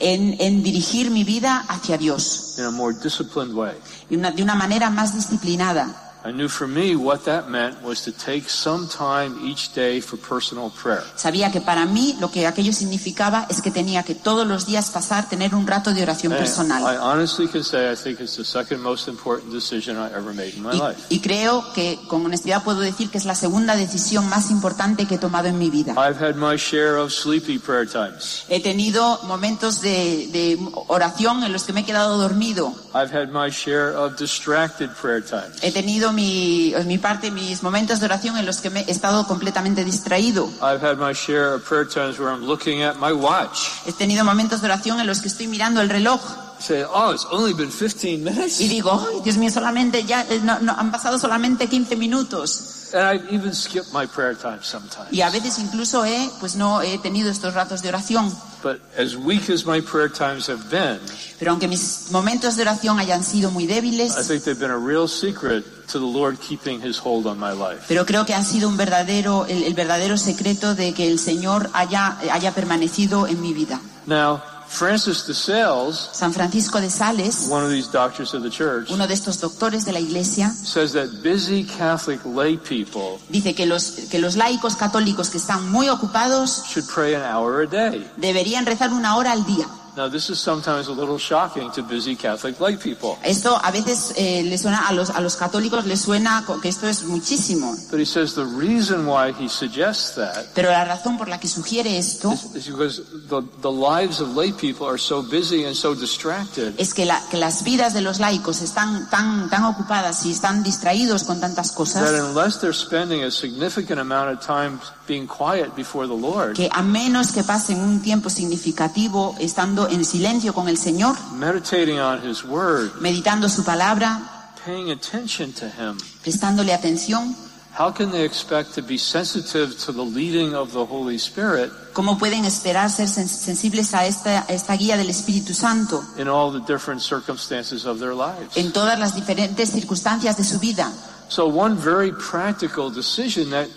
en, 0.00 0.34
en 0.40 0.62
dirigir 0.62 1.10
mi 1.10 1.24
vida 1.24 1.64
hacia 1.68 1.98
Dios 1.98 2.54
in 2.58 2.64
a 2.64 2.70
more 2.70 2.96
disciplined 3.02 3.54
way. 3.54 3.74
una- 4.10 4.30
de 4.32 4.42
una 4.42 4.54
manera 4.54 4.90
más 4.90 5.14
disciplinada. 5.14 6.09
I 6.22 6.32
knew 6.32 6.48
for 6.48 6.68
me 6.68 6.94
what 6.96 7.24
that 7.24 7.48
meant 7.48 7.82
was 7.82 8.02
to 8.04 8.12
take 8.12 8.50
some 8.50 8.86
time 8.88 9.38
each 9.42 9.72
day 9.74 10.00
for 10.02 10.18
personal 10.18 10.70
prayer. 10.70 11.02
Sabía 11.16 11.50
que 11.50 11.60
para 11.62 11.86
mí 11.86 12.14
lo 12.20 12.30
que 12.30 12.46
aquello 12.46 12.72
significaba 12.74 13.46
es 13.48 13.62
que 13.62 13.70
tenía 13.70 14.02
que 14.02 14.14
todos 14.14 14.46
los 14.46 14.66
días 14.66 14.90
pasar, 14.90 15.28
tener 15.30 15.54
un 15.54 15.66
rato 15.66 15.94
de 15.94 16.02
oración 16.02 16.34
personal. 16.34 16.82
honestly 17.00 17.48
can 17.48 17.64
say 17.64 17.90
I 17.90 17.96
think 17.96 18.20
it's 18.20 18.36
the 18.36 18.44
second 18.44 18.82
most 18.82 19.08
important 19.08 19.50
decision 19.52 19.96
I 19.96 20.10
ever 20.14 20.34
made 20.34 20.54
in 20.56 20.62
my 20.62 20.74
Y, 20.74 20.78
life. 20.78 21.00
y 21.08 21.20
creo 21.20 21.72
que 21.72 21.98
con 22.06 22.26
honestidad 22.26 22.62
puedo 22.64 22.80
decir 22.80 23.08
que 23.10 23.16
es 23.16 23.24
la 23.24 23.34
segunda 23.34 23.74
decisión 23.74 24.28
más 24.28 24.50
importante 24.50 25.06
que 25.06 25.14
he 25.14 25.18
tomado 25.18 25.48
en 25.48 25.58
mi 25.58 25.70
vida. 25.70 25.94
I've 25.96 26.22
had 26.22 26.34
my 26.34 26.56
share 26.58 26.96
of 26.98 27.12
sleepy 27.12 27.58
prayer 27.58 27.86
times. 27.88 28.44
He 28.50 28.60
tenido 28.60 29.20
momentos 29.24 29.80
de, 29.80 30.28
de 30.32 30.58
oración 30.88 31.44
en 31.44 31.52
los 31.52 31.64
que 31.64 31.72
me 31.72 31.80
he 31.80 31.84
quedado 31.84 32.18
dormido. 32.18 32.74
I've 32.94 33.10
had 33.10 33.28
my 33.30 33.48
share 33.50 33.96
of 33.96 34.16
distracted 34.18 34.90
prayer 35.00 35.22
times. 35.24 35.62
He 35.62 35.70
tenido 35.72 36.09
mi, 36.12 36.74
mi 36.86 36.98
parte, 36.98 37.30
mis 37.30 37.62
momentos 37.62 38.00
de 38.00 38.06
oración 38.06 38.36
en 38.36 38.46
los 38.46 38.58
que 38.60 38.70
me 38.70 38.80
he 38.80 38.90
estado 38.90 39.26
completamente 39.26 39.84
distraído. 39.84 40.48
I've 40.62 40.80
had 40.84 40.96
my 40.98 41.12
share 41.14 41.54
of 41.54 41.62
prayer 41.68 41.86
times 41.86 42.18
where 42.18 42.30
I'm 42.32 42.46
looking 42.46 42.82
at 42.82 42.96
my 42.96 43.12
watch. 43.12 43.68
He 43.86 43.92
tenido 43.92 44.24
momentos 44.24 44.60
de 44.60 44.66
oración 44.68 45.00
en 45.00 45.06
los 45.06 45.20
que 45.20 45.28
estoy 45.28 45.46
mirando 45.46 45.80
el 45.80 45.88
reloj 45.88 46.20
Say, 46.60 46.82
oh, 46.82 47.10
it's 47.14 47.26
only 47.30 47.54
been 47.54 47.70
15 47.70 48.18
minutes. 48.18 48.60
y 48.60 48.68
digo, 48.68 48.92
"Ay, 48.92 49.20
Dios 49.24 49.38
mío, 49.38 49.50
solamente 49.50 50.04
ya 50.04 50.26
eh, 50.28 50.40
no- 50.42 50.58
no, 50.60 50.72
han 50.76 50.90
pasado 50.92 51.18
solamente 51.18 51.68
15 51.68 51.96
minutos. 51.96 52.92
And 52.92 53.02
I've 53.04 53.32
even 53.34 53.54
skipped 53.54 53.92
my 53.94 54.06
prayer 54.06 54.36
time 54.36 54.58
sometimes. 54.62 55.10
Y 55.10 55.22
a 55.22 55.30
veces 55.30 55.58
incluso 55.58 56.04
he, 56.04 56.28
pues 56.38 56.56
no 56.56 56.82
he 56.82 56.98
tenido 56.98 57.30
estos 57.30 57.54
ratos 57.54 57.80
de 57.80 57.88
oración. 57.88 58.30
But 58.62 58.80
as 58.98 59.16
weak 59.16 59.48
as 59.48 59.64
my 59.64 59.80
prayer 59.80 60.10
times 60.10 60.46
have 60.48 60.68
been, 60.70 61.00
Pero 61.38 61.52
aunque 61.52 61.66
mis 61.66 62.08
momentos 62.10 62.56
de 62.56 62.62
oración 62.62 62.98
hayan 62.98 63.24
sido 63.24 63.50
muy 63.50 63.64
I 63.64 63.68
débiles, 63.68 64.14
think 64.28 64.44
they've 64.44 64.58
been 64.58 64.70
a 64.70 64.76
real 64.76 65.08
secret 65.08 65.64
to 65.90 65.98
the 65.98 66.04
Lord 66.06 66.38
keeping 66.40 66.80
his 66.80 66.98
hold 66.98 67.26
on 67.26 67.38
my 67.38 67.52
life. 67.52 67.84
pero 67.88 68.04
creo 68.04 68.26
que 68.26 68.34
han 68.34 68.44
sido 68.44 68.68
un 68.68 68.76
verdadero, 68.76 69.46
el, 69.46 69.62
el 69.64 69.72
verdadero 69.74 70.18
secreto 70.18 70.74
de 70.74 70.92
que 70.92 71.10
el 71.10 71.18
Señor 71.18 71.70
haya, 71.72 72.18
haya 72.32 72.52
permanecido 72.54 73.26
en 73.26 73.40
mi 73.40 73.54
vida. 73.54 73.80
Now, 74.06 74.40
Francis 74.70 75.26
de 75.26 75.34
Sales, 75.34 76.10
San 76.12 76.32
Francisco 76.32 76.80
de 76.80 76.88
Sales, 76.88 77.48
one 77.50 77.64
of 77.64 77.70
these 77.70 77.90
doctors 77.90 78.32
of 78.34 78.42
the 78.42 78.50
church, 78.50 78.88
uno 78.90 79.06
de 79.08 79.14
estos 79.14 79.40
doctores 79.40 79.84
de 79.84 79.92
la 79.92 79.98
Iglesia, 79.98 80.48
says 80.50 80.92
that 80.92 81.08
busy 81.24 81.64
Catholic 81.64 82.24
lay 82.24 82.56
people 82.56 83.18
dice 83.28 83.52
que 83.54 83.66
los, 83.66 84.06
que 84.10 84.20
los 84.20 84.36
laicos 84.36 84.76
católicos 84.76 85.28
que 85.28 85.38
están 85.38 85.70
muy 85.70 85.88
ocupados 85.88 86.62
should 86.68 86.86
pray 86.88 87.14
an 87.14 87.22
hour 87.22 87.62
a 87.62 87.66
day. 87.66 88.08
deberían 88.16 88.64
rezar 88.64 88.92
una 88.92 89.16
hora 89.16 89.32
al 89.32 89.44
día. 89.44 89.66
Now, 90.00 90.08
this 90.08 90.30
is 90.30 90.38
sometimes 90.40 90.88
a 90.88 90.92
little 90.92 91.18
shocking 91.18 91.70
to 91.72 91.82
busy 91.82 92.16
Catholic 92.16 92.58
lay 92.58 92.74
people. 92.78 93.18
Esto 93.22 93.60
a 93.62 93.70
veces 93.70 94.14
eh, 94.16 94.42
le 94.42 94.56
suena 94.56 94.88
a 94.88 94.94
los, 94.94 95.10
a 95.10 95.20
los 95.20 95.36
católicos 95.36 95.84
les 95.84 96.00
suena 96.00 96.42
que 96.62 96.70
esto 96.70 96.88
es 96.88 97.04
muchísimo. 97.04 97.76
But 97.90 98.00
he 98.00 98.06
says 98.06 98.34
the 98.34 98.46
reason 98.46 99.06
why 99.06 99.32
he 99.38 99.46
suggests 99.46 100.14
that 100.14 100.46
Pero 100.54 100.70
la 100.70 100.86
razón 100.86 101.18
por 101.18 101.28
la 101.28 101.38
que 101.38 101.48
sugiere 101.48 101.98
esto 101.98 102.32
is, 102.32 102.56
is 102.56 102.68
because 102.68 103.02
the, 103.28 103.42
the 103.60 103.70
lives 103.70 104.22
of 104.22 104.34
lay 104.34 104.52
people 104.52 104.86
are 104.88 104.96
so 104.96 105.20
busy 105.22 105.66
and 105.66 105.76
so 105.76 105.94
distracted 105.94 106.72
es 106.78 106.94
que, 106.94 107.04
la- 107.04 107.20
que 107.30 107.36
las 107.36 107.62
vidas 107.62 107.92
de 107.92 108.00
los 108.00 108.20
laicos 108.20 108.62
están 108.62 109.10
tan, 109.10 109.50
tan 109.50 109.64
ocupadas 109.64 110.24
y 110.24 110.30
están 110.32 110.62
distraídos 110.62 111.24
con 111.24 111.40
tantas 111.42 111.72
that 111.72 111.76
cosas 111.76 112.10
unless 112.20 112.58
they're 112.58 112.72
spending 112.72 113.22
a 113.24 113.30
significant 113.30 114.00
amount 114.00 114.30
of 114.32 114.40
time 114.40 114.78
being 115.10 115.26
quiet 115.26 115.74
before 115.74 116.06
the 116.06 116.14
Lord, 116.14 116.54
que 116.54 116.68
a 116.70 116.82
menos 116.82 117.32
que 117.32 117.42
pasen 117.42 117.80
un 117.80 118.00
tiempo 118.00 118.30
significativo 118.30 119.34
estando 119.40 119.88
en 119.88 120.04
silencio 120.04 120.54
con 120.54 120.68
el 120.68 120.76
Señor, 120.78 121.16
meditating 121.32 121.98
on 121.98 122.20
his 122.24 122.44
word, 122.44 122.92
meditando 123.00 123.48
su 123.48 123.64
palabra, 123.64 124.20
paying 124.64 124.92
attention 124.92 125.52
to 125.52 125.66
him, 125.66 125.98
prestándole 126.22 126.72
atención, 126.72 127.34
how 127.76 127.92
can 127.92 128.12
they 128.12 128.24
expect 128.24 128.72
to 128.74 128.82
be 128.82 128.96
sensitive 128.96 129.76
to 129.84 129.92
the 129.92 130.04
leading 130.04 130.54
of 130.54 130.72
the 130.72 130.84
Holy 130.84 131.16
Spirit 131.16 131.70
¿cómo 131.92 132.16
pueden 132.18 132.44
esperar 132.44 132.88
ser 132.90 133.08
sen- 133.08 133.26
sensibles 133.28 133.94
a 133.94 134.06
esta, 134.06 134.44
a 134.48 134.52
esta 134.52 134.76
guía 134.76 134.96
del 134.96 135.08
Espíritu 135.10 135.54
Santo 135.54 136.04
in 136.18 136.28
all 136.28 136.52
the 136.52 136.60
different 136.72 137.00
circumstances 137.00 137.84
of 137.84 137.98
their 137.98 138.14
lives? 138.14 138.56
en 138.56 138.72
todas 138.72 138.96
las 138.98 139.16
diferentes 139.16 139.70
circunstancias 139.70 140.36
de 140.36 140.44
su 140.44 140.60
vida? 140.60 140.92
So 141.28 141.46
one 141.46 141.76
very 141.76 142.12
practical 142.12 142.90
decision 142.90 143.50
that 143.50 143.68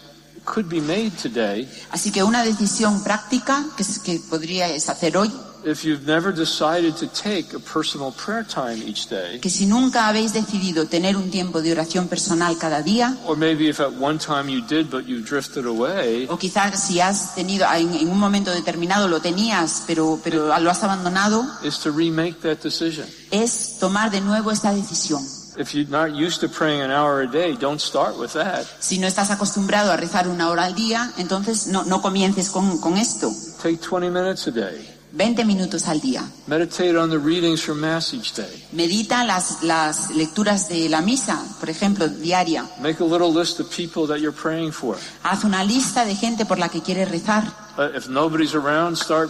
could 0.46 0.68
be 0.70 0.82
made 0.82 1.12
today, 1.22 1.68
Así 1.92 2.12
que 2.12 2.24
una 2.24 2.44
decisión 2.44 3.04
práctica 3.04 3.66
que, 3.78 3.84
que 4.04 4.20
podríais 4.30 4.90
hacer 4.90 5.18
hoy, 5.18 5.32
if 5.66 5.86
you've 5.86 6.06
never 6.06 6.34
decided 6.34 6.94
to 6.98 7.08
take 7.08 7.54
a 7.54 7.60
personal 7.60 8.12
prayer 8.12 8.44
time 8.44 8.84
each 8.86 9.08
day, 9.08 9.40
que 9.40 9.50
si 9.50 9.66
nunca 9.66 10.08
habéis 10.08 10.34
decidido 10.34 10.88
tener 10.88 11.16
un 11.16 11.32
tiempo 11.32 11.62
de 11.62 11.72
oración 11.72 12.08
personal 12.08 12.58
cada 12.58 12.82
día, 12.82 13.16
or 13.26 13.38
maybe 13.38 13.70
if 13.70 13.80
at 13.80 13.92
one 14.00 14.20
time 14.20 14.50
you 14.50 14.62
did 14.68 14.90
but 14.90 15.06
you 15.06 15.22
drifted 15.22 15.66
away, 15.66 16.28
o 16.30 16.38
quizás 16.38 16.78
si 16.78 17.00
has 17.00 17.34
tenido 17.36 17.66
en, 17.74 17.94
en 17.94 18.10
un 18.10 18.20
momento 18.20 18.52
determinado 18.52 19.08
lo 19.08 19.22
tenías, 19.22 19.84
pero, 19.88 20.20
pero 20.24 20.48
lo 20.60 20.70
has 20.70 20.84
abandonado, 20.84 21.46
is 21.64 21.80
to 21.80 21.92
remake 21.92 22.42
that 22.42 22.58
decision. 22.62 23.08
es 23.32 23.78
tomar 23.80 24.12
de 24.12 24.20
nuevo 24.20 24.52
esta 24.52 24.74
decisión. 24.74 25.24
If 25.56 25.74
you're 25.74 25.90
not 25.90 26.16
used 26.16 26.42
to 26.42 26.50
praying 26.50 26.82
an 26.82 26.92
hour 26.92 27.22
a 27.22 27.28
day, 27.28 27.56
don't 27.56 27.80
start 27.80 28.18
with 28.18 28.34
that. 28.34 28.66
Si 28.80 28.98
no 28.98 29.08
estás 29.08 29.30
acostumbrado 29.30 29.92
a 29.92 29.98
rezar 29.98 30.28
una 30.28 30.50
hora 30.50 30.66
al 30.66 30.74
día, 30.74 31.12
entonces 31.18 31.68
no, 31.68 31.84
no 31.84 32.02
comiences 32.02 32.50
con, 32.50 32.80
con 32.80 32.98
esto. 32.98 33.32
Take 33.62 33.78
20 33.78 34.10
minutes 34.10 34.48
a 34.48 34.52
day. 34.52 34.90
20 35.14 35.46
minutos 35.46 35.88
al 35.88 36.02
día. 36.02 36.24
Meditate 36.48 36.98
on 36.98 37.12
the 37.12 37.20
readings 37.20 37.62
from 37.62 37.80
Mass 37.80 38.14
each 38.16 38.34
day. 38.34 38.64
Medita 38.72 39.24
las, 39.24 39.62
las 39.62 40.10
lecturas 40.10 40.68
de 40.70 40.90
la 40.90 41.02
misa, 41.02 41.40
por 41.60 41.70
ejemplo, 41.70 42.08
diaria. 42.08 42.66
Make 42.82 43.00
a 43.00 43.06
little 43.06 43.32
list 43.32 43.60
of 43.60 43.70
people 43.70 44.08
that 44.08 44.20
you're 44.20 44.36
praying 44.36 44.72
for. 44.72 44.98
Haz 45.22 45.44
una 45.44 45.64
lista 45.64 46.04
de 46.04 46.16
gente 46.16 46.46
por 46.46 46.58
la 46.58 46.70
que 46.70 46.82
quieres 46.82 47.12
rezar. 47.12 47.44
Uh, 47.78 47.96
if 47.96 48.10
nobody's 48.10 48.56
around, 48.56 48.96
start 48.98 49.30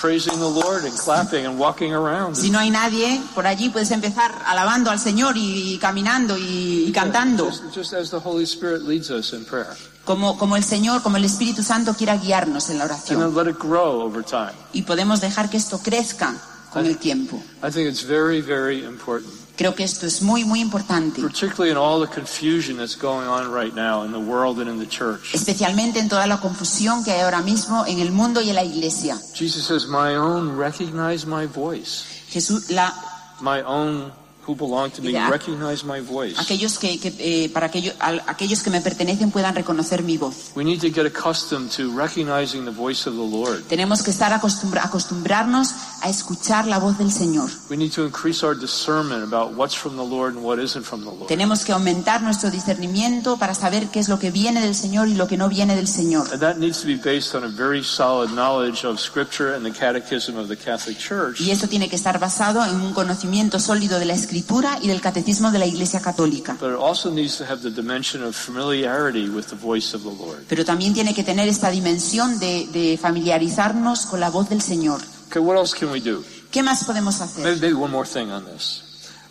praising 0.00 0.34
the 0.38 0.48
Lord 0.48 0.84
and 0.84 0.92
clapping 0.98 1.46
and 1.46 1.58
walking 1.58 1.92
around. 1.94 2.36
Si 2.36 2.50
no 2.50 2.58
hay 2.58 2.70
nadie 2.70 3.20
por 3.34 3.46
allí, 3.46 3.70
puedes 3.70 3.90
empezar 3.90 4.32
alabando 4.46 4.90
al 4.90 4.98
Señor 4.98 5.36
y, 5.36 5.74
y 5.74 5.78
caminando 5.78 6.36
y, 6.36 6.84
y 6.88 6.92
cantando, 6.92 7.46
Just, 7.46 7.74
just 7.74 7.92
as 7.94 8.10
the 8.10 8.18
Holy 8.18 8.44
Spirit 8.44 8.82
leads 8.82 9.10
us 9.10 9.32
in 9.32 9.44
prayer. 9.44 9.74
como, 10.04 10.36
como 10.38 10.56
el 10.56 10.64
Señor, 10.64 11.02
como 11.02 11.16
el 11.16 11.24
Espíritu 11.24 11.62
Santo 11.62 11.94
quiera 11.94 12.16
guiarnos 12.16 12.70
en 12.70 12.78
la 12.78 12.84
And 12.84 12.92
oración. 12.92 13.20
then 13.20 13.34
let 13.34 13.50
it 13.50 13.58
grow 13.58 14.02
over 14.02 14.22
time. 14.24 14.52
Y 14.72 14.82
podemos 14.82 15.20
dejar 15.20 15.48
que 15.50 15.56
esto 15.56 15.78
crezca 15.82 16.34
con 16.72 16.84
el 16.86 16.98
tiempo. 16.98 17.36
I 17.62 17.70
think 17.70 17.88
it's 17.88 18.02
very, 18.06 18.40
very 18.42 18.84
important, 18.84 19.32
Creo 19.56 19.74
que 19.74 19.84
esto 19.84 20.06
es 20.06 20.20
muy, 20.20 20.44
muy 20.44 20.60
importante, 20.60 21.22
particularly 21.22 21.70
in 21.70 21.76
all 21.76 22.00
the 22.00 22.12
confusion 22.12 22.76
that's 22.76 22.96
going 22.96 23.26
on 23.26 23.50
right 23.50 23.74
now 23.74 24.04
in 24.04 24.12
the 24.12 24.18
world 24.18 24.58
and 24.60 24.68
in 24.68 24.78
the 24.78 24.86
church. 24.86 25.34
especialmente 25.34 25.98
en 25.98 26.08
toda 26.08 26.26
la 26.26 26.38
confusión 26.40 27.02
que 27.04 27.12
hay 27.12 27.20
ahora 27.22 27.40
mismo 27.40 27.84
en 27.86 28.00
el 28.00 28.12
mundo 28.12 28.42
y 28.42 28.50
en 28.50 28.54
la 28.54 28.64
iglesia. 28.64 29.18
Jesus 29.34 29.66
says, 29.66 29.86
My 29.86 30.14
own 30.14 30.56
recognize 30.58 31.26
my 31.26 31.46
voice. 31.46 32.04
Jesús, 32.30 32.70
la, 32.70 32.92
My 33.40 33.62
own 33.66 34.12
who 34.46 34.54
belong 34.54 34.90
to 34.92 35.02
me 35.02 35.10
Yeah. 35.10 35.28
recognize 35.30 35.84
my 35.84 36.00
voice. 36.00 36.34
aquellos 36.38 36.78
que, 36.78 36.98
que, 37.00 37.12
eh, 37.18 37.48
para 37.50 37.66
aquello- 37.66 37.92
aquellos 38.26 38.62
que 38.62 38.70
me 38.70 38.80
pertenecen 38.80 39.30
puedan 39.30 39.54
reconocer 39.54 40.02
mi 40.02 40.16
voz. 40.18 40.52
We 40.54 40.64
need 40.64 40.80
to 40.80 40.88
get 40.88 41.06
accustomed 41.06 41.70
to 41.76 41.90
recognizing 41.96 42.64
the 42.64 42.70
voice 42.70 43.08
of 43.08 43.14
the 43.16 43.26
Lord. 43.36 43.62
Tenemos 43.68 44.02
que 44.02 44.10
estar 44.10 44.32
acostumbrarnos 44.32 45.70
a 46.02 46.08
escuchar 46.08 46.66
la 46.66 46.78
voz 46.78 46.98
del 46.98 47.10
Señor. 47.10 47.50
We 47.70 47.76
need 47.76 47.92
to 47.92 48.04
increase 48.04 48.44
our 48.44 48.56
discernment 48.56 49.22
about 49.24 49.56
what's 49.56 49.74
from 49.74 49.96
the 49.96 50.04
Lord 50.04 50.34
and 50.36 50.44
what 50.44 50.58
isn't 50.58 50.84
from 50.84 51.00
the 51.00 51.10
Lord. 51.10 51.26
Tenemos 51.26 51.64
que 51.64 51.72
aumentar 51.72 52.22
nuestro 52.22 52.50
discernimiento 52.50 53.36
para 53.38 53.54
saber 53.54 53.88
qué 53.88 54.00
es 54.00 54.08
lo 54.08 54.18
que 54.18 54.30
viene 54.30 54.60
del 54.60 54.74
Señor 54.74 55.08
y 55.08 55.14
lo 55.14 55.26
que 55.26 55.36
no 55.36 55.48
viene 55.48 55.74
del 55.74 55.88
Señor. 55.88 56.28
And 56.32 56.40
that 56.40 56.56
needs 56.56 56.80
to 56.80 56.86
be 56.86 56.96
based 56.96 57.34
on 57.34 57.44
a 57.44 57.48
very 57.48 57.82
solid 57.82 58.30
knowledge 58.30 58.84
of 58.86 59.00
Scripture 59.00 59.54
and 59.56 59.64
the 59.64 59.72
Catechism 59.72 60.36
of 60.36 60.48
the 60.48 60.56
Catholic 60.56 60.98
Church. 60.98 61.40
Y 61.40 61.50
esto 61.50 61.68
tiene 61.68 61.88
que 61.88 61.96
estar 61.96 62.18
basado 62.18 62.64
en 62.64 62.80
un 62.80 62.92
conocimiento 62.92 63.58
sólido 63.58 63.98
de 63.98 64.04
la 64.04 64.14
Escritura 64.14 64.35
y 64.82 64.88
del 64.88 65.00
Catecismo 65.00 65.50
de 65.50 65.58
la 65.58 65.66
Iglesia 65.66 66.00
Católica. 66.00 66.56
But 66.60 66.70
it 66.72 66.78
also 66.78 67.10
needs 67.10 67.36
to 67.38 67.44
have 67.44 67.62
the 67.62 67.70
dimension 67.70 68.22
of 68.22 68.34
familiarity 68.34 69.28
with 69.28 69.46
the 69.48 69.56
voice 69.56 69.94
of 69.94 70.02
the 70.02 70.10
Lord. 70.10 70.44
Pero 70.48 70.64
también 70.64 70.94
tiene 70.94 71.14
que 71.14 71.22
tener 71.22 71.48
esta 71.48 71.70
dimensión 71.70 72.38
de, 72.38 72.66
de 72.72 72.98
familiarizarnos 73.00 74.06
con 74.06 74.20
la 74.20 74.30
voz 74.30 74.48
del 74.48 74.62
Señor. 74.62 75.00
Okay, 75.28 75.40
what 75.42 75.56
else 75.56 75.74
can 75.74 75.90
we 75.90 76.00
do? 76.00 76.22
¿Qué 76.50 76.62
más 76.62 76.84
podemos 76.84 77.18
Maybe, 77.18 77.30
hacer? 77.32 77.60
maybe 77.60 77.74
one 77.74 77.90
more 77.90 78.06
thing 78.06 78.30
on 78.30 78.44
this. 78.44 78.82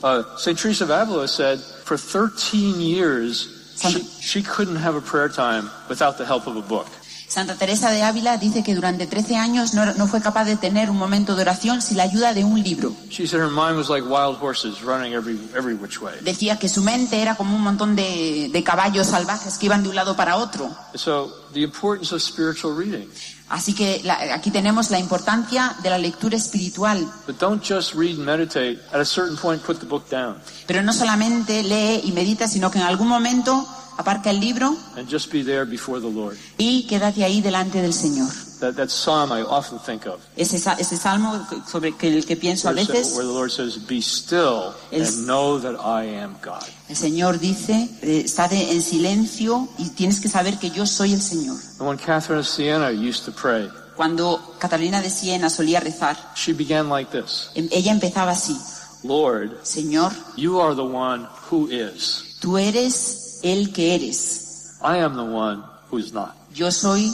Uh, 0.04 0.24
St. 0.38 0.58
Teresa 0.58 0.84
of 0.84 0.92
Avila 0.92 1.28
said 1.28 1.60
for 1.60 1.98
13 1.98 2.80
years 2.80 3.48
she, 3.78 4.04
she 4.22 4.44
couldn't 4.44 4.76
have 4.76 4.96
a 4.96 5.02
prayer 5.02 5.30
time 5.30 5.70
without 5.90 6.18
the 6.18 6.26
help 6.26 6.48
of 6.48 6.56
a 6.58 6.62
book. 6.62 6.88
Santa 7.28 7.56
Teresa 7.56 7.90
de 7.92 8.04
Ávila 8.04 8.38
dice 8.38 8.64
que 8.64 8.76
durante 8.76 9.08
13 9.08 9.36
años 9.36 9.74
no, 9.74 9.86
no 9.96 10.08
fue 10.08 10.22
capaz 10.22 10.46
de 10.46 10.56
tener 10.58 10.90
un 10.90 10.98
momento 10.98 11.36
de 11.36 11.42
oración 11.42 11.82
sin 11.82 11.98
la 11.98 12.04
ayuda 12.04 12.34
de 12.34 12.44
un 12.44 12.62
libro. 12.62 12.94
She 13.10 13.26
said 13.28 13.40
her 13.42 13.50
mind 13.50 13.76
was 13.78 13.90
like 13.90 14.06
wild 14.08 14.38
horses 14.40 14.82
running 14.82 15.14
every, 15.14 15.38
every 15.58 15.74
which 15.74 16.00
way. 16.02 16.14
Decía 16.22 16.58
que 16.60 16.70
su 16.70 16.82
mente 16.84 17.22
era 17.22 17.36
como 17.36 17.56
un 17.56 17.62
montón 17.64 17.96
de, 17.96 18.50
de 18.54 18.64
caballos 18.64 19.08
salvajes 19.08 19.58
que 19.58 19.66
iban 19.66 19.84
de 19.84 19.90
un 19.90 19.96
lado 19.96 20.16
para 20.16 20.38
otro. 20.38 20.70
So 20.94 21.34
the 21.54 21.62
importance 21.62 22.14
of 22.14 22.22
spiritual 22.22 22.76
reading. 22.78 23.10
Así 23.50 23.74
que 23.74 24.02
la- 24.04 24.34
aquí 24.34 24.50
tenemos 24.50 24.90
la 24.90 24.98
importancia 25.00 25.76
de 25.84 25.90
la 25.90 25.98
lectura 25.98 26.36
espiritual. 26.38 27.06
But 27.28 27.38
don't 27.40 27.62
just 27.64 27.94
read 27.96 28.16
and 28.18 28.26
meditate. 28.26 28.80
At 28.92 29.00
a 29.02 29.06
certain 29.06 29.38
point, 29.38 29.62
put 29.64 29.80
the 29.80 29.86
book 29.86 30.10
down 30.10 30.38
Pero 30.68 30.82
no 30.82 30.94
solamente 30.94 31.62
lee 31.64 32.02
y 32.06 32.12
medita, 32.12 32.48
sino 32.48 32.72
que 32.72 32.80
en 32.80 32.86
algún 32.86 33.08
momento 33.08 33.68
aparca 33.98 34.30
el 34.30 34.40
libro 34.40 34.76
and 34.98 35.08
just 35.10 35.32
be 35.32 35.44
there 35.44 35.66
before 35.66 36.00
the 36.00 36.10
Lord. 36.10 36.38
y 36.58 36.86
quédate 36.88 37.24
ahí 37.24 37.42
delante 37.42 37.82
del 37.82 37.94
Señor. 37.94 38.30
That, 38.62 38.76
that 38.76 38.90
psalm 38.90 39.32
I 39.34 39.42
often 39.42 39.80
think 39.80 40.06
of, 40.06 40.22
Ese, 40.38 40.58
sa- 40.60 40.76
ese 40.80 40.98
salmo 40.98 41.46
sobre 41.70 41.90
el 42.00 42.26
que 42.26 42.36
pienso 42.38 42.70
a 42.70 42.72
veces, 42.72 43.08
says- 43.10 43.14
where 43.16 43.26
the 43.28 43.34
Lord 43.34 43.52
says, 43.52 43.78
Be 43.86 44.02
still 44.02 44.74
El- 44.92 45.02
and 45.04 45.26
know 45.28 45.60
that 45.60 45.76
I 45.84 46.06
am 46.18 46.38
God. 46.42 46.64
el 46.88 46.96
Señor 46.96 47.38
dice, 47.40 47.90
eh, 48.02 48.22
estate 48.26 48.72
en 48.72 48.82
silencio 48.82 49.68
y 49.78 49.90
tienes 49.90 50.22
que 50.22 50.30
saber 50.30 50.58
que 50.58 50.70
yo 50.72 50.86
soy 50.86 51.14
el 51.14 51.22
Señor. 51.22 51.58
And 51.80 51.88
when 51.90 51.98
Catherine 51.98 52.40
of 52.40 52.48
Siena 52.48 52.92
used 52.92 53.26
to 53.26 53.32
pray, 53.34 53.70
Cuando 53.98 54.56
Catalina 54.60 55.02
de 55.02 55.10
Siena 55.10 55.50
solía 55.50 55.80
rezar, 55.82 56.18
she 56.36 56.54
began 56.54 56.90
like 56.90 57.12
this 57.12 57.50
em- 57.56 57.70
ella 57.72 57.92
empezaba 57.92 58.32
así, 58.32 58.58
Lord, 59.04 59.52
Señor, 59.64 60.12
you 60.38 60.60
are 60.62 60.74
the 60.76 60.82
one 60.82 61.28
who 61.52 61.68
is. 61.70 62.24
tú 62.40 62.58
eres 62.58 63.25
el 63.44 63.72
que 63.74 63.96
eres, 63.96 64.76
I 64.82 64.98
am 65.00 65.16
the 65.16 65.24
one 65.24 65.64
who 65.92 65.98
is 65.98 66.12
not. 66.14 66.36
yo 66.54 66.72
soy 66.72 67.12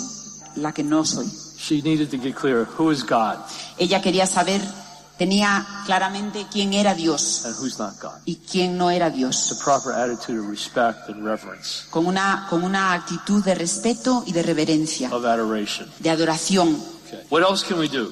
la 0.55 0.71
que 0.71 0.83
no 0.83 1.03
soy. 1.05 1.27
She 1.57 1.81
needed 1.81 2.09
to 2.09 2.17
get 2.17 2.35
clear 2.35 2.65
who 2.77 2.89
is 2.91 3.03
God 3.03 3.37
Ella 3.77 4.01
quería 4.01 4.25
saber, 4.25 4.59
tenía 5.17 5.65
claramente 5.85 6.47
quién 6.51 6.73
era 6.73 6.95
Dios 6.95 7.45
and 7.45 7.55
who's 7.59 7.77
not 7.77 7.99
God. 8.01 8.19
y 8.25 8.37
quién 8.51 8.77
no 8.77 8.89
era 8.89 9.09
The 9.11 9.17
Dios, 9.17 9.59
proper 9.63 9.93
attitude 9.93 10.39
of 10.39 10.49
respect 10.49 11.07
and 11.09 11.23
reverence, 11.23 11.85
con 11.91 12.07
una, 12.07 12.47
con 12.49 12.63
una 12.63 12.93
actitud 12.93 13.43
de 13.43 13.53
respeto 13.55 14.23
y 14.25 14.31
de 14.33 14.41
reverencia, 14.43 15.09
of 15.13 15.23
adoration. 15.25 15.87
de 15.99 16.09
adoración. 16.09 16.75
Okay. 17.07 17.23
What 17.29 17.43
else 17.43 17.63
can 17.63 17.77
we 17.77 17.87
do? 17.87 18.11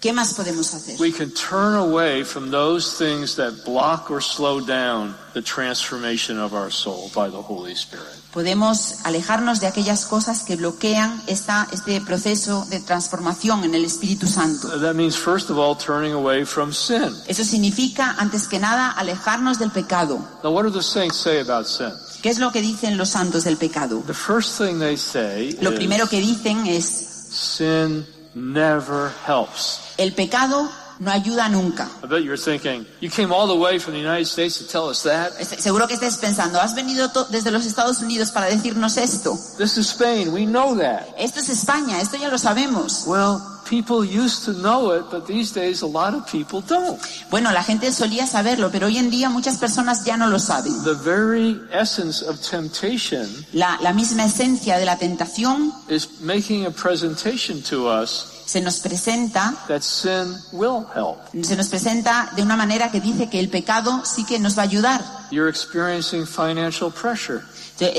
¿Qué 0.00 0.14
más 0.14 0.32
podemos 0.32 0.72
hacer? 0.72 0.98
We 0.98 1.12
can 1.12 1.30
turn 1.30 1.74
away 1.74 2.24
from 2.24 2.50
those 2.50 2.96
things 2.96 3.36
that 3.36 3.52
block 3.66 4.10
or 4.10 4.22
slow 4.22 4.58
down 4.60 5.14
the 5.34 5.42
transformation 5.42 6.38
of 6.38 6.54
our 6.54 6.70
soul 6.70 7.10
by 7.14 7.28
the 7.28 7.42
Holy 7.42 7.74
Spirit. 7.74 8.06
Podemos 8.32 9.00
alejarnos 9.04 9.60
de 9.60 9.66
aquellas 9.66 10.06
cosas 10.06 10.42
que 10.42 10.56
bloquean 10.56 11.20
esta, 11.26 11.68
este 11.72 12.00
proceso 12.00 12.64
de 12.70 12.80
transformación 12.80 13.64
en 13.64 13.74
el 13.74 13.84
Espíritu 13.84 14.26
Santo. 14.26 14.68
That 14.80 14.94
means, 14.94 15.18
first 15.18 15.50
of 15.50 15.58
all, 15.58 15.76
turning 15.76 16.14
away 16.14 16.46
from 16.46 16.72
sin. 16.72 17.14
Eso 17.26 17.44
significa, 17.44 18.14
antes 18.18 18.48
que 18.48 18.58
nada, 18.58 18.92
alejarnos 18.92 19.58
del 19.58 19.70
pecado. 19.70 20.18
Now, 20.42 20.52
what 20.52 20.62
do 20.62 20.70
the 20.70 20.82
saints 20.82 21.18
say 21.18 21.40
about 21.40 21.66
sin? 21.66 21.92
¿Qué 22.22 22.30
es 22.30 22.38
lo 22.38 22.50
que 22.52 22.62
dicen 22.62 22.96
los 22.96 23.10
santos 23.10 23.44
del 23.44 23.58
pecado? 23.58 24.02
The 24.06 24.14
first 24.14 24.56
thing 24.56 24.78
they 24.78 24.96
say 24.96 25.58
Lo 25.60 25.74
primero 25.74 26.04
is 26.04 26.10
que 26.10 26.20
dicen 26.20 26.66
es, 26.66 26.86
sin 26.86 28.06
never 28.34 29.12
helps. 29.26 29.89
El 30.00 30.12
pecado 30.14 30.68
no 30.98 31.10
ayuda 31.10 31.48
nunca. 31.48 31.88
I 32.04 32.06
bet 32.06 32.22
you're 32.24 32.36
thinking, 32.36 32.86
you 33.00 33.08
came 33.08 33.32
all 33.32 33.46
the 33.46 33.54
way 33.58 33.78
from 33.78 33.94
the 33.94 34.00
United 34.00 34.26
States 34.26 34.58
to 34.58 34.66
tell 34.66 34.88
us 34.90 35.02
that? 35.04 35.32
Es- 35.38 35.48
Seguro 35.62 35.86
que 35.86 35.94
estés 35.94 36.18
pensando, 36.18 36.60
has 36.60 36.74
venido 36.74 37.08
desde 37.30 37.50
los 37.50 37.64
Estados 37.64 38.00
Unidos 38.02 38.30
para 38.30 38.46
decirnos 38.46 38.96
esto. 38.98 39.34
This 39.56 39.78
is 39.78 39.88
Spain. 39.90 40.30
We 40.32 40.44
know 40.44 40.76
that. 40.76 41.06
Esto 41.18 41.40
es 41.40 41.48
España, 41.48 42.00
esto 42.02 42.16
ya 42.18 42.28
lo 42.28 42.36
sabemos. 42.36 43.04
Well, 43.06 43.40
people 43.66 44.04
used 44.04 44.44
to 44.44 44.52
know 44.52 44.92
it, 44.94 45.04
but 45.10 45.26
these 45.26 45.52
days 45.54 45.80
a 45.80 45.86
lot 45.86 46.12
of 46.12 46.26
people 46.30 46.60
don't. 46.60 47.00
Bueno, 47.30 47.50
la 47.50 47.62
gente 47.62 47.90
solía 47.94 48.26
saberlo, 48.26 48.70
pero 48.70 48.88
hoy 48.88 48.98
en 48.98 49.08
día 49.08 49.30
muchas 49.30 49.56
personas 49.56 50.04
ya 50.04 50.18
no 50.18 50.26
lo 50.28 50.38
saben. 50.38 50.82
The 50.84 50.92
very 51.02 51.58
essence 51.72 52.22
of 52.22 52.38
temptation 52.40 53.26
La, 53.54 53.78
la 53.80 53.94
misma 53.94 54.24
esencia 54.26 54.76
de 54.76 54.84
la 54.84 54.98
tentación 54.98 55.72
is 55.88 56.20
making 56.20 56.66
a 56.66 56.70
presentation 56.70 57.62
to 57.62 57.88
us 57.88 58.29
se 58.50 58.60
nos 58.60 58.80
presenta, 58.80 59.54
that 59.68 59.82
sin 59.82 60.34
will 60.52 60.84
help. 60.94 61.18
se 61.44 61.54
nos 61.56 61.68
presenta 61.68 62.30
de 62.34 62.42
una 62.42 62.56
manera 62.56 62.90
que 62.90 63.00
dice 63.00 63.28
que 63.30 63.38
el 63.38 63.48
pecado 63.48 64.02
sí 64.04 64.24
que 64.24 64.38
nos 64.40 64.56
va 64.58 64.62
a 64.62 64.64
ayudar. 64.64 65.04
You're 65.30 65.48
experiencing 65.48 66.26
financial 66.26 66.90
pressure. 66.92 67.40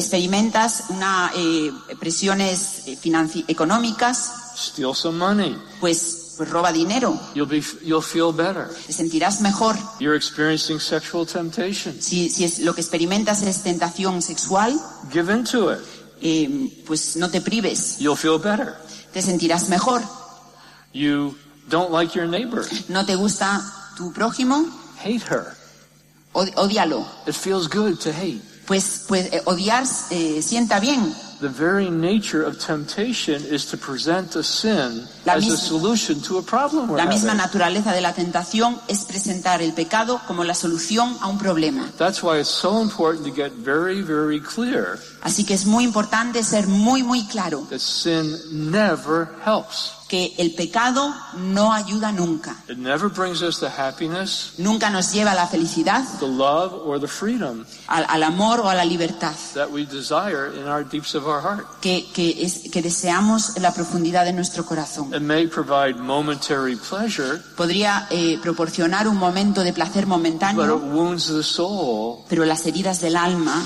Experimentas 0.02 0.84
una 0.89 1.32
eh, 1.36 1.72
presiones 1.99 2.84
eh, 2.88 2.97
financi- 3.02 3.45
económicas, 3.47 4.32
Steal 4.58 4.93
some 4.95 5.18
money. 5.18 5.56
pues, 5.80 6.34
pues 6.38 6.49
roba 6.49 6.72
dinero, 6.72 7.20
You'll 7.34 7.47
be 7.47 7.64
you'll 7.84 8.04
feel 8.04 8.34
better. 8.34 8.68
te 8.88 8.93
sentirás 8.93 9.41
mejor. 9.41 9.76
You're 9.99 10.16
experiencing 10.18 10.80
sexual 10.80 11.26
temptation. 11.26 12.02
Si, 12.02 12.30
si 12.30 12.43
es, 12.43 12.60
lo 12.60 12.74
que 12.76 12.82
experimentas 12.82 13.41
es 13.43 13.64
tentación 13.64 14.22
sexual, 14.22 14.80
Give 15.12 15.32
into 15.34 15.72
it. 15.72 15.80
eh, 16.22 16.84
pues 16.86 17.16
no 17.16 17.30
te 17.30 17.41
prives, 17.41 17.97
You'll 17.99 18.18
feel 18.18 18.38
better. 18.39 18.76
te 19.14 19.22
sentirás 19.22 19.70
mejor. 19.70 20.02
You 20.94 21.36
don't 21.70 21.92
like 21.92 22.16
your 22.18 22.28
neighbor. 22.28 22.66
¿No 22.89 23.06
te 23.06 23.16
gusta 23.16 23.62
tu 23.98 24.12
prójimo? 24.14 24.66
Hate 25.04 25.24
her. 25.30 25.56
Od- 26.34 26.54
Ódialo. 26.56 27.06
It 27.28 27.34
feels 27.36 27.68
good 27.68 28.00
to 28.02 28.12
hate. 28.12 28.42
Pues, 28.68 29.06
pues 29.08 29.28
eh, 29.34 29.42
odiar 29.46 29.84
eh, 30.12 30.42
sienta 30.42 30.80
bien. 30.80 31.14
The 31.42 31.50
very 31.50 31.89
nature 31.89 32.44
of 32.46 32.60
temptation 32.60 33.44
is 33.52 33.66
to 33.72 33.78
present 33.78 34.36
a 34.36 34.44
sin 34.44 35.08
La 35.26 35.34
as 35.34 35.48
a 35.50 35.58
solution 35.58 36.22
to 36.22 36.38
a 36.38 36.42
problem 36.44 36.88
we're 36.88 36.98
La 36.98 37.06
misma 37.08 37.32
having. 37.32 37.38
naturaleza 37.42 37.92
de 37.94 38.00
la 38.02 38.14
tentación 38.14 38.80
es 38.88 39.06
presentar 39.06 39.62
el 39.64 39.74
pecado 39.74 40.22
como 40.28 40.44
la 40.44 40.54
solución 40.54 41.18
a 41.20 41.28
un 41.28 41.39
problema. 41.39 41.92
That's 41.98 42.22
why 42.22 42.38
it's 42.39 42.48
so 42.50 42.80
important 42.82 43.26
to 43.26 43.34
get 43.34 43.52
very, 43.54 44.04
very 44.04 44.39
clear 44.39 45.00
Así 45.24 45.44
que 45.44 45.56
es 45.56 45.66
muy 45.66 45.84
importante 45.84 46.44
ser 46.44 46.68
muy, 46.68 47.02
muy 47.02 47.26
claro 47.26 47.66
that 47.72 47.80
sin 47.80 48.38
never 48.72 49.28
helps. 49.44 49.94
Que 50.12 50.34
el 50.38 50.51
pecado 50.51 51.16
no 51.38 51.72
ayuda 51.72 52.12
nunca. 52.12 52.57
It 52.68 52.78
never 52.78 53.09
brings 53.09 53.41
us 53.41 53.62
the 53.62 53.68
happiness, 53.70 54.55
Nunca 54.57 54.89
nos 54.89 55.14
lleva 55.14 55.32
a 55.32 55.36
la 55.36 55.47
felicidad, 55.47 56.03
the 56.20 56.28
love, 56.28 56.74
or 56.86 56.99
the 56.99 57.07
freedom 57.07 57.64
al, 57.88 58.05
al 58.09 58.24
amor 58.24 58.59
o 58.59 58.68
a 58.68 58.76
la 58.76 58.84
libertad 58.84 59.34
que, 61.82 62.05
que, 62.14 62.43
es, 62.43 62.70
que 62.70 62.82
deseamos 62.82 63.55
en 63.55 63.64
la 63.64 63.74
profundidad 63.74 64.26
de 64.26 64.34
nuestro 64.34 64.66
corazón. 64.66 65.14
It 65.14 65.22
may 65.22 65.47
provide 65.47 65.95
momentary 65.95 66.76
pleasure, 66.76 67.39
Podría 67.55 68.07
eh, 68.09 68.38
proporcionar 68.41 69.07
un 69.07 69.16
momento 69.16 69.64
de 69.64 69.72
placer 69.72 70.05
but 70.05 70.16
it 70.16 70.18
momentáneo, 70.18 70.78
wounds 70.78 71.28
the 71.28 71.41
soul, 71.41 72.26
pero 72.28 72.43
las 72.43 72.66
heridas 72.66 72.99
del 72.99 73.16
alma 73.16 73.64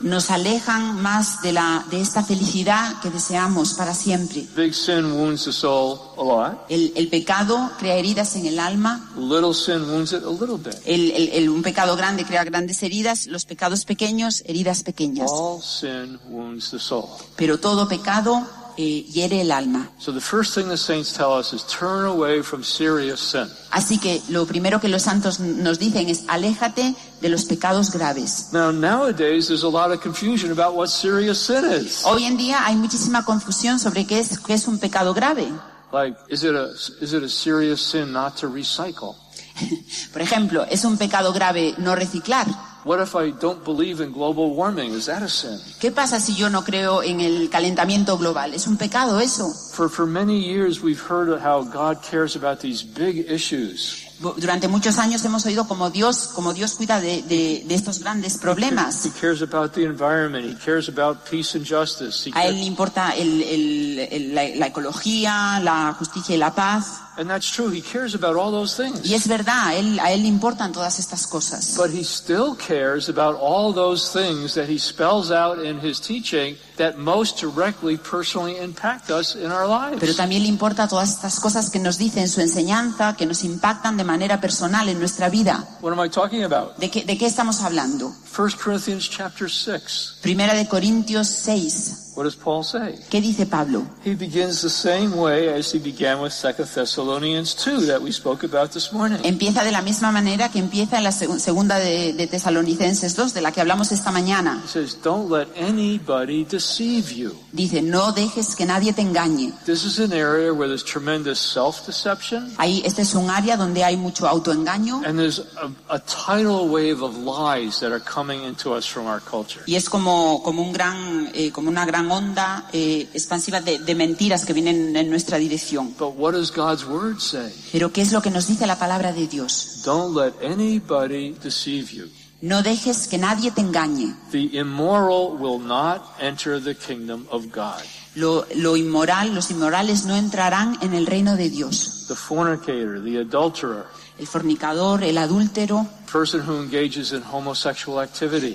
nos 0.00 0.30
alejan 0.30 1.02
más 1.02 1.42
de, 1.42 1.52
la, 1.52 1.84
de 1.90 2.00
esta 2.00 2.22
felicidad 2.24 2.93
que 3.02 3.10
deseamos 3.10 3.74
para 3.74 3.94
siempre. 3.94 4.46
Big 4.56 4.74
sin 4.74 5.12
wounds 5.12 5.44
the 5.44 5.52
soul 5.52 5.98
a 6.18 6.22
lot. 6.22 6.58
El, 6.68 6.92
el 6.96 7.08
pecado 7.08 7.70
crea 7.78 7.94
heridas 7.96 8.36
en 8.36 8.46
el 8.46 8.58
alma, 8.58 9.10
Little 9.16 9.54
sin 9.54 9.82
wounds 9.90 10.12
it 10.12 10.22
a 10.24 10.30
little 10.30 10.56
bit. 10.58 10.74
el, 10.84 11.10
el- 11.12 11.28
el- 11.30 11.48
un 11.48 11.62
pecado 11.62 11.96
grande 11.96 12.24
crea 12.24 12.44
grandes 12.44 12.82
heridas, 12.82 13.26
los 13.26 13.44
pecados 13.44 13.84
pequeños, 13.84 14.42
heridas 14.46 14.82
pequeñas. 14.82 15.30
All 15.32 15.60
sin 15.62 16.18
wounds 16.28 16.70
the 16.70 16.78
soul. 16.78 17.04
Pero 17.36 17.58
todo 17.58 17.88
pecado 17.88 18.46
eh, 18.76 19.04
hiere 19.08 19.40
el 19.40 19.50
alma. 19.50 19.88
So 19.98 20.12
the 20.12 20.20
first 20.20 20.54
thing 20.54 20.68
the 20.68 20.76
saints 20.76 21.12
tell 21.12 21.32
us 21.32 21.52
is 21.52 21.64
turn 21.66 22.04
away 22.06 22.42
from 22.42 22.62
serious 22.62 23.20
sin. 23.20 23.48
Así 23.70 23.98
que 23.98 24.22
lo 24.28 24.46
primero 24.46 24.80
que 24.80 24.88
los 24.88 25.02
santos 25.02 25.40
nos 25.40 25.78
dicen 25.78 26.08
es 26.08 26.24
aléjate 26.28 26.94
de 27.20 27.28
los 27.28 27.44
pecados 27.44 27.90
graves. 27.90 28.48
Now 28.52 28.70
nowadays 28.72 29.48
there's 29.48 29.64
a 29.64 29.68
lot 29.68 29.92
of 29.92 30.00
confusion 30.00 30.50
about 30.50 30.74
what 30.74 30.88
serious 30.88 31.38
sin 31.38 31.64
is. 31.64 32.02
Hoy 32.04 32.24
en 32.24 32.36
día 32.36 32.66
hay 32.66 32.76
muchísima 32.76 33.24
confusión 33.24 33.78
sobre 33.78 34.06
qué 34.06 34.20
es, 34.20 34.38
qué 34.38 34.54
es 34.54 34.66
un 34.68 34.78
pecado 34.78 35.14
grave. 35.14 35.52
Like, 35.92 36.16
is 36.28 36.42
it 36.42 36.54
a 36.54 36.72
is 37.00 37.12
it 37.14 37.22
a 37.22 37.28
serious 37.28 37.80
sin 37.80 38.12
not 38.12 38.36
to 38.38 38.48
recycle? 38.48 39.16
Por 40.12 40.22
ejemplo, 40.22 40.66
¿es 40.68 40.84
un 40.84 40.98
pecado 40.98 41.32
grave 41.32 41.74
no 41.78 41.94
reciclar? 41.94 42.46
What 42.84 43.00
if 43.00 43.16
I 43.16 43.30
don't 43.30 43.64
believe 43.64 44.02
in 44.02 44.12
global 44.12 44.54
warming? 44.54 44.92
Is 44.92 45.06
that 45.06 45.22
a 45.22 45.28
sin? 45.28 45.58
¿Qué 45.80 45.90
pasa 45.90 46.20
si 46.20 46.34
yo 46.34 46.50
no 46.50 46.64
creo 46.64 47.02
en 47.02 47.22
el 47.22 47.48
calentamiento 47.48 48.18
global? 48.18 48.52
¿Es 48.52 48.66
un 48.66 48.76
pecado 48.76 49.20
eso? 49.20 49.50
For 49.72 49.88
for 49.88 50.06
many 50.06 50.38
years 50.38 50.82
we've 50.82 51.00
heard 51.00 51.30
of 51.30 51.40
how 51.40 51.62
God 51.64 52.02
cares 52.02 52.36
about 52.36 52.60
these 52.60 52.82
big 52.84 53.24
issues. 53.26 54.03
Durante 54.20 54.68
muchos 54.68 54.98
años 54.98 55.24
hemos 55.24 55.44
oído 55.44 55.66
como 55.66 55.90
Dios, 55.90 56.30
como 56.34 56.54
Dios 56.54 56.74
cuida 56.74 57.00
de, 57.00 57.22
de- 57.22 57.64
de 57.66 57.74
estos 57.74 57.98
grandes 57.98 58.38
problemas. 58.38 59.04
He 59.04 59.10
cares 59.10 59.42
about 59.42 59.72
the 59.72 59.82
environment. 59.84 60.46
He 60.46 60.54
cares 60.64 60.88
about 60.88 61.18
peace 61.28 61.56
and 61.58 61.66
justice. 61.66 62.28
He 62.28 62.32
A 62.34 62.46
él 62.46 62.54
le 62.60 62.64
importa 62.64 63.10
el- 63.16 63.42
el- 63.42 63.98
el- 64.10 64.34
la, 64.34 64.42
la 64.56 64.66
ecología, 64.68 65.60
la 65.62 65.94
justicia 65.98 66.34
y 66.34 66.38
la 66.38 66.54
paz. 66.54 67.00
and 67.16 67.28
that's 67.28 67.48
true. 67.48 67.70
He 67.70 67.80
cares 67.80 68.14
about 68.16 68.36
all 68.36 68.50
those 68.50 68.74
things. 68.76 69.04
Y 69.08 69.14
es 69.14 69.28
verdad, 69.28 69.68
a 69.68 69.74
él, 69.76 70.00
a 70.00 70.10
él 70.12 70.22
le 70.22 70.28
importan 70.28 70.72
todas 70.72 70.98
estas 70.98 71.26
cosas. 71.28 71.74
But 71.76 71.90
he 71.92 72.02
still 72.02 72.56
cares 72.56 73.08
about 73.08 73.36
all 73.40 73.72
those 73.72 74.10
things 74.10 74.54
that 74.54 74.68
he 74.68 74.78
spells 74.78 75.30
out 75.30 75.64
in 75.64 75.78
his 75.80 76.00
teaching 76.00 76.56
that 76.76 76.96
most 76.96 77.40
directly 77.40 77.96
personally 77.96 78.58
impact 78.58 79.10
us 79.10 79.34
in 79.36 79.50
our 79.50 79.96
Pero 79.98 80.14
también 80.14 80.42
le 80.42 80.48
importa 80.48 80.88
todas 80.88 81.10
estas 81.10 81.40
cosas 81.40 81.70
que 81.70 81.78
nos 81.78 81.98
dice 81.98 82.20
en 82.20 82.28
su 82.28 82.40
enseñanza, 82.40 83.14
que 83.16 83.26
nos 83.26 83.44
impactan 83.44 83.96
de 83.96 84.04
manera 84.04 84.40
personal 84.40 84.88
en 84.88 84.98
nuestra 84.98 85.28
vida. 85.28 85.64
What 85.80 85.92
am 85.92 86.04
I 86.04 86.08
talking 86.08 86.44
about? 86.44 86.76
¿De 86.78 86.90
qué, 86.90 87.04
de 87.04 87.16
qué 87.16 87.26
estamos 87.26 87.60
hablando? 87.62 88.12
1 88.36 88.48
Corinthians 88.62 89.08
chapter 89.08 89.50
6. 89.50 90.18
Primera 90.22 90.54
de 90.54 90.66
Corintios 90.66 91.28
6. 91.28 92.03
What 92.16 92.24
does 92.24 92.36
Paul 92.36 92.62
say? 92.62 92.94
¿Qué 93.10 93.20
dice 93.20 93.44
Pablo? 93.44 93.82
He 94.04 94.14
begins 94.14 94.60
the 94.62 94.68
same 94.70 95.16
way 95.16 95.48
as 95.48 95.74
he 95.74 95.78
began 95.80 96.20
with 96.20 96.32
2 96.32 96.64
Thessalonians 96.64 97.54
2 97.56 97.86
that 97.86 98.00
we 98.00 98.12
spoke 98.12 98.44
about 98.44 98.70
this 98.72 98.92
morning. 98.92 99.18
Empieza 99.24 99.64
de 99.64 99.72
la 99.72 99.82
misma 99.82 100.12
manera 100.12 100.48
que 100.48 100.60
empieza 100.60 100.96
en 100.98 101.02
la 101.04 101.10
seg- 101.10 101.38
segunda 101.40 101.78
de, 101.80 102.12
de 102.12 102.26
Tesalonicenses 102.28 103.16
2, 103.16 103.34
de 103.34 103.40
la 103.40 103.50
que 103.50 103.60
hablamos 103.60 103.90
esta 103.90 104.12
mañana. 104.12 104.62
He 104.64 104.68
says, 104.68 104.96
Don't 105.02 105.28
let 105.28 105.48
anybody 105.56 106.44
deceive 106.44 107.12
you. 107.12 107.34
Dice, 107.52 107.82
no 107.82 108.12
dejes 108.12 108.54
que 108.54 108.64
nadie 108.64 108.92
te 108.92 109.02
engañe. 109.02 109.52
This 109.64 109.84
is 109.84 109.98
an 109.98 110.12
area 110.12 110.52
where 110.52 110.68
there's 110.68 110.84
tremendous 110.84 111.38
self 111.40 111.84
deception 111.86 112.52
Ahí, 112.58 112.82
este 112.84 113.02
es 113.02 113.14
un 113.14 113.28
área 113.30 113.56
donde 113.56 113.82
hay 113.84 113.96
mucho 113.96 114.26
autoengaño 114.28 115.02
and 115.04 115.18
there's 115.18 115.40
a, 115.40 115.70
a 115.94 115.98
tidal 116.00 116.68
wave 116.68 117.02
of 117.02 117.16
lies 117.16 117.80
that 117.80 117.90
are 117.92 118.00
coming 118.00 118.44
into 118.44 118.72
us 118.72 118.86
from 118.86 119.06
our 119.06 119.20
culture. 119.20 119.62
y 119.66 119.74
es 119.76 119.88
como, 119.88 120.42
como, 120.44 120.62
un 120.62 120.72
gran, 120.72 121.28
eh, 121.34 121.50
como 121.52 121.68
una 121.70 121.84
gran 121.84 122.03
onda 122.10 122.68
eh, 122.72 123.08
expansiva 123.14 123.60
de, 123.60 123.78
de 123.78 123.94
mentiras 123.94 124.44
que 124.44 124.52
vienen 124.52 124.96
en 124.96 125.10
nuestra 125.10 125.38
dirección. 125.38 125.94
But 125.98 126.14
what 126.16 126.32
does 126.32 126.50
God's 126.50 126.84
word 126.84 127.18
say? 127.20 127.52
Pero 127.72 127.92
¿qué 127.92 128.02
es 128.02 128.12
lo 128.12 128.22
que 128.22 128.30
nos 128.30 128.46
dice 128.46 128.66
la 128.66 128.78
palabra 128.78 129.12
de 129.12 129.26
Dios? 129.26 129.82
Don't 129.84 130.16
let 130.16 130.32
anybody 130.44 131.34
deceive 131.42 131.92
you. 131.92 132.06
No 132.40 132.62
dejes 132.62 133.08
que 133.08 133.16
nadie 133.16 133.50
te 133.52 133.62
engañe. 133.62 134.14
The 134.30 134.58
immoral 134.58 135.36
will 135.38 135.58
not 135.58 136.02
enter 136.20 136.62
the 136.62 136.74
kingdom 136.74 137.26
of 137.30 137.46
God. 137.50 137.82
Lo, 138.16 138.46
lo 138.54 138.76
inmoral, 138.76 139.34
los 139.34 139.50
inmorales 139.50 140.04
no 140.04 140.14
entrarán 140.14 140.78
en 140.82 140.94
el 140.94 141.06
reino 141.06 141.36
de 141.36 141.48
Dios. 141.48 142.04
The 142.06 142.14
fornicator, 142.14 143.02
the 143.02 143.18
adulterer, 143.18 143.86
El 144.18 144.26
fornicador, 144.28 145.02
el 145.02 145.18
adúltero, 145.18 145.86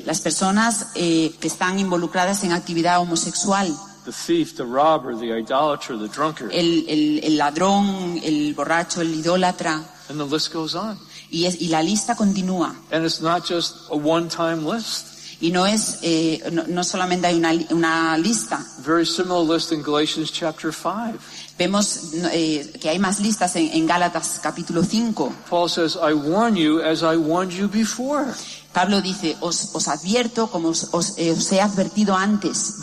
las 0.05 0.21
personas 0.21 0.87
eh, 0.95 1.35
que 1.39 1.47
están 1.47 1.79
involucradas 1.79 2.43
en 2.43 2.51
actividad 2.53 2.99
homosexual, 3.01 3.67
the 4.05 4.11
thief, 4.11 4.55
the 4.55 4.63
robber, 4.63 5.13
the 5.17 5.37
idolater, 5.37 5.97
the 5.97 6.07
drunkard, 6.07 6.49
el, 6.51 6.85
el- 6.87 7.19
el 7.23 7.37
ladrón, 7.37 8.19
el 8.23 8.53
borracho, 8.55 9.01
el 9.01 9.13
idólatra, 9.13 9.83
and 10.09 10.17
the 10.19 10.25
list 10.25 10.53
goes 10.53 10.73
on. 10.75 10.97
y, 11.29 11.45
es- 11.45 11.59
y 11.61 11.67
la 11.67 11.83
lista 11.83 12.15
continúa. 12.15 12.73
And 12.91 13.03
it's 13.05 13.19
not 13.21 13.43
just 13.45 13.89
a 13.91 13.95
one-time 13.95 14.63
list. 14.65 15.07
Y 15.41 15.51
no 15.51 15.65
es, 15.65 15.99
eh, 16.01 16.41
no, 16.51 16.63
no 16.67 16.83
solamente 16.83 17.27
hay 17.27 17.37
una 17.71 18.17
lista, 18.17 18.59
Very 18.85 19.05
similar 19.05 19.41
list 19.45 19.71
in 19.71 19.81
Galatians 19.81 20.31
chapter 20.33 20.73
5. 20.73 21.17
Vemos 21.59 22.13
eh, 22.31 22.71
que 22.79 22.87
hay 22.89 22.99
más 22.99 23.19
listas 23.19 23.53
en, 23.57 23.69
en 23.73 23.85
Gálatas 23.85 24.39
capítulo 24.41 24.81
5. 24.81 25.33
Paul 25.49 25.67
says, 25.67 25.97
I 25.97 26.13
warn 26.13 26.55
you 26.55 26.81
as 26.81 27.03
I 27.03 27.17
warned 27.17 27.51
you 27.51 27.67
before, 27.67 28.27
Pablo 28.73 29.01
dice, 29.01 29.35
os, 29.41 29.69
os 29.73 29.87
advierto 29.87 30.47
como 30.47 30.69
os, 30.69 30.87
os- 30.93 31.17
eh, 31.17 31.31
os 31.31 31.51
he 31.51 31.59
advertido 31.59 32.13
antes, 32.15 32.75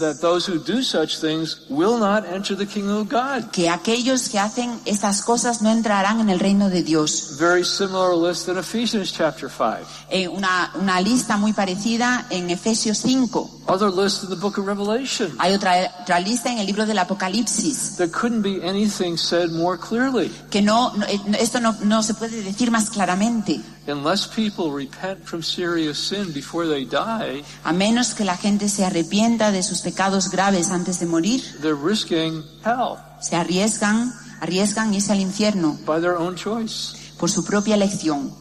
que 3.53 3.69
aquellos 3.69 4.29
que 4.29 4.39
hacen 4.39 4.81
estas 4.85 5.23
cosas 5.23 5.63
no 5.63 5.71
entrarán 5.71 6.21
en 6.21 6.29
el 6.31 6.39
reino 6.41 6.69
de 6.69 6.83
Dios. 6.83 7.37
Very 7.39 7.65
similar 7.65 8.15
list 8.17 8.49
in 8.49 8.59
Ephesians 8.59 9.13
chapter 9.13 9.49
5. 9.49 9.87
Eh, 10.11 10.29
una, 10.29 10.73
una 10.81 11.01
lista 11.01 11.37
muy 11.37 11.53
parecida 11.53 12.27
en 12.31 12.51
Efesios 12.51 12.99
5. 12.99 13.63
Other 13.69 13.91
list 13.91 14.25
in 14.25 14.31
the 14.31 14.37
book 14.37 14.59
of 14.59 14.67
Revelation. 14.67 15.35
Hay 15.39 15.55
otra, 15.55 15.73
otra 16.03 16.21
lista 16.21 16.51
en 16.51 16.59
el 16.59 16.67
libro 16.67 16.87
del 16.87 16.99
Apocalipsis, 16.99 17.97
There 17.97 18.11
couldn't 18.11 18.43
be 18.43 18.61
anything 18.69 19.17
said 19.17 19.51
more 19.51 19.79
clearly. 19.79 20.31
que 20.51 20.63
no, 20.63 20.93
no- 20.95 21.07
eh, 21.07 21.21
esto 21.39 21.61
no, 21.61 21.75
no 21.83 22.03
se 22.03 22.15
puede 22.15 22.43
decir 22.43 22.71
más 22.71 22.91
claramente. 22.91 23.61
Unless 23.89 24.29
people 24.35 24.73
repent 24.73 25.25
from 25.25 25.43
serious 25.43 25.97
sin 25.99 26.33
before 26.33 26.67
they 26.67 26.85
die, 26.85 27.45
A 27.65 27.73
menos 27.73 28.15
que 28.15 28.25
la 28.25 28.37
gente 28.37 28.69
se 28.69 28.85
arrepienta 28.85 29.53
de 29.53 29.63
sus 29.63 29.81
pecados 29.81 30.31
graves 30.31 30.71
antes 30.71 30.99
de 30.99 31.07
morir, 31.07 31.41
they're 31.61 31.75
risking 31.75 32.43
hell 32.65 32.99
se 33.21 33.37
arriesgan, 33.37 34.13
arriesgan 34.41 34.93
irse 34.95 35.13
al 35.13 35.21
infierno 35.21 35.79
by 35.87 36.01
their 36.01 36.17
own 36.17 36.35
choice, 36.37 36.97
por 37.19 37.31
su 37.31 37.45
propia 37.45 37.75
elección, 37.75 38.33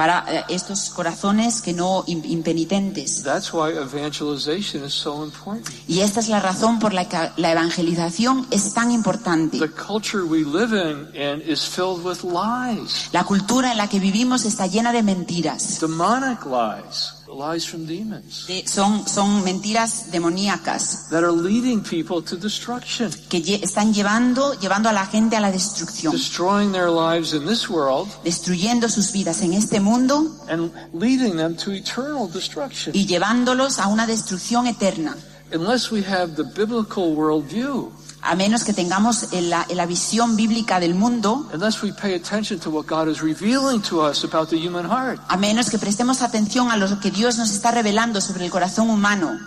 para 0.00 0.24
eh, 0.28 0.44
estos 0.48 0.88
corazones 0.88 1.60
que 1.60 1.74
no 1.74 2.04
im- 2.06 2.24
impenitentes. 2.24 3.22
That's 3.22 3.52
why 3.52 3.68
evangelization 3.76 4.82
is 4.86 4.94
so 4.94 5.22
important. 5.22 5.68
Y 5.86 6.00
esta 6.00 6.20
es 6.20 6.28
la 6.28 6.40
razón 6.40 6.78
por 6.78 6.94
la 6.94 7.06
que 7.06 7.18
la 7.36 7.52
evangelización 7.52 8.46
es 8.50 8.72
tan 8.72 8.92
importante. 8.92 9.58
The 9.58 9.68
culture 9.70 10.22
we 10.22 10.38
live 10.38 10.72
in, 10.74 11.14
in 11.14 11.42
is 11.46 11.60
filled 11.66 12.02
with 12.02 12.22
lies, 12.24 13.10
La 13.12 13.24
cultura 13.24 13.72
en 13.72 13.76
la 13.76 13.88
que 13.88 13.98
vivimos 14.00 14.46
está 14.46 14.66
llena 14.68 14.90
de 14.90 15.02
mentiras. 15.02 15.78
demonic 15.80 16.46
lies, 16.46 17.12
lies 17.32 17.64
from 17.66 17.86
demons 17.86 18.46
De- 18.46 18.66
son, 18.66 19.06
son 19.06 19.42
mentiras 19.44 20.10
demoníacas 20.10 21.08
that 21.10 21.22
are 21.22 21.32
leading 21.32 21.80
people 21.82 22.22
to 22.22 22.36
destruction, 22.36 23.10
que 23.28 23.40
lle- 23.42 23.62
están 23.62 23.92
llevando, 23.94 24.54
llevando 24.60 24.88
a 24.88 24.92
la 24.92 25.06
gente 25.06 25.36
a 25.36 25.40
la 25.40 25.50
destrucción, 25.50 26.12
destroying 26.12 26.72
their 26.72 26.90
lives 26.90 27.32
in 27.32 27.46
this 27.46 27.68
world 27.68 28.08
destruyendo 28.24 28.88
sus 28.88 29.12
vidas 29.12 29.42
en 29.42 29.52
este 29.54 29.80
mundo 29.80 30.26
and 30.48 30.72
leading 30.92 31.36
them 31.36 31.56
to 31.56 31.72
eternal 31.72 32.28
destruction. 32.30 32.94
y 32.94 33.06
llevándolos 33.06 33.78
a 33.78 33.86
una 33.88 34.06
destrucción 34.06 34.66
eterna. 34.66 35.16
Unless 35.52 35.90
we 35.90 36.02
have 36.04 36.36
the 36.36 36.44
biblical 36.44 37.14
worldview, 37.16 37.90
A 38.22 38.34
menos 38.34 38.64
que 38.64 38.72
tengamos 38.74 39.32
en 39.32 39.48
la, 39.48 39.66
la 39.74 39.86
visión 39.86 40.36
bíblica 40.36 40.78
del 40.78 40.94
mundo, 40.94 41.48
unless 41.54 41.82
we 41.82 41.90
pay 41.92 42.14
attention 42.14 42.58
to 42.60 42.70
what 42.70 42.84
God 42.86 43.08
is 43.08 43.22
revealing 43.22 43.80
to 43.82 44.00
us 44.06 44.24
about 44.24 44.50
the 44.50 44.56
human 44.58 44.84
heart, 44.84 45.18
a 45.28 45.36
menos 45.36 45.70
que 45.70 45.78
prestemos 45.78 46.20
atención 46.20 46.70
a 46.70 46.76
lo 46.76 47.00
que 47.00 47.10
Dios 47.10 47.38
nos 47.38 47.50
está 47.50 47.70
revelando 47.70 48.20
sobre 48.20 48.44
el 48.44 48.50
corazón 48.50 48.90
humano, 48.90 49.38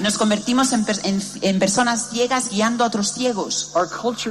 nos 0.00 0.18
convertimos 0.18 0.72
en, 0.72 0.86
en- 1.04 1.22
en 1.42 1.58
personas 1.58 2.10
ciegas 2.10 2.50
guiando 2.50 2.84
a 2.84 2.86
otros 2.86 3.12
ciegos. 3.12 3.72
Our 3.74 3.88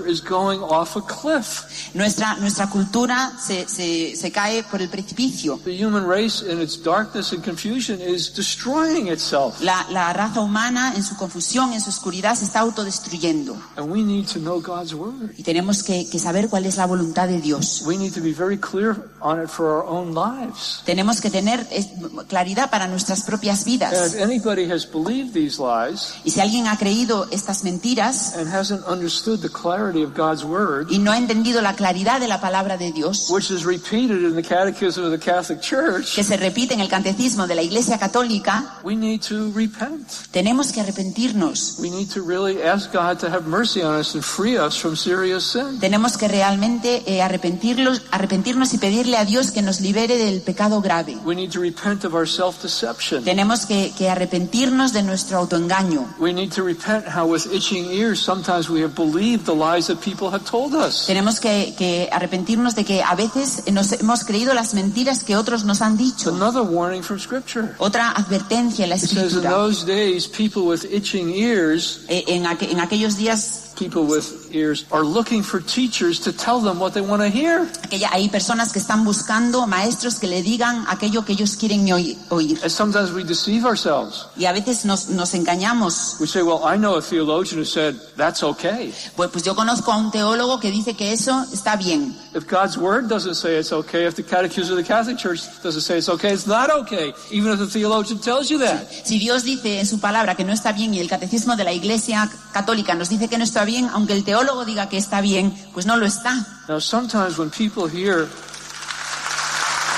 is 0.08 0.22
going 0.24 0.60
off 0.62 0.96
a 0.96 1.02
cliff. 1.02 1.64
Nuestra, 1.94 2.36
nuestra 2.36 2.70
cultura 2.70 3.32
se, 3.40 3.68
se, 3.68 4.16
se 4.16 4.32
cae 4.32 4.64
por 4.64 4.82
el 4.82 4.90
precipicio. 4.90 5.60
The 5.64 5.76
human 5.86 6.06
race, 6.08 6.42
in 6.50 6.62
its 6.62 6.82
darkness 6.82 7.34
and 7.34 7.44
confusion, 7.44 8.00
is 8.02 8.34
destroying 8.34 9.08
itself. 9.08 9.62
La, 9.62 9.86
la 9.90 10.14
raza 10.14 10.40
humana, 10.42 10.94
en 10.96 11.04
su 11.04 11.16
confusión, 11.18 11.74
en 11.74 11.82
su 11.82 11.89
oscuridad, 11.90 12.36
se 12.36 12.46
está 12.46 12.60
autodestruyendo. 12.60 13.56
And 13.76 13.92
we 13.92 14.02
need 14.02 14.28
to 14.28 14.40
know 14.40 14.62
God's 14.62 14.94
word. 14.94 15.34
Y 15.38 15.44
tenemos 15.44 15.84
que, 15.84 16.10
que 16.10 16.20
saber 16.20 16.50
cuál 16.50 16.66
es 16.66 16.78
la 16.78 16.86
voluntad 16.86 17.28
de 17.28 17.42
Dios. 17.42 17.84
We 17.86 17.98
need 17.98 18.14
to 18.14 18.22
be 18.22 18.34
very 18.34 18.58
clear 18.58 18.96
on 19.22 19.42
it 19.42 19.50
for 19.50 19.66
our 19.66 19.86
own 19.86 20.14
lives. 20.14 20.82
Tenemos 20.86 21.22
que 21.22 21.30
tener 21.30 21.68
eh, 21.72 21.86
claridad 22.28 22.70
para 22.70 22.88
nuestras 22.88 23.24
propias 23.24 23.66
vidas. 23.66 24.14
if 24.14 24.22
anybody 24.22 24.70
has 24.72 24.86
believed 24.86 25.34
these 25.34 25.60
lies 25.60 26.14
Y 26.24 26.32
si 26.32 26.40
alguien 26.40 26.68
ha 26.68 26.78
creído 26.78 27.28
estas 27.32 27.64
mentiras 27.64 28.36
and 28.36 28.48
hasn't 28.54 28.86
understood 28.88 29.42
the 29.42 29.50
clarity 29.50 30.04
of 30.04 30.16
God's 30.16 30.44
word, 30.44 30.88
y 30.90 31.00
no 31.00 31.12
ha 31.12 31.18
entendido 31.18 31.62
la 31.62 31.76
claridad 31.76 32.20
de 32.20 32.28
la 32.28 32.40
palabra 32.40 32.78
de 32.78 32.92
Dios, 32.92 33.30
which 33.30 33.52
is 33.52 33.64
repeated 33.66 34.24
in 34.24 34.36
the 34.36 34.44
Catechism 34.44 35.04
of 35.04 35.12
the 35.12 35.20
Catholic 35.20 35.62
Church, 35.62 36.16
que 36.16 36.24
se 36.24 36.38
repite 36.38 36.74
en 36.74 36.80
el 36.80 36.90
catecismo 36.90 37.48
de 37.48 37.56
la 37.56 37.62
Iglesia 37.62 37.98
Católica, 37.98 38.80
we 38.84 38.96
need 38.96 39.22
to 39.22 39.52
repent. 39.54 40.08
tenemos 40.32 40.72
que 40.72 40.82
arrepentirnos. 40.82 41.79
We 41.82 41.90
need 41.90 42.10
to 42.14 42.22
really 42.22 42.62
ask 42.62 42.92
God 42.92 43.20
to 43.20 43.30
have 43.30 43.48
mercy 43.48 43.82
on 43.82 44.00
us 44.00 44.14
and 44.16 44.24
free 44.24 44.58
us 44.58 44.78
from 44.78 44.96
serious 44.96 45.44
sin. 45.46 45.80
Tenemos 45.80 46.18
que 46.18 46.28
realmente 46.28 47.04
eh, 47.06 47.22
arrepentirlos, 47.22 48.02
arrepentirnos 48.12 48.74
y 48.74 48.78
pedirle 48.78 49.18
a 49.18 49.26
Dios 49.26 49.52
que 49.52 49.62
nos 49.62 49.80
libere 49.80 50.18
del 50.18 50.42
pecado 50.42 50.82
grave. 50.82 51.18
We 51.24 51.36
need 51.36 51.52
to 51.52 51.60
repent 51.62 52.04
of 52.04 52.14
our 52.14 52.28
self-deception. 52.28 53.24
Tenemos 53.24 53.66
que, 53.66 53.94
que 53.98 54.10
arrepentirnos 54.10 54.94
de 54.94 55.04
nuestro 55.04 55.38
autoengaño. 55.38 56.08
We 56.20 56.34
need 56.34 56.52
to 56.54 56.64
repent 56.64 57.06
how 57.08 57.26
with 57.26 57.48
itching 57.54 57.86
ears 57.92 58.20
sometimes 58.20 58.70
we 58.70 58.82
have 58.84 58.96
believed 58.96 59.46
the 59.46 59.56
lies 59.56 59.88
that 59.88 59.98
people 60.04 60.30
have 60.32 60.44
told 60.50 60.74
us. 60.74 61.06
Tenemos 61.08 61.40
que, 61.40 61.74
que 61.78 62.10
arrepentirnos 62.12 62.76
de 62.76 62.84
que 62.84 63.02
a 63.04 63.16
veces 63.16 63.64
nos 63.72 63.92
hemos 63.94 64.24
creído 64.24 64.54
las 64.54 64.74
mentiras 64.74 65.24
que 65.24 65.36
otros 65.38 65.64
nos 65.64 65.82
han 65.82 65.98
dicho. 65.98 66.30
Another 66.30 66.62
warning 66.64 67.02
from 67.04 67.20
Scripture. 67.20 67.74
Otra 67.80 68.12
advertencia 68.12 68.84
en 68.84 68.90
la 68.90 68.96
It 68.96 69.02
says 69.02 69.12
in 69.18 69.40
escritura. 69.44 69.50
those 69.52 69.86
days, 69.86 70.28
people 70.28 70.64
with 70.64 70.86
itching 70.92 71.30
ears, 71.30 71.69
En, 72.08 72.46
aqu- 72.46 72.70
en 72.72 72.80
aquellos 72.80 73.18
días 73.18 73.69
people 73.80 74.04
with 74.04 74.54
ears, 74.54 74.86
are 74.92 75.04
looking 75.04 75.42
for 75.42 75.62
teachers 75.62 76.20
to 76.20 76.32
tell 76.34 76.60
them 76.60 76.80
what 76.80 76.92
they 76.94 77.02
want 77.02 77.22
to 77.22 77.30
hear. 77.30 77.66
aquella, 77.84 78.10
hay 78.12 78.28
personas 78.30 78.72
que 78.74 78.80
están 78.80 79.06
buscando 79.06 79.66
maestros 79.68 80.20
que 80.20 80.28
le 80.28 80.42
digan 80.44 80.86
aquello 80.90 81.24
que 81.24 81.34
ellos 81.34 81.56
quieren 81.56 81.86
oí- 81.88 82.18
oír. 82.30 82.60
And 82.62 82.70
sometimes 82.72 83.12
we 83.14 83.24
deceive 83.24 83.66
ourselves. 83.66 84.26
Y 84.36 84.46
a 84.46 84.52
veces 84.52 84.84
nos, 84.86 85.10
nos 85.10 85.34
engañamos. 85.34 86.18
We 86.20 86.28
say, 86.28 86.42
well, 86.44 86.62
I 86.66 86.78
know 86.78 86.96
a 86.98 87.02
theologian 87.02 87.58
who 87.60 87.66
said, 87.66 87.96
that's 88.18 88.44
okay. 88.44 88.94
Pues, 89.16 89.30
pues 89.32 89.44
yo 89.44 89.56
conozco 89.56 89.92
a 89.92 89.98
un 89.98 90.12
teólogo 90.12 90.60
que 90.60 90.72
dice 90.72 90.96
que 90.96 91.14
eso 91.14 91.46
está 91.54 91.76
bien. 91.78 92.14
If 92.36 92.48
God's 92.50 92.78
word 92.78 93.08
doesn't 93.08 93.36
say 93.36 93.58
it's 93.58 93.72
okay, 93.72 94.06
if 94.06 94.16
the 94.16 94.24
Catechism 94.24 94.78
of 94.78 94.78
the 94.78 94.88
Catholic 94.88 95.18
Church 95.18 95.42
doesn't 95.64 95.82
say 95.82 95.98
it's 95.98 96.10
okay, 96.10 96.34
it's 96.34 96.46
not 96.48 96.70
okay, 96.70 97.14
even 97.32 97.52
if 97.54 97.60
the 97.60 97.68
theologian 97.68 98.20
tells 98.20 98.50
you 98.50 98.60
that. 98.60 98.88
Si 99.06 99.18
Dios 99.20 99.44
dice 99.44 99.80
en 99.80 99.86
su 99.86 100.00
palabra 100.00 100.36
que 100.36 100.44
no 100.44 100.52
está 100.54 100.72
bien 100.74 100.94
y 100.94 101.00
el 101.00 101.08
catecismo 101.08 101.56
de 101.56 101.64
la 101.64 101.72
Iglesia 101.74 102.30
Católica 102.52 102.94
nos 102.96 103.10
dice 103.10 103.28
que 103.28 103.38
no 103.38 103.44
está 103.44 103.64
bien, 103.66 103.69
aunque 103.94 104.14
el 104.14 104.24
teólogo 104.24 104.66
diga 104.66 104.90
que 104.90 104.98
está 104.98 105.22
bien, 105.22 105.54
pues 105.74 105.86
no 105.86 105.98
lo 105.98 106.06
está. 106.06 106.46
Now, 106.68 106.80
sometimes 106.80 107.38
when 107.38 107.50
people 107.50 107.88
hear, 107.88 108.28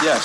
yes, 0.03 0.23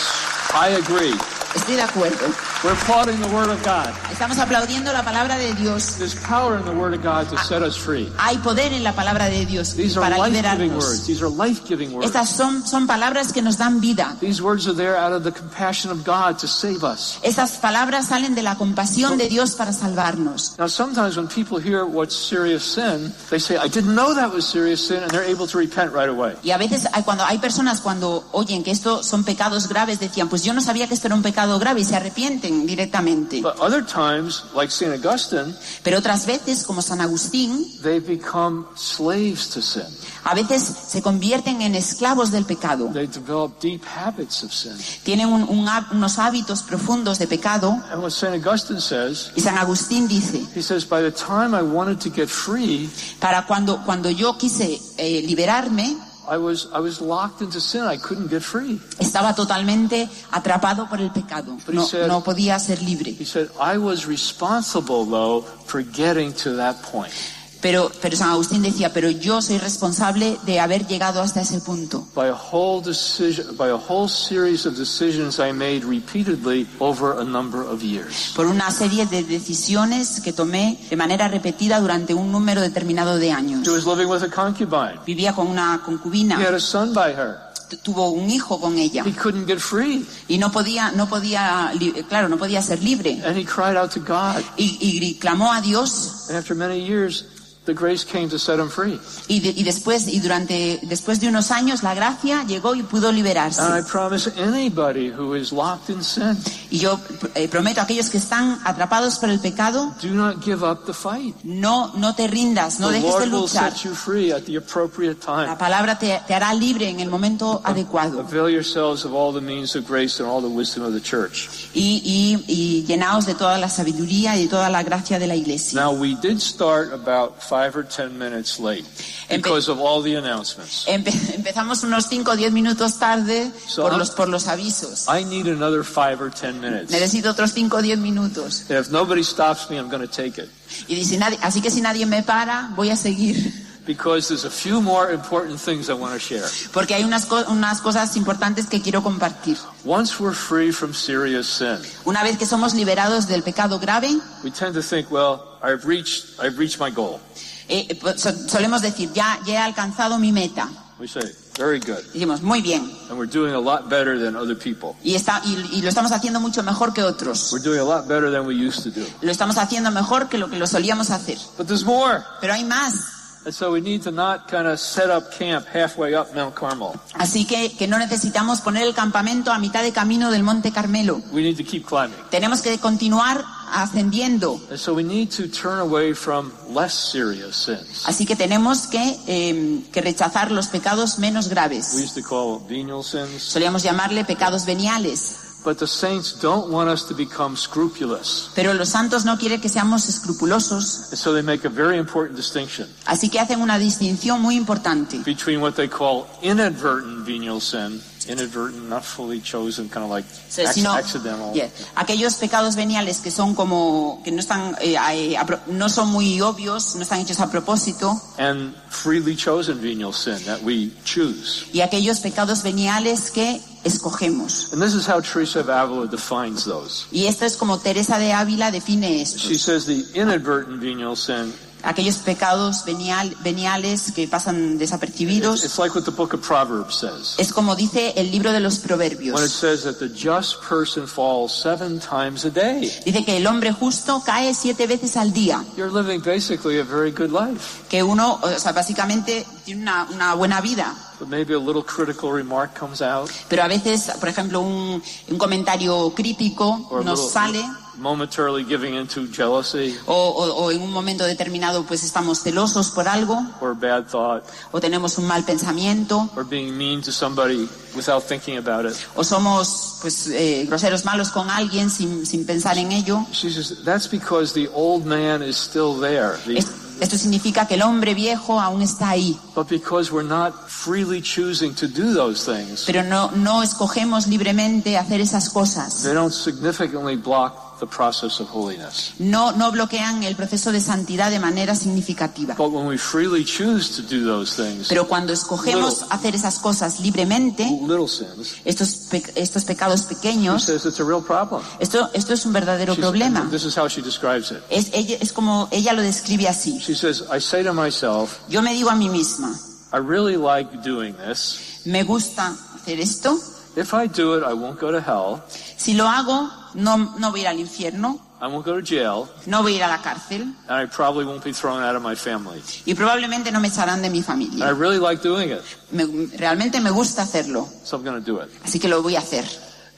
I 0.53 0.75
agree, 0.75 1.15
Estoy 1.55 1.77
de 1.77 1.83
acuerdo. 1.83 2.27
We're 2.65 2.73
applauding 2.73 3.21
the 3.21 3.29
word 3.29 3.51
of 3.51 3.63
God. 3.63 3.93
Estamos 4.11 4.39
aplaudiendo 4.39 4.93
la 4.93 5.03
palabra 5.05 5.37
de 5.37 5.53
Dios. 5.55 5.97
There's 5.99 6.15
power 6.15 6.57
in 6.59 6.65
the 6.65 6.73
word 6.73 6.95
of 6.95 7.03
God 7.03 7.29
to 7.29 7.37
set 7.39 7.63
us 7.63 7.77
free. 7.77 8.11
Hay 8.19 8.39
poder 8.39 8.73
en 8.73 8.83
la 8.83 8.93
palabra 8.93 9.29
de 9.29 9.45
Dios 9.45 9.75
These 9.75 9.97
are 9.99 10.01
para 10.01 10.17
life-giving 10.19 10.71
liberarnos. 10.73 10.85
words. 10.85 11.07
These 11.07 11.23
are 11.23 11.29
life-giving 11.29 11.93
words. 11.93 12.07
Estas 12.07 12.31
son, 12.31 12.67
son 12.67 12.87
palabras 12.87 13.33
que 13.33 13.43
nos 13.43 13.59
dan 13.59 13.81
vida. 13.81 14.17
These 14.21 14.43
words 14.43 14.67
are 14.67 14.75
there 14.75 14.97
out 14.97 15.13
of 15.13 15.23
the 15.23 15.33
compassion 15.33 15.91
of 15.91 16.05
God 16.05 16.39
to 16.39 16.49
save 16.49 16.83
us. 16.83 17.19
Estas 17.23 17.59
palabras 17.59 18.07
salen 18.07 18.35
de 18.35 18.43
la 18.43 18.57
compasión 18.57 19.19
de 19.19 19.29
Dios 19.29 19.55
para 19.55 19.73
salvarnos. 19.73 20.55
Now, 20.59 20.69
sometimes 20.69 21.17
when 21.17 21.29
people 21.29 21.59
hear 21.59 21.85
what's 21.85 22.17
serious 22.17 22.65
sin, 22.65 23.13
they 23.31 23.39
say, 23.39 23.57
I 23.59 23.69
didn't 23.69 23.95
know 23.95 24.15
that 24.15 24.33
was 24.33 24.47
serious 24.47 24.81
sin, 24.87 25.03
and 25.03 25.11
they're 25.11 25.29
able 25.29 25.47
to 25.47 25.59
repent 25.59 25.93
right 25.93 26.09
away. 26.09 26.35
Y 26.43 26.53
a 26.53 26.59
veces 26.59 26.89
hay, 26.93 27.03
cuando 27.03 27.25
hay 27.25 27.39
personas 27.39 27.81
cuando 27.83 28.25
oyen 28.33 28.65
que 28.65 28.71
esto 28.71 29.03
son 29.03 29.25
pecados 29.25 29.69
graves, 29.69 30.01
decían, 30.01 30.29
pues 30.29 30.43
yo 30.43 30.55
no 30.55 30.61
sabía 30.63 30.89
que 30.89 30.95
esto 30.95 31.09
era 31.09 31.15
un 31.15 31.23
pecado 31.23 31.59
grave 31.59 31.81
y 31.81 31.85
se 31.85 31.95
arrepienten 31.97 32.47
directamente. 32.65 33.43
But 33.43 33.61
other 33.61 33.85
times, 33.85 34.45
like 34.55 34.71
St. 34.71 34.93
Augustine, 35.05 35.55
Pero 35.83 35.99
otras 35.99 36.25
veces, 36.27 36.65
como 36.65 36.81
San 36.81 37.01
Agustín, 37.01 37.81
they 37.83 37.99
become 37.99 38.65
slaves 38.77 39.51
to 39.51 39.61
sin. 39.61 39.83
a 40.25 40.35
veces 40.35 40.63
se 40.63 41.03
convierten 41.03 41.61
en 41.63 41.75
esclavos 41.75 42.31
del 42.31 42.45
pecado. 42.47 42.89
They 42.93 43.07
develop 43.09 43.61
deep 43.61 43.83
habits 43.85 44.43
of 44.45 44.53
sin. 44.53 44.73
Tienen 45.05 45.27
un- 45.29 45.43
un 45.49 45.67
unos 45.93 46.19
hábitos 46.19 46.63
profundos 46.63 47.19
de 47.19 47.27
pecado. 47.27 47.71
And 47.93 48.01
what 48.03 48.11
St. 48.13 48.35
Augustine 48.35 48.81
says, 48.81 49.31
Y 49.37 49.41
San 49.41 49.59
Agustín 49.59 50.07
dice, 50.09 50.45
he 50.55 50.63
says, 50.63 50.85
by 50.89 51.03
the 51.03 51.11
time 51.11 51.55
I 51.57 51.63
wanted 51.63 51.99
to 52.01 52.11
get 52.11 52.29
free, 52.29 52.89
para 53.21 53.47
cuando, 53.47 53.83
cuando 53.85 54.09
yo 54.11 54.37
quise 54.39 54.81
eh, 54.97 55.23
liberarme, 55.27 55.97
I 56.29 56.37
was, 56.39 56.69
I 56.73 56.81
was 56.81 57.01
locked 57.01 57.41
into 57.43 57.61
sin. 57.61 57.83
I 57.83 57.97
couldn't 57.99 58.29
get 58.29 58.43
free. 58.43 58.81
estaba 58.99 59.35
totalmente 59.35 60.09
atrapado 60.33 60.89
por 60.89 61.01
el 61.01 61.11
pecado. 61.11 61.57
No, 61.69 61.85
said- 61.87 62.09
no 62.09 62.23
podía 62.23 62.59
ser 62.59 62.83
libre. 62.83 63.13
He 63.19 63.25
said, 63.25 63.49
I 63.61 63.79
was 63.79 64.07
responsible, 64.07 65.05
though, 65.05 65.43
for 65.67 65.83
getting 65.83 66.33
to 66.43 66.57
that 66.57 66.83
point. 66.83 67.13
Pero, 67.61 67.91
pero 68.03 68.17
San 68.17 68.31
Agustín 68.31 68.63
decía, 68.63 68.93
pero 68.93 69.11
yo 69.11 69.41
soy 69.41 69.59
responsable 69.59 70.39
de 70.45 70.61
haber 70.61 70.87
llegado 70.87 71.21
hasta 71.23 71.41
ese 71.41 71.61
punto. 71.61 72.07
by 72.15 72.29
a 72.29 72.35
whole 72.35 72.83
decision, 72.85 73.57
by 73.57 73.71
a 73.71 73.77
whole 73.77 74.09
series 74.09 74.67
of 74.67 74.77
decisions 74.77 75.39
I 75.39 75.53
made 75.53 75.83
repeatedly 75.85 76.67
over 76.79 77.19
a 77.19 77.25
number 77.25 77.63
of 77.63 77.83
years. 77.83 78.33
Por 78.37 78.47
una 78.47 78.71
serie 78.71 79.07
de 79.07 79.23
decisiones 79.25 80.21
que 80.21 80.33
tomé 80.33 80.79
de 80.91 80.97
manera 80.97 81.29
repetida 81.29 81.81
durante 81.81 82.15
un 82.15 82.31
número 82.31 82.61
determinado 82.61 83.17
de 83.19 83.33
años. 83.33 83.67
He 83.67 83.71
was 83.71 83.87
living 83.87 84.07
with 84.07 84.23
a 84.23 84.29
concubine. 84.31 85.01
Vivía 85.07 85.33
con 85.35 85.47
una 85.49 85.77
He 85.77 85.85
concubina, 85.85 86.37
had 86.39 86.55
a 86.55 86.61
son 86.61 86.93
by 86.93 87.13
her. 87.13 87.37
tu- 87.71 87.77
tuvo 87.79 88.11
un 88.11 88.31
hijo 88.31 88.61
con 88.61 88.79
ella 88.79 89.03
He 89.05 89.13
couldn't 89.13 89.47
get 89.49 89.59
free, 89.59 90.07
y 90.29 90.39
no 90.39 90.53
podía, 90.53 90.93
no 90.93 91.09
podía, 91.09 91.73
claro, 92.09 92.29
no 92.29 92.37
podía 92.37 92.63
ser 92.63 92.83
libre. 92.83 93.21
and 93.25 93.37
he 93.37 93.45
cried 93.45 93.77
out 93.77 93.91
to 93.93 94.01
God. 94.01 94.43
Y, 94.57 94.77
y 94.81 95.15
clamó 95.19 95.53
a 95.53 95.61
Dios 95.61 96.27
And 96.29 96.37
after 96.37 96.55
many 96.55 96.81
years, 96.87 97.25
the 97.67 97.75
grace 97.75 98.05
came 98.05 98.29
to 98.29 98.39
set 98.39 98.59
him 98.59 98.69
free. 98.71 98.99
y, 99.29 99.41
de- 99.41 99.51
y 99.51 99.63
después 99.65 100.09
y 100.09 100.21
durante 100.21 100.81
después 100.85 101.21
de 101.21 101.29
unos 101.29 101.51
años 101.51 101.83
la 101.83 101.95
gracia 101.95 102.45
llegó 102.45 102.75
y 102.75 102.83
pudo 102.83 103.13
liberarse. 103.13 103.61
And 103.61 103.79
I 103.79 103.83
promise 103.87 104.31
anybody 104.39 105.11
who 105.13 105.35
is 105.35 105.53
locked 105.53 105.91
in 105.91 106.03
sin, 106.03 106.37
Y 106.71 106.79
yo 106.79 106.99
eh, 107.35 107.49
prometo 107.49 107.81
a 107.81 107.85
aquellos 107.85 108.09
que 108.11 108.19
están 108.19 108.59
atrapados 108.65 109.19
por 109.19 109.29
el 109.31 109.39
pecado, 109.41 109.95
do 110.03 110.09
not 110.11 110.43
give 110.43 110.65
up 110.65 110.85
the 110.87 110.95
fight. 110.95 111.35
no 111.45 111.93
no 111.97 112.15
te 112.15 112.27
rindas, 112.27 112.81
no 112.81 112.89
the 112.89 112.95
dejes 113.01 113.15
de 113.19 113.21
will 113.27 113.43
luchar. 113.43 113.73
set 113.73 113.85
you 113.85 113.95
free 113.95 114.33
at 114.33 114.43
the 114.45 114.57
appropriate 114.57 115.17
La 115.27 115.59
palabra 115.59 115.99
te, 115.99 116.21
te 116.27 116.35
hará 116.35 116.55
libre 116.55 116.89
en 116.89 117.01
el 117.01 117.09
momento 117.11 117.61
adecuado. 117.65 118.21
Avail 118.21 118.49
yourselves 118.51 119.05
of 119.05 119.13
all 119.13 119.33
the 119.33 119.41
means 119.41 119.75
of 119.75 119.85
grace 119.87 120.21
and 120.23 120.29
all 120.29 120.41
the 120.41 120.49
wisdom 120.49 120.85
of 120.85 120.93
the 120.93 121.01
church. 121.01 121.49
Y, 121.75 122.01
y, 122.05 122.45
y 122.47 122.85
llenaos 122.87 123.27
de 123.27 123.35
toda 123.35 123.59
la 123.59 123.69
sabiduría 123.69 124.37
y 124.37 124.43
de 124.45 124.49
toda 124.49 124.69
la 124.71 124.83
gracia 124.83 125.19
de 125.19 125.27
la 125.27 125.35
iglesia. 125.35 125.81
Now, 125.81 125.93
we 125.93 126.15
did 126.15 126.39
start 126.41 126.93
about 126.93 127.41
five 127.41 127.56
or 127.77 127.83
ten 127.85 128.19
minutes 128.19 128.59
late 128.59 128.85
because 129.31 129.71
of 129.71 129.79
all 129.81 130.03
the 130.03 130.17
announcements. 130.17 130.85
Empe- 130.87 131.13
empezamos 131.35 131.83
unos 131.83 132.07
5 132.09 132.31
o 132.31 132.37
10 132.37 132.53
minutos 132.53 132.99
tarde 132.99 133.51
So 133.67 133.83
por 133.83 133.93
I'm- 133.93 133.99
los, 133.99 134.11
por 134.11 134.29
los 134.29 134.47
avisos. 134.49 135.07
I 135.09 135.25
need 135.25 135.47
another 135.47 135.83
five 135.85 136.21
or 136.23 136.31
ten 136.31 136.61
minutes. 136.61 136.91
Necesito 136.91 137.31
otros 137.31 137.53
5 137.53 137.77
o 137.79 137.83
10 137.83 137.99
minutos. 137.99 138.65
And 138.71 138.79
if 138.79 138.91
nobody 138.91 139.23
stops 139.25 139.69
me, 139.71 139.77
I'm 139.79 139.89
going 139.89 140.07
to 140.07 140.09
take 140.09 140.41
it. 140.41 140.49
Y 140.89 140.97
nadie, 141.17 141.39
así 141.43 141.61
que 141.61 141.71
si 141.71 141.81
nadie 141.81 142.07
me 142.07 142.23
para, 142.23 142.71
voy 142.77 142.91
a 142.91 142.97
seguir. 142.97 143.66
Because 143.87 144.29
there's 144.29 144.45
a 144.45 144.51
few 144.51 144.81
more 144.81 145.13
important 145.13 145.61
things 145.61 145.89
I 145.89 145.95
want 145.95 146.13
to 146.15 146.19
share. 146.19 146.45
Porque 146.73 146.95
hay 146.95 147.05
unas, 147.05 147.25
co- 147.27 147.45
unas 147.49 147.81
cosas 147.81 148.17
importantes 148.17 148.67
que 148.67 148.83
quiero 148.83 149.03
compartir. 149.03 149.57
Once 149.85 150.19
we're 150.21 150.35
free 150.35 150.73
from 150.73 150.93
serious 150.93 151.47
sin, 151.47 151.79
Una 152.05 152.23
vez 152.23 152.37
que 152.37 152.47
somos 152.47 152.75
liberados 152.75 153.27
del 153.29 153.43
pecado 153.43 153.79
grave, 153.79 154.09
we 154.43 154.51
tend 154.51 154.75
to 154.75 154.83
think, 154.83 155.11
well, 155.11 155.59
I've 155.63 155.85
reached, 155.87 156.39
I've 156.41 156.59
reached 156.59 156.81
my 156.81 156.91
goal. 156.91 157.21
eh, 157.69 157.97
pues, 158.01 158.21
so- 158.21 158.33
solemos 158.49 158.83
decir, 158.83 159.13
ya, 159.13 159.39
ya 159.47 159.55
he 159.55 159.59
alcanzado 159.59 160.19
mi 160.19 160.33
meta. 160.33 160.69
We 160.99 161.07
say, 161.07 161.21
very 161.59 161.79
good. 161.79 162.03
Decimos, 162.15 162.41
muy 162.43 162.63
bien. 162.63 162.91
And 163.11 163.19
we're 163.19 163.27
doing 163.31 163.53
a 163.55 163.61
lot 163.61 163.91
better 163.91 164.19
than 164.19 164.35
other 164.35 164.55
people. 164.57 164.97
Y, 165.05 165.15
está, 165.15 165.43
y, 165.45 165.55
y 165.73 165.83
lo 165.83 165.89
estamos 165.91 166.11
haciendo 166.11 166.41
mucho 166.41 166.63
mejor 166.63 166.95
que 166.95 167.03
otros. 167.03 167.53
We're 167.53 167.63
doing 167.63 167.81
a 167.81 167.85
lot 167.85 168.09
better 168.09 168.31
than 168.31 168.47
we 168.47 168.55
used 168.55 168.83
to 168.85 168.91
do. 168.91 169.07
Lo 169.21 169.31
estamos 169.31 169.59
haciendo 169.59 169.91
mejor 169.91 170.29
que 170.31 170.39
lo 170.39 170.49
que 170.49 170.59
lo 170.59 170.67
solíamos 170.67 171.11
hacer. 171.11 171.37
But 171.59 171.67
there's 171.67 171.85
more. 171.85 172.25
Pero 172.41 172.55
hay 172.55 172.65
más. 172.65 173.13
And 173.47 173.55
so 173.55 173.71
we 173.71 173.81
need 173.81 174.03
to 174.03 174.11
not 174.11 174.49
kind 174.51 174.67
of 174.67 174.81
set 174.81 175.09
up 175.09 175.31
camp 175.31 175.67
halfway 175.73 176.17
up 176.17 176.35
Mount 176.35 176.57
Carmel. 176.57 176.95
Así 177.15 177.45
que, 177.47 177.71
que 177.77 177.87
no 177.87 177.97
necesitamos 177.97 178.61
poner 178.61 178.83
el 178.83 178.93
campamento 178.93 179.53
a 179.53 179.59
mitad 179.61 179.85
de 179.85 179.93
camino 179.93 180.33
del 180.33 180.43
Monte 180.43 180.73
Carmelo. 180.73 181.23
We 181.31 181.43
need 181.43 181.57
to 181.57 181.63
keep 181.63 181.87
climbing. 181.87 182.19
Tenemos 182.29 182.61
que 182.61 182.77
continuar 182.79 183.45
ascendiendo. 183.73 184.61
And 184.69 184.79
so 184.79 184.95
we 184.95 185.05
need 185.05 185.31
to 185.37 185.47
turn 185.49 185.79
away 185.79 186.13
from 186.13 186.51
less 186.75 186.93
serious 186.93 187.55
sins. 187.55 188.03
Así 188.07 188.27
que 188.27 188.35
tenemos 188.35 188.89
que, 188.89 189.17
eh, 189.29 189.85
que 189.93 190.01
rechazar 190.01 190.51
los 190.51 190.67
pecados 190.67 191.21
menos 191.21 191.47
We 191.47 191.53
graves. 191.55 191.95
used 191.95 192.21
to 192.21 192.29
call 192.29 192.59
venial 192.69 193.05
sins. 193.05 193.45
Solíamos 193.45 193.85
llamarle 193.85 194.25
pecados 194.25 194.67
veniales. 194.67 195.46
But 195.67 195.79
the 195.79 195.87
saints 195.89 196.41
don't 196.41 196.71
want 196.71 196.89
us 196.89 197.09
to 197.09 197.15
become 197.15 197.57
scrupulous. 197.57 198.51
Pero 198.55 198.73
los 198.73 198.91
santos 198.91 199.25
no 199.25 199.37
quieren 199.37 199.61
que 199.61 199.69
seamos 199.69 200.09
escrupulosos. 200.09 201.09
And 201.11 201.19
so 201.19 201.33
they 201.33 201.43
make 201.43 201.67
a 201.67 201.69
very 201.69 201.99
important 201.99 202.37
distinction 202.37 202.87
Así 203.05 203.29
que 203.29 203.41
hacen 203.41 203.61
una 203.61 203.77
distinción 203.77 204.41
muy 204.41 204.55
importante 204.55 205.19
between 205.25 205.61
what 205.61 205.75
they 205.75 205.89
call 205.89 206.27
inadvertent 206.41 207.27
venial 207.27 207.61
sin, 207.61 208.01
inadvertent, 208.29 208.89
not 208.89 209.03
fully 209.05 209.41
chosen, 209.41 209.89
kind 209.89 210.05
of 210.05 210.11
like 210.11 210.25
So, 210.49 210.65
sino- 210.73 210.93
accidental, 210.93 211.53
yeah, 211.53 211.69
aquellos 211.97 212.35
pecados 212.37 212.77
veniales 212.77 213.19
que 213.19 213.33
son 213.33 213.55
como 213.57 214.21
que 214.25 214.31
no 214.31 214.39
están 214.39 214.77
eh, 214.81 214.97
a 214.97 215.45
no 215.67 215.89
son 215.89 216.09
muy 216.11 216.41
obvios, 216.41 216.95
no 216.95 217.03
están 217.03 217.19
hechos 217.21 217.41
a 217.41 217.51
propósito, 217.51 218.21
and 218.39 218.73
freely 218.89 219.35
chosen 219.35 219.81
venial 219.81 220.13
sin 220.13 220.39
that 220.45 220.63
we 220.63 220.93
choose. 221.05 221.67
y 221.73 221.81
aquellos 221.81 222.21
pecados 222.21 222.63
veniales 222.63 223.33
que 223.33 223.61
escogemos. 223.87 224.73
And 224.73 224.83
this 224.83 224.95
is 224.95 225.07
how 225.09 225.21
Teresa 225.21 225.61
of 225.61 225.69
Avila 225.71 226.07
defines 226.09 226.65
those. 226.65 227.07
Y 227.13 227.27
esto 227.27 227.45
es 227.47 227.57
como 227.57 227.79
Teresa 227.79 228.19
de 228.19 228.33
Ávila 228.33 228.71
define 228.71 229.25
She 229.25 229.55
esto. 229.55 229.55
says 229.59 229.87
the 229.87 230.05
inadvertent 230.15 230.81
venial 230.81 231.17
sin, 231.17 231.53
Aquellos 231.83 232.17
pecados 232.17 232.85
venial- 232.85 233.37
veniales 233.45 234.11
que 234.13 234.27
pasan 234.27 234.77
desapercibidos. 234.77 235.63
it's 235.63 235.79
like 235.79 235.95
what 235.95 236.05
the 236.05 236.11
book 236.11 236.33
of 236.35 236.41
Proverbs 236.41 236.97
says. 236.97 237.35
Es 237.39 237.53
como 237.53 237.77
dice 237.77 238.13
el 238.17 238.31
libro 238.33 238.51
de 238.51 238.59
los 238.61 238.75
When 238.79 238.83
it 238.83 238.87
proverbios. 238.89 239.51
says 239.53 239.85
that 239.85 239.99
the 240.01 240.09
just 240.09 240.61
person 240.63 241.07
falls 241.07 241.53
seven 241.53 242.01
times 242.01 242.45
a 242.45 242.51
day. 242.51 242.91
Dice 243.05 243.25
que 243.25 243.37
el 243.37 243.47
hombre 243.47 243.71
justo 243.73 244.21
cae 244.25 244.53
siete 244.55 244.87
veces 244.89 245.17
al 245.17 245.33
día. 245.33 245.65
You're 245.77 245.93
living 245.93 246.21
basically 246.23 246.81
a 246.81 246.85
very 246.85 247.13
good 247.13 247.31
life. 247.31 247.85
Que 247.89 248.03
uno, 248.03 248.41
o 248.43 248.59
sea, 248.59 248.73
básicamente 248.73 249.47
una, 249.75 250.07
una 250.13 250.35
buena 250.35 250.61
vida. 250.61 250.95
But 251.19 251.29
maybe 251.29 251.55
a 251.55 251.59
little 251.59 251.83
critical 251.83 252.31
remark 252.33 252.79
comes 252.79 253.01
out, 253.01 253.31
Pero 253.49 253.63
a 253.63 253.69
veces, 253.69 254.11
por 254.21 254.29
ejemplo, 254.29 254.61
un, 254.61 255.03
un 255.31 255.39
comentario 255.39 256.13
crítico 256.15 256.87
or 256.91 257.03
nos 257.05 257.31
sale 257.33 257.65
momentarily 257.99 258.63
giving 258.63 258.93
into 258.95 259.27
jealousy 259.33 259.97
o, 260.05 260.13
o- 260.15 260.55
o 260.67 260.71
en 260.71 260.83
un 260.83 260.93
momento 260.93 261.25
determinado 261.25 261.83
pues 261.85 262.05
estamos 262.05 262.43
celosos 262.43 262.91
por 262.91 263.09
algo 263.09 263.41
or 263.63 263.75
bad 263.75 264.05
thought 264.05 264.45
o 264.71 264.79
tenemos 264.83 265.17
un 265.17 265.27
mal 265.27 265.43
pensamiento 265.45 266.29
or 266.37 266.45
being 266.45 266.77
mean 266.77 267.01
to 267.01 267.11
somebody 267.11 267.67
without 267.95 268.23
thinking 268.23 268.59
about 268.59 268.85
it. 268.85 268.95
o 269.15 269.25
somos 269.25 269.97
pues 270.03 270.27
eh, 270.29 270.67
groseros 270.69 271.07
malos 271.07 271.31
con 271.31 271.49
alguien 271.49 271.89
sin, 271.89 272.27
sin 272.27 272.45
pensar 272.45 272.77
en 272.77 272.93
ello. 272.93 273.25
She 273.33 273.49
says 273.51 273.83
that's 273.83 274.07
because 274.07 274.53
the 274.53 274.69
old 274.75 275.07
man 275.07 275.43
is 275.43 275.57
still 275.57 275.99
there. 275.99 276.37
The- 276.45 276.59
Es- 276.59 276.69
esto 277.01 277.19
significa 277.19 277.67
que 277.67 277.75
el 277.75 277.83
hombre 277.83 278.15
viejo 278.15 278.61
aún 278.61 278.83
está 278.83 279.11
ahí, 279.11 279.39
but 279.55 279.69
because 279.69 280.11
we're 280.13 280.27
not 280.27 280.53
freely 280.69 281.21
choosing 281.21 281.75
to 281.75 281.87
do 281.87 282.15
those 282.15 282.45
things, 282.45 282.85
pero 282.87 283.03
no, 283.03 283.31
no 283.33 283.63
escogemos 283.63 284.27
libremente 284.27 284.97
hacer 284.97 285.21
esas 285.21 285.49
cosas. 285.51 286.03
they 286.03 286.15
don't 286.15 286.33
significantly 286.33 287.17
block 287.17 287.66
the 287.79 287.87
process 287.87 288.41
of 288.41 288.49
holiness. 288.49 289.13
No, 289.19 289.53
no 289.53 289.71
bloquean 289.71 290.23
el 290.23 290.35
proceso 290.37 290.73
de 290.73 290.81
santidad 290.81 291.31
de 291.31 291.39
manera 291.39 291.75
significativa. 291.75 292.55
But 292.57 292.71
when 292.73 292.87
we 292.87 292.97
freely 292.99 293.45
choose 293.45 293.97
to 293.97 294.03
do 294.03 294.25
those 294.25 294.55
things, 294.57 294.89
Pero 294.89 295.07
cuando 295.07 295.33
escogemos 295.33 296.05
hacer 296.11 296.35
esas 296.35 296.59
cosas 296.59 297.01
libremente, 297.01 297.65
little 297.87 298.09
sins, 298.09 298.57
estos, 298.65 299.09
pe- 299.11 299.23
estos 299.35 299.65
pecados 299.65 300.01
she 300.03 300.15
pequeños, 300.15 300.63
says 300.65 300.85
it's 300.87 301.01
a 301.01 301.05
real 301.05 301.23
problem. 301.23 301.63
esto, 301.81 302.09
esto 302.15 302.33
es 302.35 302.47
un 302.47 302.53
verdadero 302.53 302.95
She's- 302.95 303.01
problema. 303.01 303.49
This 303.51 303.65
is 303.65 303.77
how 303.77 303.89
she 303.89 304.01
describes 304.03 304.51
it. 304.51 304.63
Es, 304.71 304.91
ella- 304.93 305.19
es 305.21 305.33
como 305.33 305.69
ella 305.71 305.93
lo 305.93 306.03
describe 306.03 306.49
así. 306.49 306.79
She 306.81 306.95
says, 306.95 307.25
I 307.31 307.41
say 307.41 307.63
to 307.63 307.73
myself, 307.75 308.39
Yo 308.49 308.63
me 308.63 308.73
digo 308.75 308.91
a 308.91 308.95
mí 308.95 309.09
misma, 309.09 309.55
I 309.93 309.99
really 309.99 310.37
like 310.37 310.77
doing 310.83 311.15
this. 311.17 311.83
me 311.85 312.03
gusta 312.03 312.57
hacer 312.75 313.01
esto. 313.01 313.39
If 313.77 313.93
I 313.93 314.07
do 314.09 314.39
it, 314.39 314.43
I 314.43 314.55
won't 314.55 314.81
go 314.81 314.91
to 314.91 315.01
hell. 315.01 315.43
Si 315.77 315.93
lo 315.93 316.09
hago, 316.09 316.51
no, 316.77 316.97
no 317.19 317.31
voy 317.31 317.41
a 317.41 317.43
ir 317.43 317.49
al 317.49 317.59
infierno, 317.61 318.21
I 318.41 318.45
won't 318.49 318.65
go 318.67 318.75
to 318.75 318.83
jail. 318.83 319.27
no 319.47 319.63
voy 319.63 319.75
a 319.75 319.77
ir 319.77 319.83
a 319.85 319.89
la 319.89 320.03
cárcel 320.03 320.43
And 320.69 320.83
I 320.83 320.87
probably 320.87 321.25
won't 321.25 321.43
be 321.43 321.53
thrown 321.53 321.83
out 321.83 321.97
of 321.97 322.03
my 322.03 322.15
family. 322.15 322.63
y 322.85 322.95
probablemente 322.95 323.51
no 323.51 323.61
me 323.61 323.69
echarán 323.69 324.03
de 324.03 324.11
mi 324.11 324.19
And 324.19 324.25
I 324.25 324.27
familia. 324.27 324.75
really 324.75 324.99
like 324.99 325.23
doing 325.23 325.51
it. 325.51 325.63
Me- 325.91 326.27
realmente 326.37 326.81
me 326.81 326.91
gusta 326.91 327.23
hacerlo, 327.23 327.67
So 327.83 327.97
I'm 327.97 328.05
going 328.05 328.23
to 328.23 328.25
do 328.33 328.39
it. 328.41 328.51
así 328.65 328.79
que 328.79 328.89
lo 328.89 329.03
voy 329.03 329.17
a 329.17 329.21
hacer. 329.21 329.45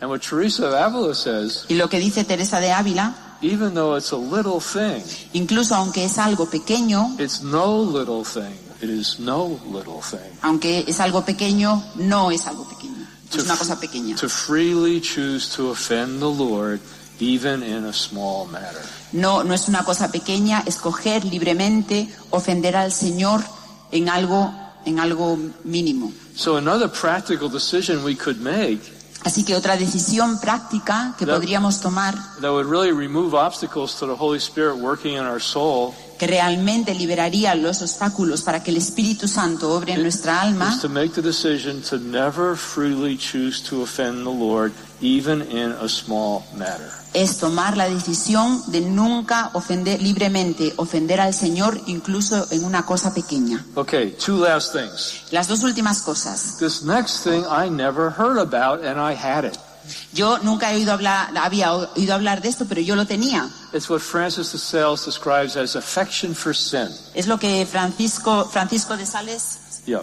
And 0.01 0.09
what 0.11 0.21
Teresa 0.21 0.69
of 0.69 0.75
Avila 0.75 1.13
says, 1.15 1.65
Y 1.69 1.75
lo 1.75 1.89
que 1.89 1.99
dice 1.99 2.23
Teresa 2.25 2.61
de 2.61 2.71
Ávila, 2.71 3.15
even 3.43 3.75
though 3.75 3.97
it's 3.97 4.13
a 4.13 4.17
little 4.17 4.61
thing, 4.61 5.03
incluso 5.33 5.75
aunque 5.75 6.05
es 6.05 6.19
algo 6.19 6.47
pequeño, 6.49 7.17
it's 7.19 7.43
no 7.43 7.83
little 7.83 8.23
thing. 8.25 8.55
It 8.81 8.91
is 8.91 9.19
no 9.19 9.59
little 9.73 10.01
thing. 10.01 10.31
aunque 10.43 10.85
es 10.87 11.01
algo 11.01 11.25
pequeño, 11.25 11.83
no 11.97 12.31
es 12.31 12.47
algo 12.47 12.65
pequeño. 12.69 12.98
Es 13.33 13.45
una 13.45 13.57
cosa 13.57 13.79
pequeña. 13.79 14.17
To 14.17 14.29
freely 14.29 15.01
choose 15.01 15.49
to 15.57 15.71
offend 15.71 16.21
the 16.21 16.27
Lord, 16.31 16.81
even 17.21 17.63
in 17.63 17.85
a 17.85 17.93
small 17.93 18.47
matter. 18.47 18.81
No, 19.13 19.43
no 19.45 19.55
es 19.55 19.69
una 19.69 19.85
cosa 19.85 20.11
pequeña 20.11 20.63
escoger 20.67 21.25
libremente 21.25 22.09
ofender 22.31 22.77
al 22.77 22.93
Señor 22.93 23.43
en 23.91 24.09
algo, 24.09 24.53
en 24.85 24.99
algo 25.01 25.39
mínimo. 25.65 26.13
So 26.37 26.57
another 26.57 26.89
practical 26.91 27.49
decision 27.51 28.05
we 28.05 28.15
could 28.17 28.39
make 28.39 28.81
Así 29.25 29.45
que 29.45 29.57
otra 29.57 29.77
decisión 29.77 30.39
práctica 30.41 31.15
que 31.19 31.27
That- 31.27 31.35
podríamos 31.35 31.81
tomar 31.81 32.15
that 32.41 32.51
would 32.53 32.67
really 32.67 32.93
remove 32.93 33.35
obstacles 33.35 33.97
to 33.99 34.07
the 34.07 34.15
Holy 34.15 34.39
Spirit 34.39 34.77
working 34.77 35.15
in 35.15 35.25
our 35.25 35.41
soul 35.41 35.93
que 36.19 36.27
realmente 36.27 36.95
liberaría 36.95 37.55
los 37.55 37.81
obstáculos 37.81 38.43
para 38.43 38.63
que 38.63 38.71
el 38.71 38.77
Espíritu 38.77 39.29
Santo 39.29 39.73
obre 39.73 39.95
en 39.95 40.03
nuestra 40.03 40.43
alma, 40.43 40.73
is 40.75 40.81
to 40.81 40.89
make 40.89 41.15
the 41.15 41.23
decision 41.23 41.81
to 41.83 41.99
never 41.99 42.57
freely 42.57 43.17
choose 43.17 43.63
to 43.63 43.83
offend 43.83 44.25
the 44.25 44.31
Lord, 44.31 44.73
even 45.01 45.43
in 45.51 45.73
a 45.81 45.89
small 45.89 46.43
matter. 46.57 46.91
es 47.15 47.39
tomar 47.39 47.77
la 47.77 47.89
decisión 47.89 48.63
de 48.71 48.81
nunca 48.81 49.51
ofender 49.55 50.03
libremente, 50.03 50.75
ofender 50.77 51.21
al 51.21 51.35
Señor 51.35 51.81
incluso 51.87 52.47
en 52.51 52.65
una 52.65 52.85
cosa 52.85 53.15
pequeña. 53.15 53.65
Okay, 53.75 54.15
two 54.25 54.39
last 54.39 54.75
things. 54.75 55.23
Las 55.31 55.49
dos 55.49 55.63
últimas 55.63 56.03
cosas. 56.03 56.59
This 56.59 56.83
next 56.83 57.23
thing 57.25 57.45
I 57.45 57.71
never 57.71 58.11
heard 58.11 58.39
about, 58.39 58.85
and 58.85 59.01
I 59.01 59.15
had 59.15 59.45
it. 59.45 59.59
Yo 60.13 60.39
nunca 60.39 60.73
he 60.73 60.77
oído 60.77 60.93
hablar, 60.93 61.37
había 61.37 61.73
oído 61.73 62.15
hablar 62.15 62.41
de 62.43 62.49
esto, 62.49 62.67
pero 62.69 62.81
yo 62.81 62.97
lo 62.97 63.07
tenía. 63.07 63.49
It's 63.73 63.89
what 63.91 64.01
Francis 64.01 64.53
de 64.53 64.59
Sales 64.59 65.05
describes 65.05 65.57
as 65.57 65.77
affection 65.77 66.35
for 66.35 66.55
sin. 66.55 66.89
Es 67.15 67.27
lo 67.27 67.39
que 67.39 67.67
Francisco, 67.67 68.45
Francisco 68.51 68.97
de 68.97 69.07
Sales. 69.07 69.59
Yeah. 69.87 70.03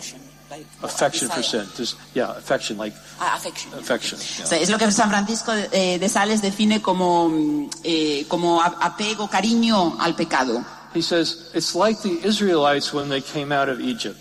Affection 0.84 1.30
for 1.30 1.44
sin. 1.44 1.64
Just, 1.78 1.98
yeah, 2.14 2.32
affection, 2.38 2.78
like 2.78 2.96
Ah, 3.20 3.36
affection. 3.36 3.74
affection. 3.74 4.20
O 4.20 4.24
yeah. 4.40 4.46
sea, 4.46 4.58
es 4.60 4.70
lo 4.70 4.78
que 4.78 4.90
San 4.92 5.10
Francisco 5.10 5.52
eh, 5.72 5.98
de 6.00 6.10
Sales 6.10 6.42
define 6.42 6.82
como, 6.82 7.28
mm, 7.30 7.70
eh, 7.84 8.26
como 8.28 8.62
apego, 8.62 9.28
cariño 9.30 9.98
al 10.00 10.16
pecado. 10.16 10.64
He 10.94 11.02
says 11.02 11.50
it's 11.54 11.76
like 11.76 12.02
the 12.04 12.26
Israelites 12.26 12.94
when 12.94 13.10
they 13.10 13.22
came 13.22 13.52
out 13.54 13.68
of 13.70 13.82
Egypt. 13.82 14.18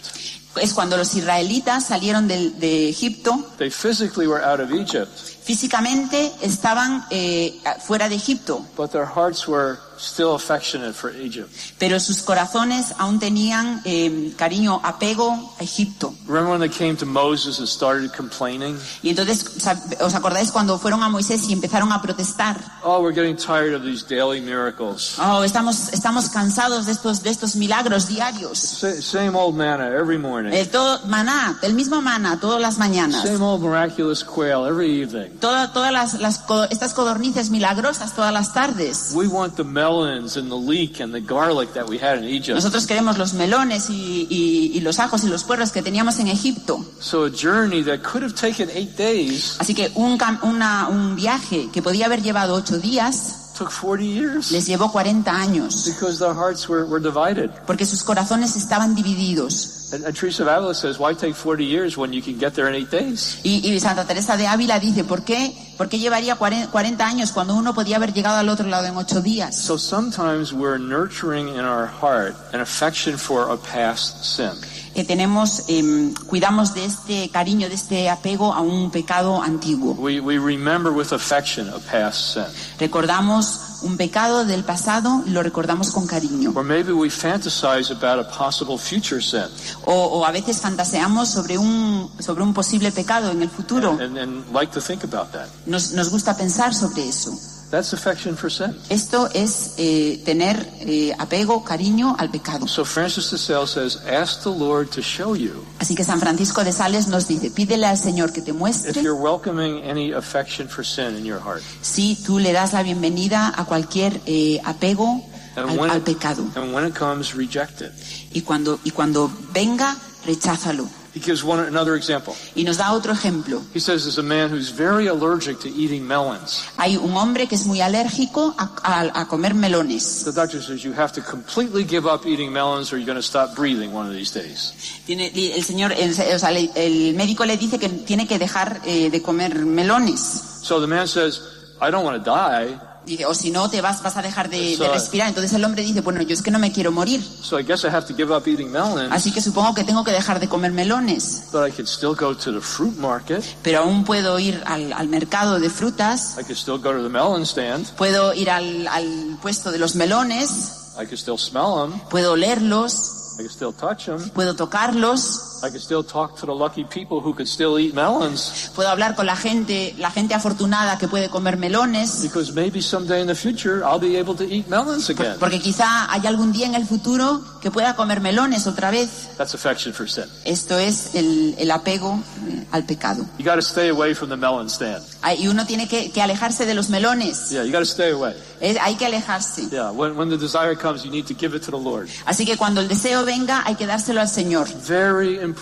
Es 0.61 0.73
cuando 0.73 0.97
los 0.97 1.15
israelitas 1.15 1.87
salieron 1.87 2.27
del- 2.29 2.59
de 2.59 2.89
Egipto, 2.89 3.51
They 3.59 3.71
physically 3.71 4.27
were 4.27 4.43
out 4.45 4.61
of 4.61 4.73
Egypt, 4.73 5.09
físicamente 5.45 6.33
estaban 6.41 7.05
eh, 7.11 7.61
fuera 7.81 8.09
de 8.09 8.15
Egipto, 8.15 8.65
but 8.77 8.91
their 8.93 9.07
hearts 9.07 9.47
were 9.47 9.79
still 9.99 10.35
affectionate 10.35 10.93
for 10.95 11.15
Egypt. 11.15 11.49
pero 11.79 11.99
sus 12.01 12.23
corazones 12.23 12.95
aún 12.99 13.19
tenían 13.19 13.81
eh, 13.85 14.33
cariño, 14.37 14.81
apego 14.83 15.55
a 15.59 15.63
Egipto. 15.63 16.15
Remember 16.27 16.53
when 16.59 16.61
they 16.61 16.69
came 16.71 16.97
to 16.97 17.07
Moses 17.07 17.59
and 17.59 17.69
started 17.69 18.11
complaining? 18.17 18.77
Y 19.03 19.11
entonces, 19.11 19.45
¿sab- 19.63 19.79
¿os 20.01 20.15
acordáis 20.15 20.51
cuando 20.51 20.79
fueron 20.79 21.03
a 21.03 21.09
Moisés 21.09 21.49
y 21.49 21.53
empezaron 21.53 21.93
a 21.93 22.01
protestar? 22.03 22.57
Oh, 22.83 23.01
we're 23.01 23.15
getting 23.15 23.37
tired 23.37 23.75
of 23.75 23.83
these 23.83 24.05
daily 24.07 24.41
miracles. 24.41 25.17
Oh, 25.19 25.43
estamos, 25.45 25.93
estamos 25.93 26.29
cansados 26.31 26.87
de 26.87 26.93
estos, 26.93 27.23
de 27.23 27.31
estos 27.31 27.57
milagros 27.57 28.07
diarios. 28.09 28.59
Sa- 28.59 29.01
Same 29.01 29.37
old 29.37 29.57
manna 29.57 29.89
every 29.89 30.19
morning. 30.19 30.53
El 30.53 30.69
todo, 30.71 31.01
maná, 31.07 31.59
el 31.63 31.75
mismo 31.75 32.01
maná, 32.03 32.39
todas 32.41 32.61
las 32.61 32.79
mañanas. 32.79 33.23
Same 33.23 33.43
old 33.43 33.63
miraculous 33.63 34.23
quail 34.25 34.67
every 34.67 35.03
evening. 35.03 35.31
Toda- 35.41 35.73
todas 35.73 35.93
las, 35.93 36.15
las 36.21 36.41
estas 36.71 36.95
codornices 36.95 37.51
milagrosas 37.51 38.13
todas 38.15 38.33
las 38.33 38.53
tardes. 38.53 39.13
We 39.15 39.27
want 39.27 39.57
the 39.57 39.65
melons 39.95 40.37
and 40.37 40.49
the 40.51 40.57
leek 40.57 41.01
and 41.01 41.13
the 41.15 41.21
garlic 41.21 41.73
that 41.75 41.87
we 41.89 41.99
had 41.99 42.19
in 42.19 42.25
Egypt. 42.25 42.55
Nosotros 42.57 42.87
queremos 42.87 43.19
los 43.19 43.35
melones 43.35 43.91
y, 43.91 44.27
y- 44.31 44.73
y 44.75 44.81
los 44.81 44.99
ajos 44.99 45.25
y 45.25 45.29
los 45.29 45.45
puerros 45.45 45.71
que 45.73 45.83
teníamos 45.83 46.19
en 46.19 46.29
Egipto. 46.29 46.85
So 47.01 47.25
a 47.27 47.31
journey 47.31 47.83
that 47.85 48.01
could 48.03 48.23
have 48.23 48.35
taken 48.35 48.69
eight 48.75 48.97
days 48.97 49.57
Así 49.59 49.75
que 49.75 49.91
un, 49.95 50.19
cam- 50.19 50.39
una- 50.43 50.89
un 50.89 51.15
viaje 51.17 51.69
que 51.73 51.83
podía 51.83 52.07
haber 52.07 52.23
llevado 52.23 52.55
ocho 52.55 52.79
días 52.79 53.53
took 53.57 53.71
40 53.71 54.03
years 54.05 54.51
les 54.51 54.67
llevó 54.67 54.91
40 54.91 55.31
años, 55.31 55.85
because 55.87 56.19
their 56.19 56.35
hearts 56.35 56.69
were, 56.69 56.85
were 56.85 57.01
divided. 57.01 57.51
porque 57.67 57.87
sus 57.87 58.03
corazones 58.03 58.57
estaban 58.57 58.95
divididos. 58.97 59.74
And, 59.95 60.05
and 60.05 60.17
Teresa 60.17 60.43
of 60.43 60.49
Avila 60.49 60.75
says, 60.75 60.99
why 60.99 61.15
take 61.15 61.37
40 61.37 61.65
years 61.65 61.97
when 61.97 62.13
you 62.13 62.21
can 62.21 62.37
get 62.37 62.55
there 62.55 62.69
in 62.69 62.75
eight 62.75 62.91
days? 62.91 63.39
Y, 63.45 63.61
y 63.63 63.79
Santa 63.79 64.05
Teresa 64.05 64.37
de 64.37 64.47
Ávila 64.49 64.81
dice, 64.81 65.05
¿por 65.05 65.23
qué, 65.23 65.55
¿por 65.77 65.89
qué 65.89 66.01
llevaría 66.01 66.35
40 66.35 66.73
40 66.73 67.07
años 67.07 67.31
cuando 67.31 67.55
uno 67.55 67.75
podía 67.75 67.97
haber 67.97 68.13
llegado 68.13 68.39
al 68.39 68.49
otro 68.49 68.67
lado 68.67 68.87
en 68.87 68.97
ocho 68.97 69.21
días? 69.21 69.55
So 69.55 69.79
sometimes 69.79 70.53
we're 70.53 70.79
nurturing 70.79 71.49
in 71.49 71.61
our 71.61 71.87
heart 71.87 72.35
an 72.53 72.61
affection 72.61 73.17
for 73.17 73.53
a 73.53 73.57
past 73.57 74.25
sin. 74.25 74.51
Que 74.95 75.05
tenemos, 75.05 75.65
em, 75.69 76.13
cuidamos 76.27 76.75
de 76.75 76.87
este 76.87 77.29
cariño, 77.29 77.69
de 77.69 77.75
este 77.75 78.11
apego 78.11 78.53
a 78.53 78.61
un 78.61 78.91
pecado 78.91 79.41
antiguo. 79.43 79.93
We, 79.95 80.19
we 80.19 80.39
remember 80.39 80.93
with 80.93 81.13
affection 81.13 81.69
a 81.69 81.79
past 81.79 82.35
sin. 82.35 82.47
Recordamos 82.81 83.74
un 83.85 83.97
pecado 83.97 84.45
del 84.45 84.65
pasado 84.65 85.23
lo 85.27 85.43
recordamos 85.43 85.91
con 85.93 86.07
cariño. 86.07 86.53
Or 86.55 86.65
maybe 86.65 86.93
we 86.93 87.09
fantasize 87.11 87.93
about 87.93 88.19
a 88.19 88.29
possible 88.29 88.77
future 88.79 89.21
sin 89.23 89.45
O, 89.85 89.93
o 89.93 90.25
a 90.25 90.31
veces 90.33 90.61
fantaseamos 90.61 91.29
sobre 91.29 91.59
un, 91.59 92.11
sobre 92.19 92.43
un 92.43 92.53
posible 92.55 92.91
pecado 92.93 93.31
en 93.31 93.43
el 93.43 93.49
futuro. 93.51 93.93
and, 94.01 94.19
and 94.19 94.45
like 94.53 94.73
to 94.73 94.81
think 94.81 95.05
about 95.05 95.31
that. 95.33 95.47
Nos, 95.67 95.93
nos 95.93 96.11
gusta 96.11 96.37
pensar 96.37 96.75
sobre 96.75 97.09
eso. 97.09 97.33
That's 97.75 97.93
affection 97.93 98.37
for 98.37 98.53
sin. 98.53 98.73
Esto 98.89 99.29
es 99.35 99.75
eh, 99.79 100.23
tener 100.25 100.65
eh, 100.83 101.13
apego, 101.19 101.65
cariño 101.65 102.15
al 102.17 102.31
pecado. 102.31 102.69
So 102.69 102.85
Francis 102.85 103.33
de 103.33 103.37
Sales 103.39 103.71
says, 103.71 103.97
ask 104.07 104.45
the 104.45 104.49
Lord 104.51 104.91
to 104.91 105.03
show 105.03 105.35
you 105.35 105.65
Así 105.81 105.97
que 105.97 106.05
San 106.05 106.21
Francisco 106.21 106.63
de 106.63 106.71
Sales 106.73 107.09
nos 107.09 107.27
dice, 107.27 107.51
pídele 107.51 107.87
al 107.87 107.99
Señor 107.99 108.33
que 108.33 108.43
te 108.43 108.53
if 108.53 108.57
muestre 108.57 109.03
you're 109.03 109.21
welcoming 109.21 109.83
any 109.83 110.13
affection 110.13 110.69
for 110.69 110.85
sin 110.85 111.17
in 111.17 111.25
your 111.25 111.41
heart. 111.41 111.63
si 111.83 112.15
tú 112.25 112.39
le 112.39 112.53
das 112.53 112.75
la 112.75 112.85
bienvenida 112.85 113.53
a 113.57 113.65
cualquier 113.65 114.21
eh, 114.27 114.61
apego 114.65 115.21
And 115.57 115.71
al, 115.71 115.77
when, 115.79 115.91
al 115.91 115.99
it, 115.99 116.05
pecado. 116.05 116.45
and 116.55 116.73
when 116.73 116.87
it 116.87 116.95
comes, 116.95 117.35
reject 117.35 117.81
it. 117.81 117.91
Y 118.33 118.43
cuando, 118.43 118.79
y 118.85 118.91
cuando 118.93 119.29
venga, 119.53 119.97
recházalo. 120.25 120.89
He 121.15 121.21
gives 121.21 121.45
one 121.45 121.61
another 121.61 121.95
example. 121.95 122.35
Y 122.57 122.65
nos 122.65 122.77
da 122.77 122.93
otro 122.93 123.13
ejemplo. 123.13 123.63
He 123.73 123.79
says 123.79 124.03
there's 124.03 124.19
a 124.19 124.23
man 124.23 124.51
who's 124.51 124.71
very 124.71 125.07
allergic 125.07 125.61
to 125.61 125.69
eating 125.69 126.05
melons. 126.07 126.65
Hay 126.77 126.97
un 126.97 127.13
hombre 127.17 127.47
que 127.47 127.55
es 127.55 127.67
muy 127.67 127.81
alérgico 127.81 128.53
a, 128.59 128.69
a- 128.83 129.21
a 129.21 129.27
comer 129.29 129.55
melones. 129.55 130.25
The 130.25 130.33
doctor 130.33 130.61
says 130.61 130.83
you 130.83 130.93
have 130.93 131.13
to 131.13 131.23
completely 131.23 131.85
give 131.85 132.07
up 132.07 132.27
eating 132.27 132.53
melons 132.53 132.93
or 132.93 132.97
you're 132.97 133.07
going 133.07 133.15
to 133.15 133.23
stop 133.23 133.55
breathing 133.55 133.93
one 133.93 134.07
of 134.09 134.13
these 134.13 134.33
days. 134.33 134.73
Tiene, 135.07 135.31
el 135.55 135.63
señor, 135.63 135.93
el, 135.93 136.11
o 136.11 136.39
sea, 136.39 136.51
el 136.51 137.15
médico 137.15 137.45
le 137.45 137.57
dice 137.57 137.79
que 137.79 137.89
tiene 137.89 138.27
que 138.27 138.39
dejar 138.41 138.81
eh, 138.85 139.09
de 139.09 139.23
comer 139.23 139.65
melones. 139.65 140.19
So 140.65 140.81
the 140.81 140.89
man 140.89 141.07
says, 141.07 141.41
I 141.81 141.91
don't 141.93 142.05
want 142.05 142.19
to 142.19 142.25
die, 142.29 142.77
Dice, 143.07 143.27
o 143.27 143.35
si 143.35 143.51
no 143.51 143.69
te 143.69 143.81
vas, 143.81 144.03
vas 144.03 144.17
a 144.17 144.23
dejar 144.23 144.49
de, 144.49 144.77
respirar. 144.93 145.29
Entonces 145.29 145.53
el 145.53 145.65
hombre 145.65 145.83
dice, 145.83 146.01
bueno, 146.01 146.23
yo 146.23 146.35
es 146.35 146.43
que 146.43 146.51
no 146.51 146.59
me 146.59 146.73
quiero 146.73 146.91
morir. 146.91 147.23
so 147.23 147.59
I 147.59 147.63
guess 147.63 147.85
I 147.85 147.89
have 147.89 148.07
to 148.07 148.15
give 148.15 148.35
up 148.35 148.45
eating 148.47 148.71
melons, 148.71 149.13
Así 149.13 149.31
que 149.31 149.41
supongo 149.41 149.75
que 149.75 149.85
tengo 149.85 150.05
que 150.05 150.13
dejar 150.13 150.41
de 150.41 150.49
comer 150.49 150.73
melones. 150.73 151.45
but 151.53 151.69
I 151.69 151.71
could 151.71 151.87
still 151.87 152.15
go 152.15 152.35
to 152.35 152.53
the 152.53 152.61
fruit 152.61 152.97
market. 152.97 153.45
Pero 153.63 153.81
aún 153.81 154.05
puedo 154.05 154.39
ir 154.39 154.63
al, 154.67 154.93
al 154.93 155.09
mercado 155.09 155.61
de 155.61 155.69
frutas. 155.69 156.37
I 156.39 156.45
could 156.45 156.57
still 156.57 156.79
go 156.79 156.93
to 156.93 157.03
the 157.03 157.09
melon 157.09 157.43
stand. 157.43 157.87
Puedo 157.97 158.33
ir 158.33 158.51
al, 158.51 158.89
al 158.89 159.39
puesto 159.43 159.71
de 159.71 159.79
los 159.79 159.95
melones. 159.97 160.95
I 160.97 161.05
could 161.07 161.19
still 161.19 161.39
smell 161.39 161.75
them. 161.91 162.01
Puedo 162.09 162.33
olerlos. 162.33 163.35
I 163.35 163.43
could 163.43 163.51
still 163.51 163.73
touch 163.73 164.07
them. 164.07 164.31
Puedo 164.31 164.55
tocarlos. 164.55 165.54
I 165.65 165.71
could 165.71 165.81
still 165.81 166.05
talk 166.05 166.37
to 166.41 166.47
the 166.47 166.53
lucky 166.55 166.85
people 166.85 167.21
who 167.21 167.35
could 167.35 167.49
still 167.49 167.79
eat 167.79 167.95
melons 167.95 168.71
Puedo 168.75 168.89
hablar 168.91 169.15
con 169.15 169.27
la 169.27 169.37
gente, 169.37 169.95
la 169.99 170.11
gente 170.11 170.35
afortunada 170.35 170.99
que 170.99 171.09
puede 171.09 171.29
comer 171.31 171.57
melones. 171.57 172.23
because 172.23 172.53
maybe 172.53 172.81
someday 172.83 173.21
in 173.21 173.27
the 173.27 173.35
future 173.35 173.83
I'll 173.85 173.99
be 174.01 174.17
able 174.19 174.35
to 174.37 174.45
eat 174.45 174.69
melons 174.69 175.09
again. 175.11 175.37
Porque 175.41 175.61
quizá 175.61 176.11
hay 176.13 176.27
algún 176.27 176.53
día 176.53 176.67
en 176.67 176.75
el 176.75 176.87
futuro 176.87 177.43
que 177.61 177.71
pueda 177.71 177.97
comer 177.97 178.21
melones 178.21 178.67
otra 178.67 178.91
vez. 178.91 179.29
That's 179.39 179.55
affection 179.55 179.95
for 179.95 180.09
sin. 180.09 180.25
Esto 180.45 180.79
es 180.79 181.15
el, 181.15 181.55
el 181.59 181.71
apego 181.71 182.21
eh, 182.49 182.67
al 182.73 182.85
pecado. 182.85 183.25
You 183.39 183.45
got 183.45 183.55
to 183.57 183.63
stay 183.63 183.89
away 183.89 184.15
from 184.15 184.29
the 184.29 184.37
melon 184.37 184.69
stand. 184.69 185.03
Y 185.39 185.47
uno 185.49 185.65
tiene 185.65 185.89
que, 185.89 186.11
que 186.11 186.21
alejarse 186.21 186.67
de 186.67 186.75
los 186.75 186.91
melones. 186.91 187.49
Yeah, 187.51 187.65
you 187.65 187.73
got 187.73 187.79
to 187.79 187.87
stay 187.87 188.11
away. 188.11 188.35
Es- 188.61 188.77
hay 188.79 188.97
que 188.97 189.07
alejarse. 189.07 189.69
Yeah, 189.71 189.91
when, 189.91 190.17
when 190.17 190.29
the 190.29 190.37
desire 190.37 190.75
comes, 190.77 191.03
you 191.05 191.11
need 191.11 191.27
to 191.27 191.35
give 191.35 191.57
it 191.57 191.63
to 191.65 191.71
the 191.71 191.79
Lord. 191.79 192.09
Así 192.27 192.45
que 192.45 192.57
cuando 192.59 192.81
el 192.83 192.89
deseo 192.89 193.25
venga, 193.25 193.63
hay 193.65 193.75
que 193.77 193.87
dárselo 193.87 194.21
al 194.21 194.29
Señor. 194.29 194.69
Very 194.87 195.37
important 195.41 195.54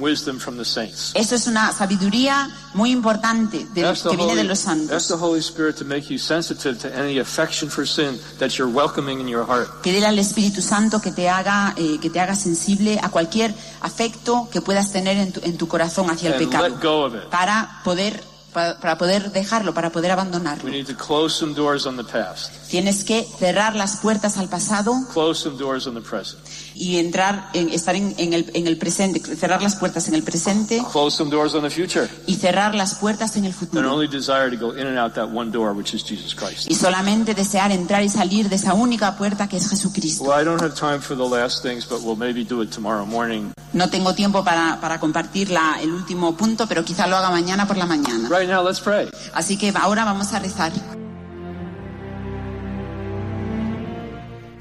wisdom 0.00 0.38
from 0.38 0.56
the 0.56 0.64
saints. 0.64 1.12
Eso 1.14 1.34
es 1.34 1.46
una 1.46 1.72
sabiduría 1.72 2.48
muy 2.74 2.90
importante 2.90 3.66
de- 3.74 3.84
Ask 3.86 4.08
que 4.08 4.16
viene 4.16 4.34
de 4.36 4.44
los 4.44 4.60
ask 4.66 4.78
santos. 4.88 5.08
the 5.08 5.14
Holy 5.14 5.40
Spirit 5.40 5.76
to 5.76 5.84
make 5.84 6.08
you 6.08 6.18
sensitive 6.18 6.78
to 6.78 6.88
any 6.98 7.18
affection 7.18 7.68
for 7.70 7.86
sin 7.86 8.18
that 8.38 8.50
you're 8.58 8.72
welcoming 8.72 9.20
in 9.20 9.28
your 9.28 9.44
heart. 9.46 9.68
Pídele 9.82 10.06
al 10.06 10.18
Espíritu 10.18 10.62
Santo 10.62 11.00
que 11.00 11.12
te 11.12 11.28
haga, 11.28 11.74
eh, 11.76 11.98
que 12.00 12.10
te 12.10 12.20
haga 12.20 12.34
sensible 12.34 12.98
a 13.02 13.08
cualquier 13.10 13.54
afecto 13.80 14.48
que 14.50 14.60
puedas 14.60 14.92
tener 14.92 15.16
en 15.16 15.32
tu, 15.32 15.40
en 15.42 15.56
tu 15.58 15.68
corazón 15.68 16.10
hacia 16.10 16.28
el 16.28 16.34
And 16.34 16.44
pecado. 16.50 16.68
let 16.68 16.82
go 16.82 17.04
of 17.06 17.14
it. 17.14 17.22
Para 17.30 17.80
poder, 17.84 18.22
para, 18.52 18.78
para 18.80 18.98
poder 18.98 19.32
dejarlo, 19.32 19.74
para 19.74 19.90
poder 19.90 20.10
abandonarlo. 20.12 20.64
We 20.64 20.70
need 20.70 20.86
to 20.86 20.94
close 20.96 21.34
some 21.36 21.54
doors 21.54 21.86
on 21.86 21.96
the 21.96 22.04
past, 22.04 22.52
Tienes 22.68 23.04
que 23.04 23.26
cerrar 23.38 23.74
las 23.76 23.96
puertas 23.96 24.36
al 24.38 24.48
pasado 24.48 24.94
close 25.12 25.42
some 25.42 25.56
doors 25.58 25.86
on 25.86 25.94
the 25.94 26.00
present, 26.00 26.38
y 26.74 26.96
entrar, 26.98 27.48
en, 27.54 27.68
estar 27.70 27.94
en, 27.94 28.14
en 28.18 28.32
el, 28.32 28.50
en 28.54 28.66
el 28.66 28.76
presente, 28.78 29.20
cerrar 29.36 29.62
las 29.62 29.76
puertas 29.76 30.08
en 30.08 30.14
el 30.14 30.22
presente 30.22 30.82
close 30.92 31.16
some 31.16 31.30
doors 31.30 31.54
on 31.54 31.62
the 31.62 31.70
future, 31.70 32.08
y 32.26 32.34
cerrar 32.36 32.74
las 32.74 32.94
puertas 32.96 33.36
en 33.36 33.44
el 33.44 33.52
futuro. 33.52 33.92
only 33.92 34.08
desire 34.08 34.50
to 34.50 34.56
go 34.56 34.72
in 34.76 34.86
and 34.86 34.98
out 34.98 35.14
that 35.14 35.28
one 35.28 35.50
door, 35.50 35.72
which 35.74 35.94
is 35.94 36.02
Jesus 36.04 36.34
Christ. 36.34 36.70
Y 36.70 36.74
solamente 36.74 37.34
desear 37.34 37.70
entrar 37.72 38.02
y 38.02 38.08
salir 38.08 38.48
de 38.48 38.56
esa 38.56 38.74
única 38.74 39.16
puerta 39.16 39.48
que 39.48 39.56
es 39.56 39.68
Jesucristo. 39.68 40.24
Well, 40.24 40.40
I 40.40 40.44
don't 40.44 40.60
have 40.62 40.74
time 40.74 41.00
for 41.00 41.16
the 41.16 41.28
last 41.28 41.62
things, 41.62 41.86
but 41.88 42.00
we'll 42.02 42.16
maybe 42.16 42.44
do 42.44 42.62
it 42.62 42.70
tomorrow 42.70 43.04
morning. 43.06 43.52
No 43.72 43.88
tengo 43.88 44.14
tiempo 44.14 44.44
para, 44.44 44.78
para 44.80 45.00
compartir 45.00 45.50
la- 45.50 45.78
el 45.80 45.90
último 45.92 46.36
punto, 46.36 46.66
pero 46.66 46.84
quizá 46.84 47.06
lo 47.06 47.16
haga 47.16 47.30
mañana 47.30 47.66
por 47.66 47.76
la 47.76 47.86
mañana. 47.86 48.28
Right 48.28 48.48
now, 48.48 48.62
let's 48.62 48.80
pray. 48.80 49.08
Así 49.34 49.56
que 49.56 49.72
ahora 49.74 50.04
vamos 50.04 50.32
a 50.32 50.38
rezar. 50.38 50.72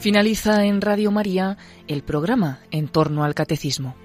Finaliza 0.02 0.66
en 0.66 0.82
Radio 0.82 1.12
María 1.12 1.60
el 1.88 2.02
programa 2.02 2.62
En 2.72 2.88
torno 2.88 3.24
al 3.24 3.36
Catecismo. 3.36 3.96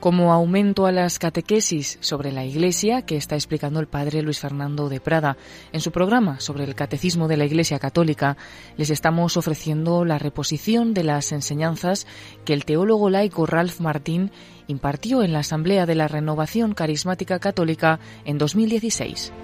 Como 0.00 0.32
aumento 0.32 0.86
a 0.86 0.92
las 0.92 1.18
catequesis 1.18 1.98
sobre 2.00 2.32
la 2.32 2.42
Iglesia 2.46 3.02
que 3.02 3.18
está 3.18 3.34
explicando 3.34 3.80
el 3.80 3.88
padre 3.88 4.22
Luis 4.22 4.40
Fernando 4.40 4.88
de 4.88 4.98
Prada 4.98 5.36
en 5.72 5.82
su 5.82 5.92
programa 5.92 6.40
sobre 6.40 6.64
el 6.64 6.74
Catecismo 6.74 7.28
de 7.28 7.36
la 7.36 7.44
Iglesia 7.44 7.78
Católica, 7.78 8.38
les 8.78 8.88
estamos 8.88 9.36
ofreciendo 9.36 10.06
la 10.06 10.18
reposición 10.18 10.94
de 10.94 11.04
las 11.04 11.30
enseñanzas 11.30 12.06
que 12.46 12.54
el 12.54 12.64
teólogo 12.64 13.10
laico 13.10 13.44
Ralph 13.44 13.80
Martín 13.80 14.30
impartió 14.68 15.22
en 15.22 15.34
la 15.34 15.40
Asamblea 15.40 15.84
de 15.84 15.96
la 15.96 16.08
Renovación 16.08 16.72
Carismática 16.72 17.40
Católica 17.40 18.00
en 18.24 18.38
2016. 18.38 19.34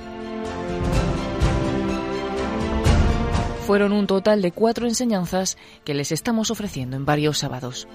Fueron 3.69 3.93
un 3.93 4.07
total 4.07 4.41
de 4.41 4.51
cuatro 4.51 4.87
enseñanzas 4.87 5.59
que 5.85 5.93
les 5.93 6.11
estamos 6.11 6.51
ofreciendo 6.51 6.97
en 6.97 7.05
varios 7.05 7.37
sábados. 7.37 7.87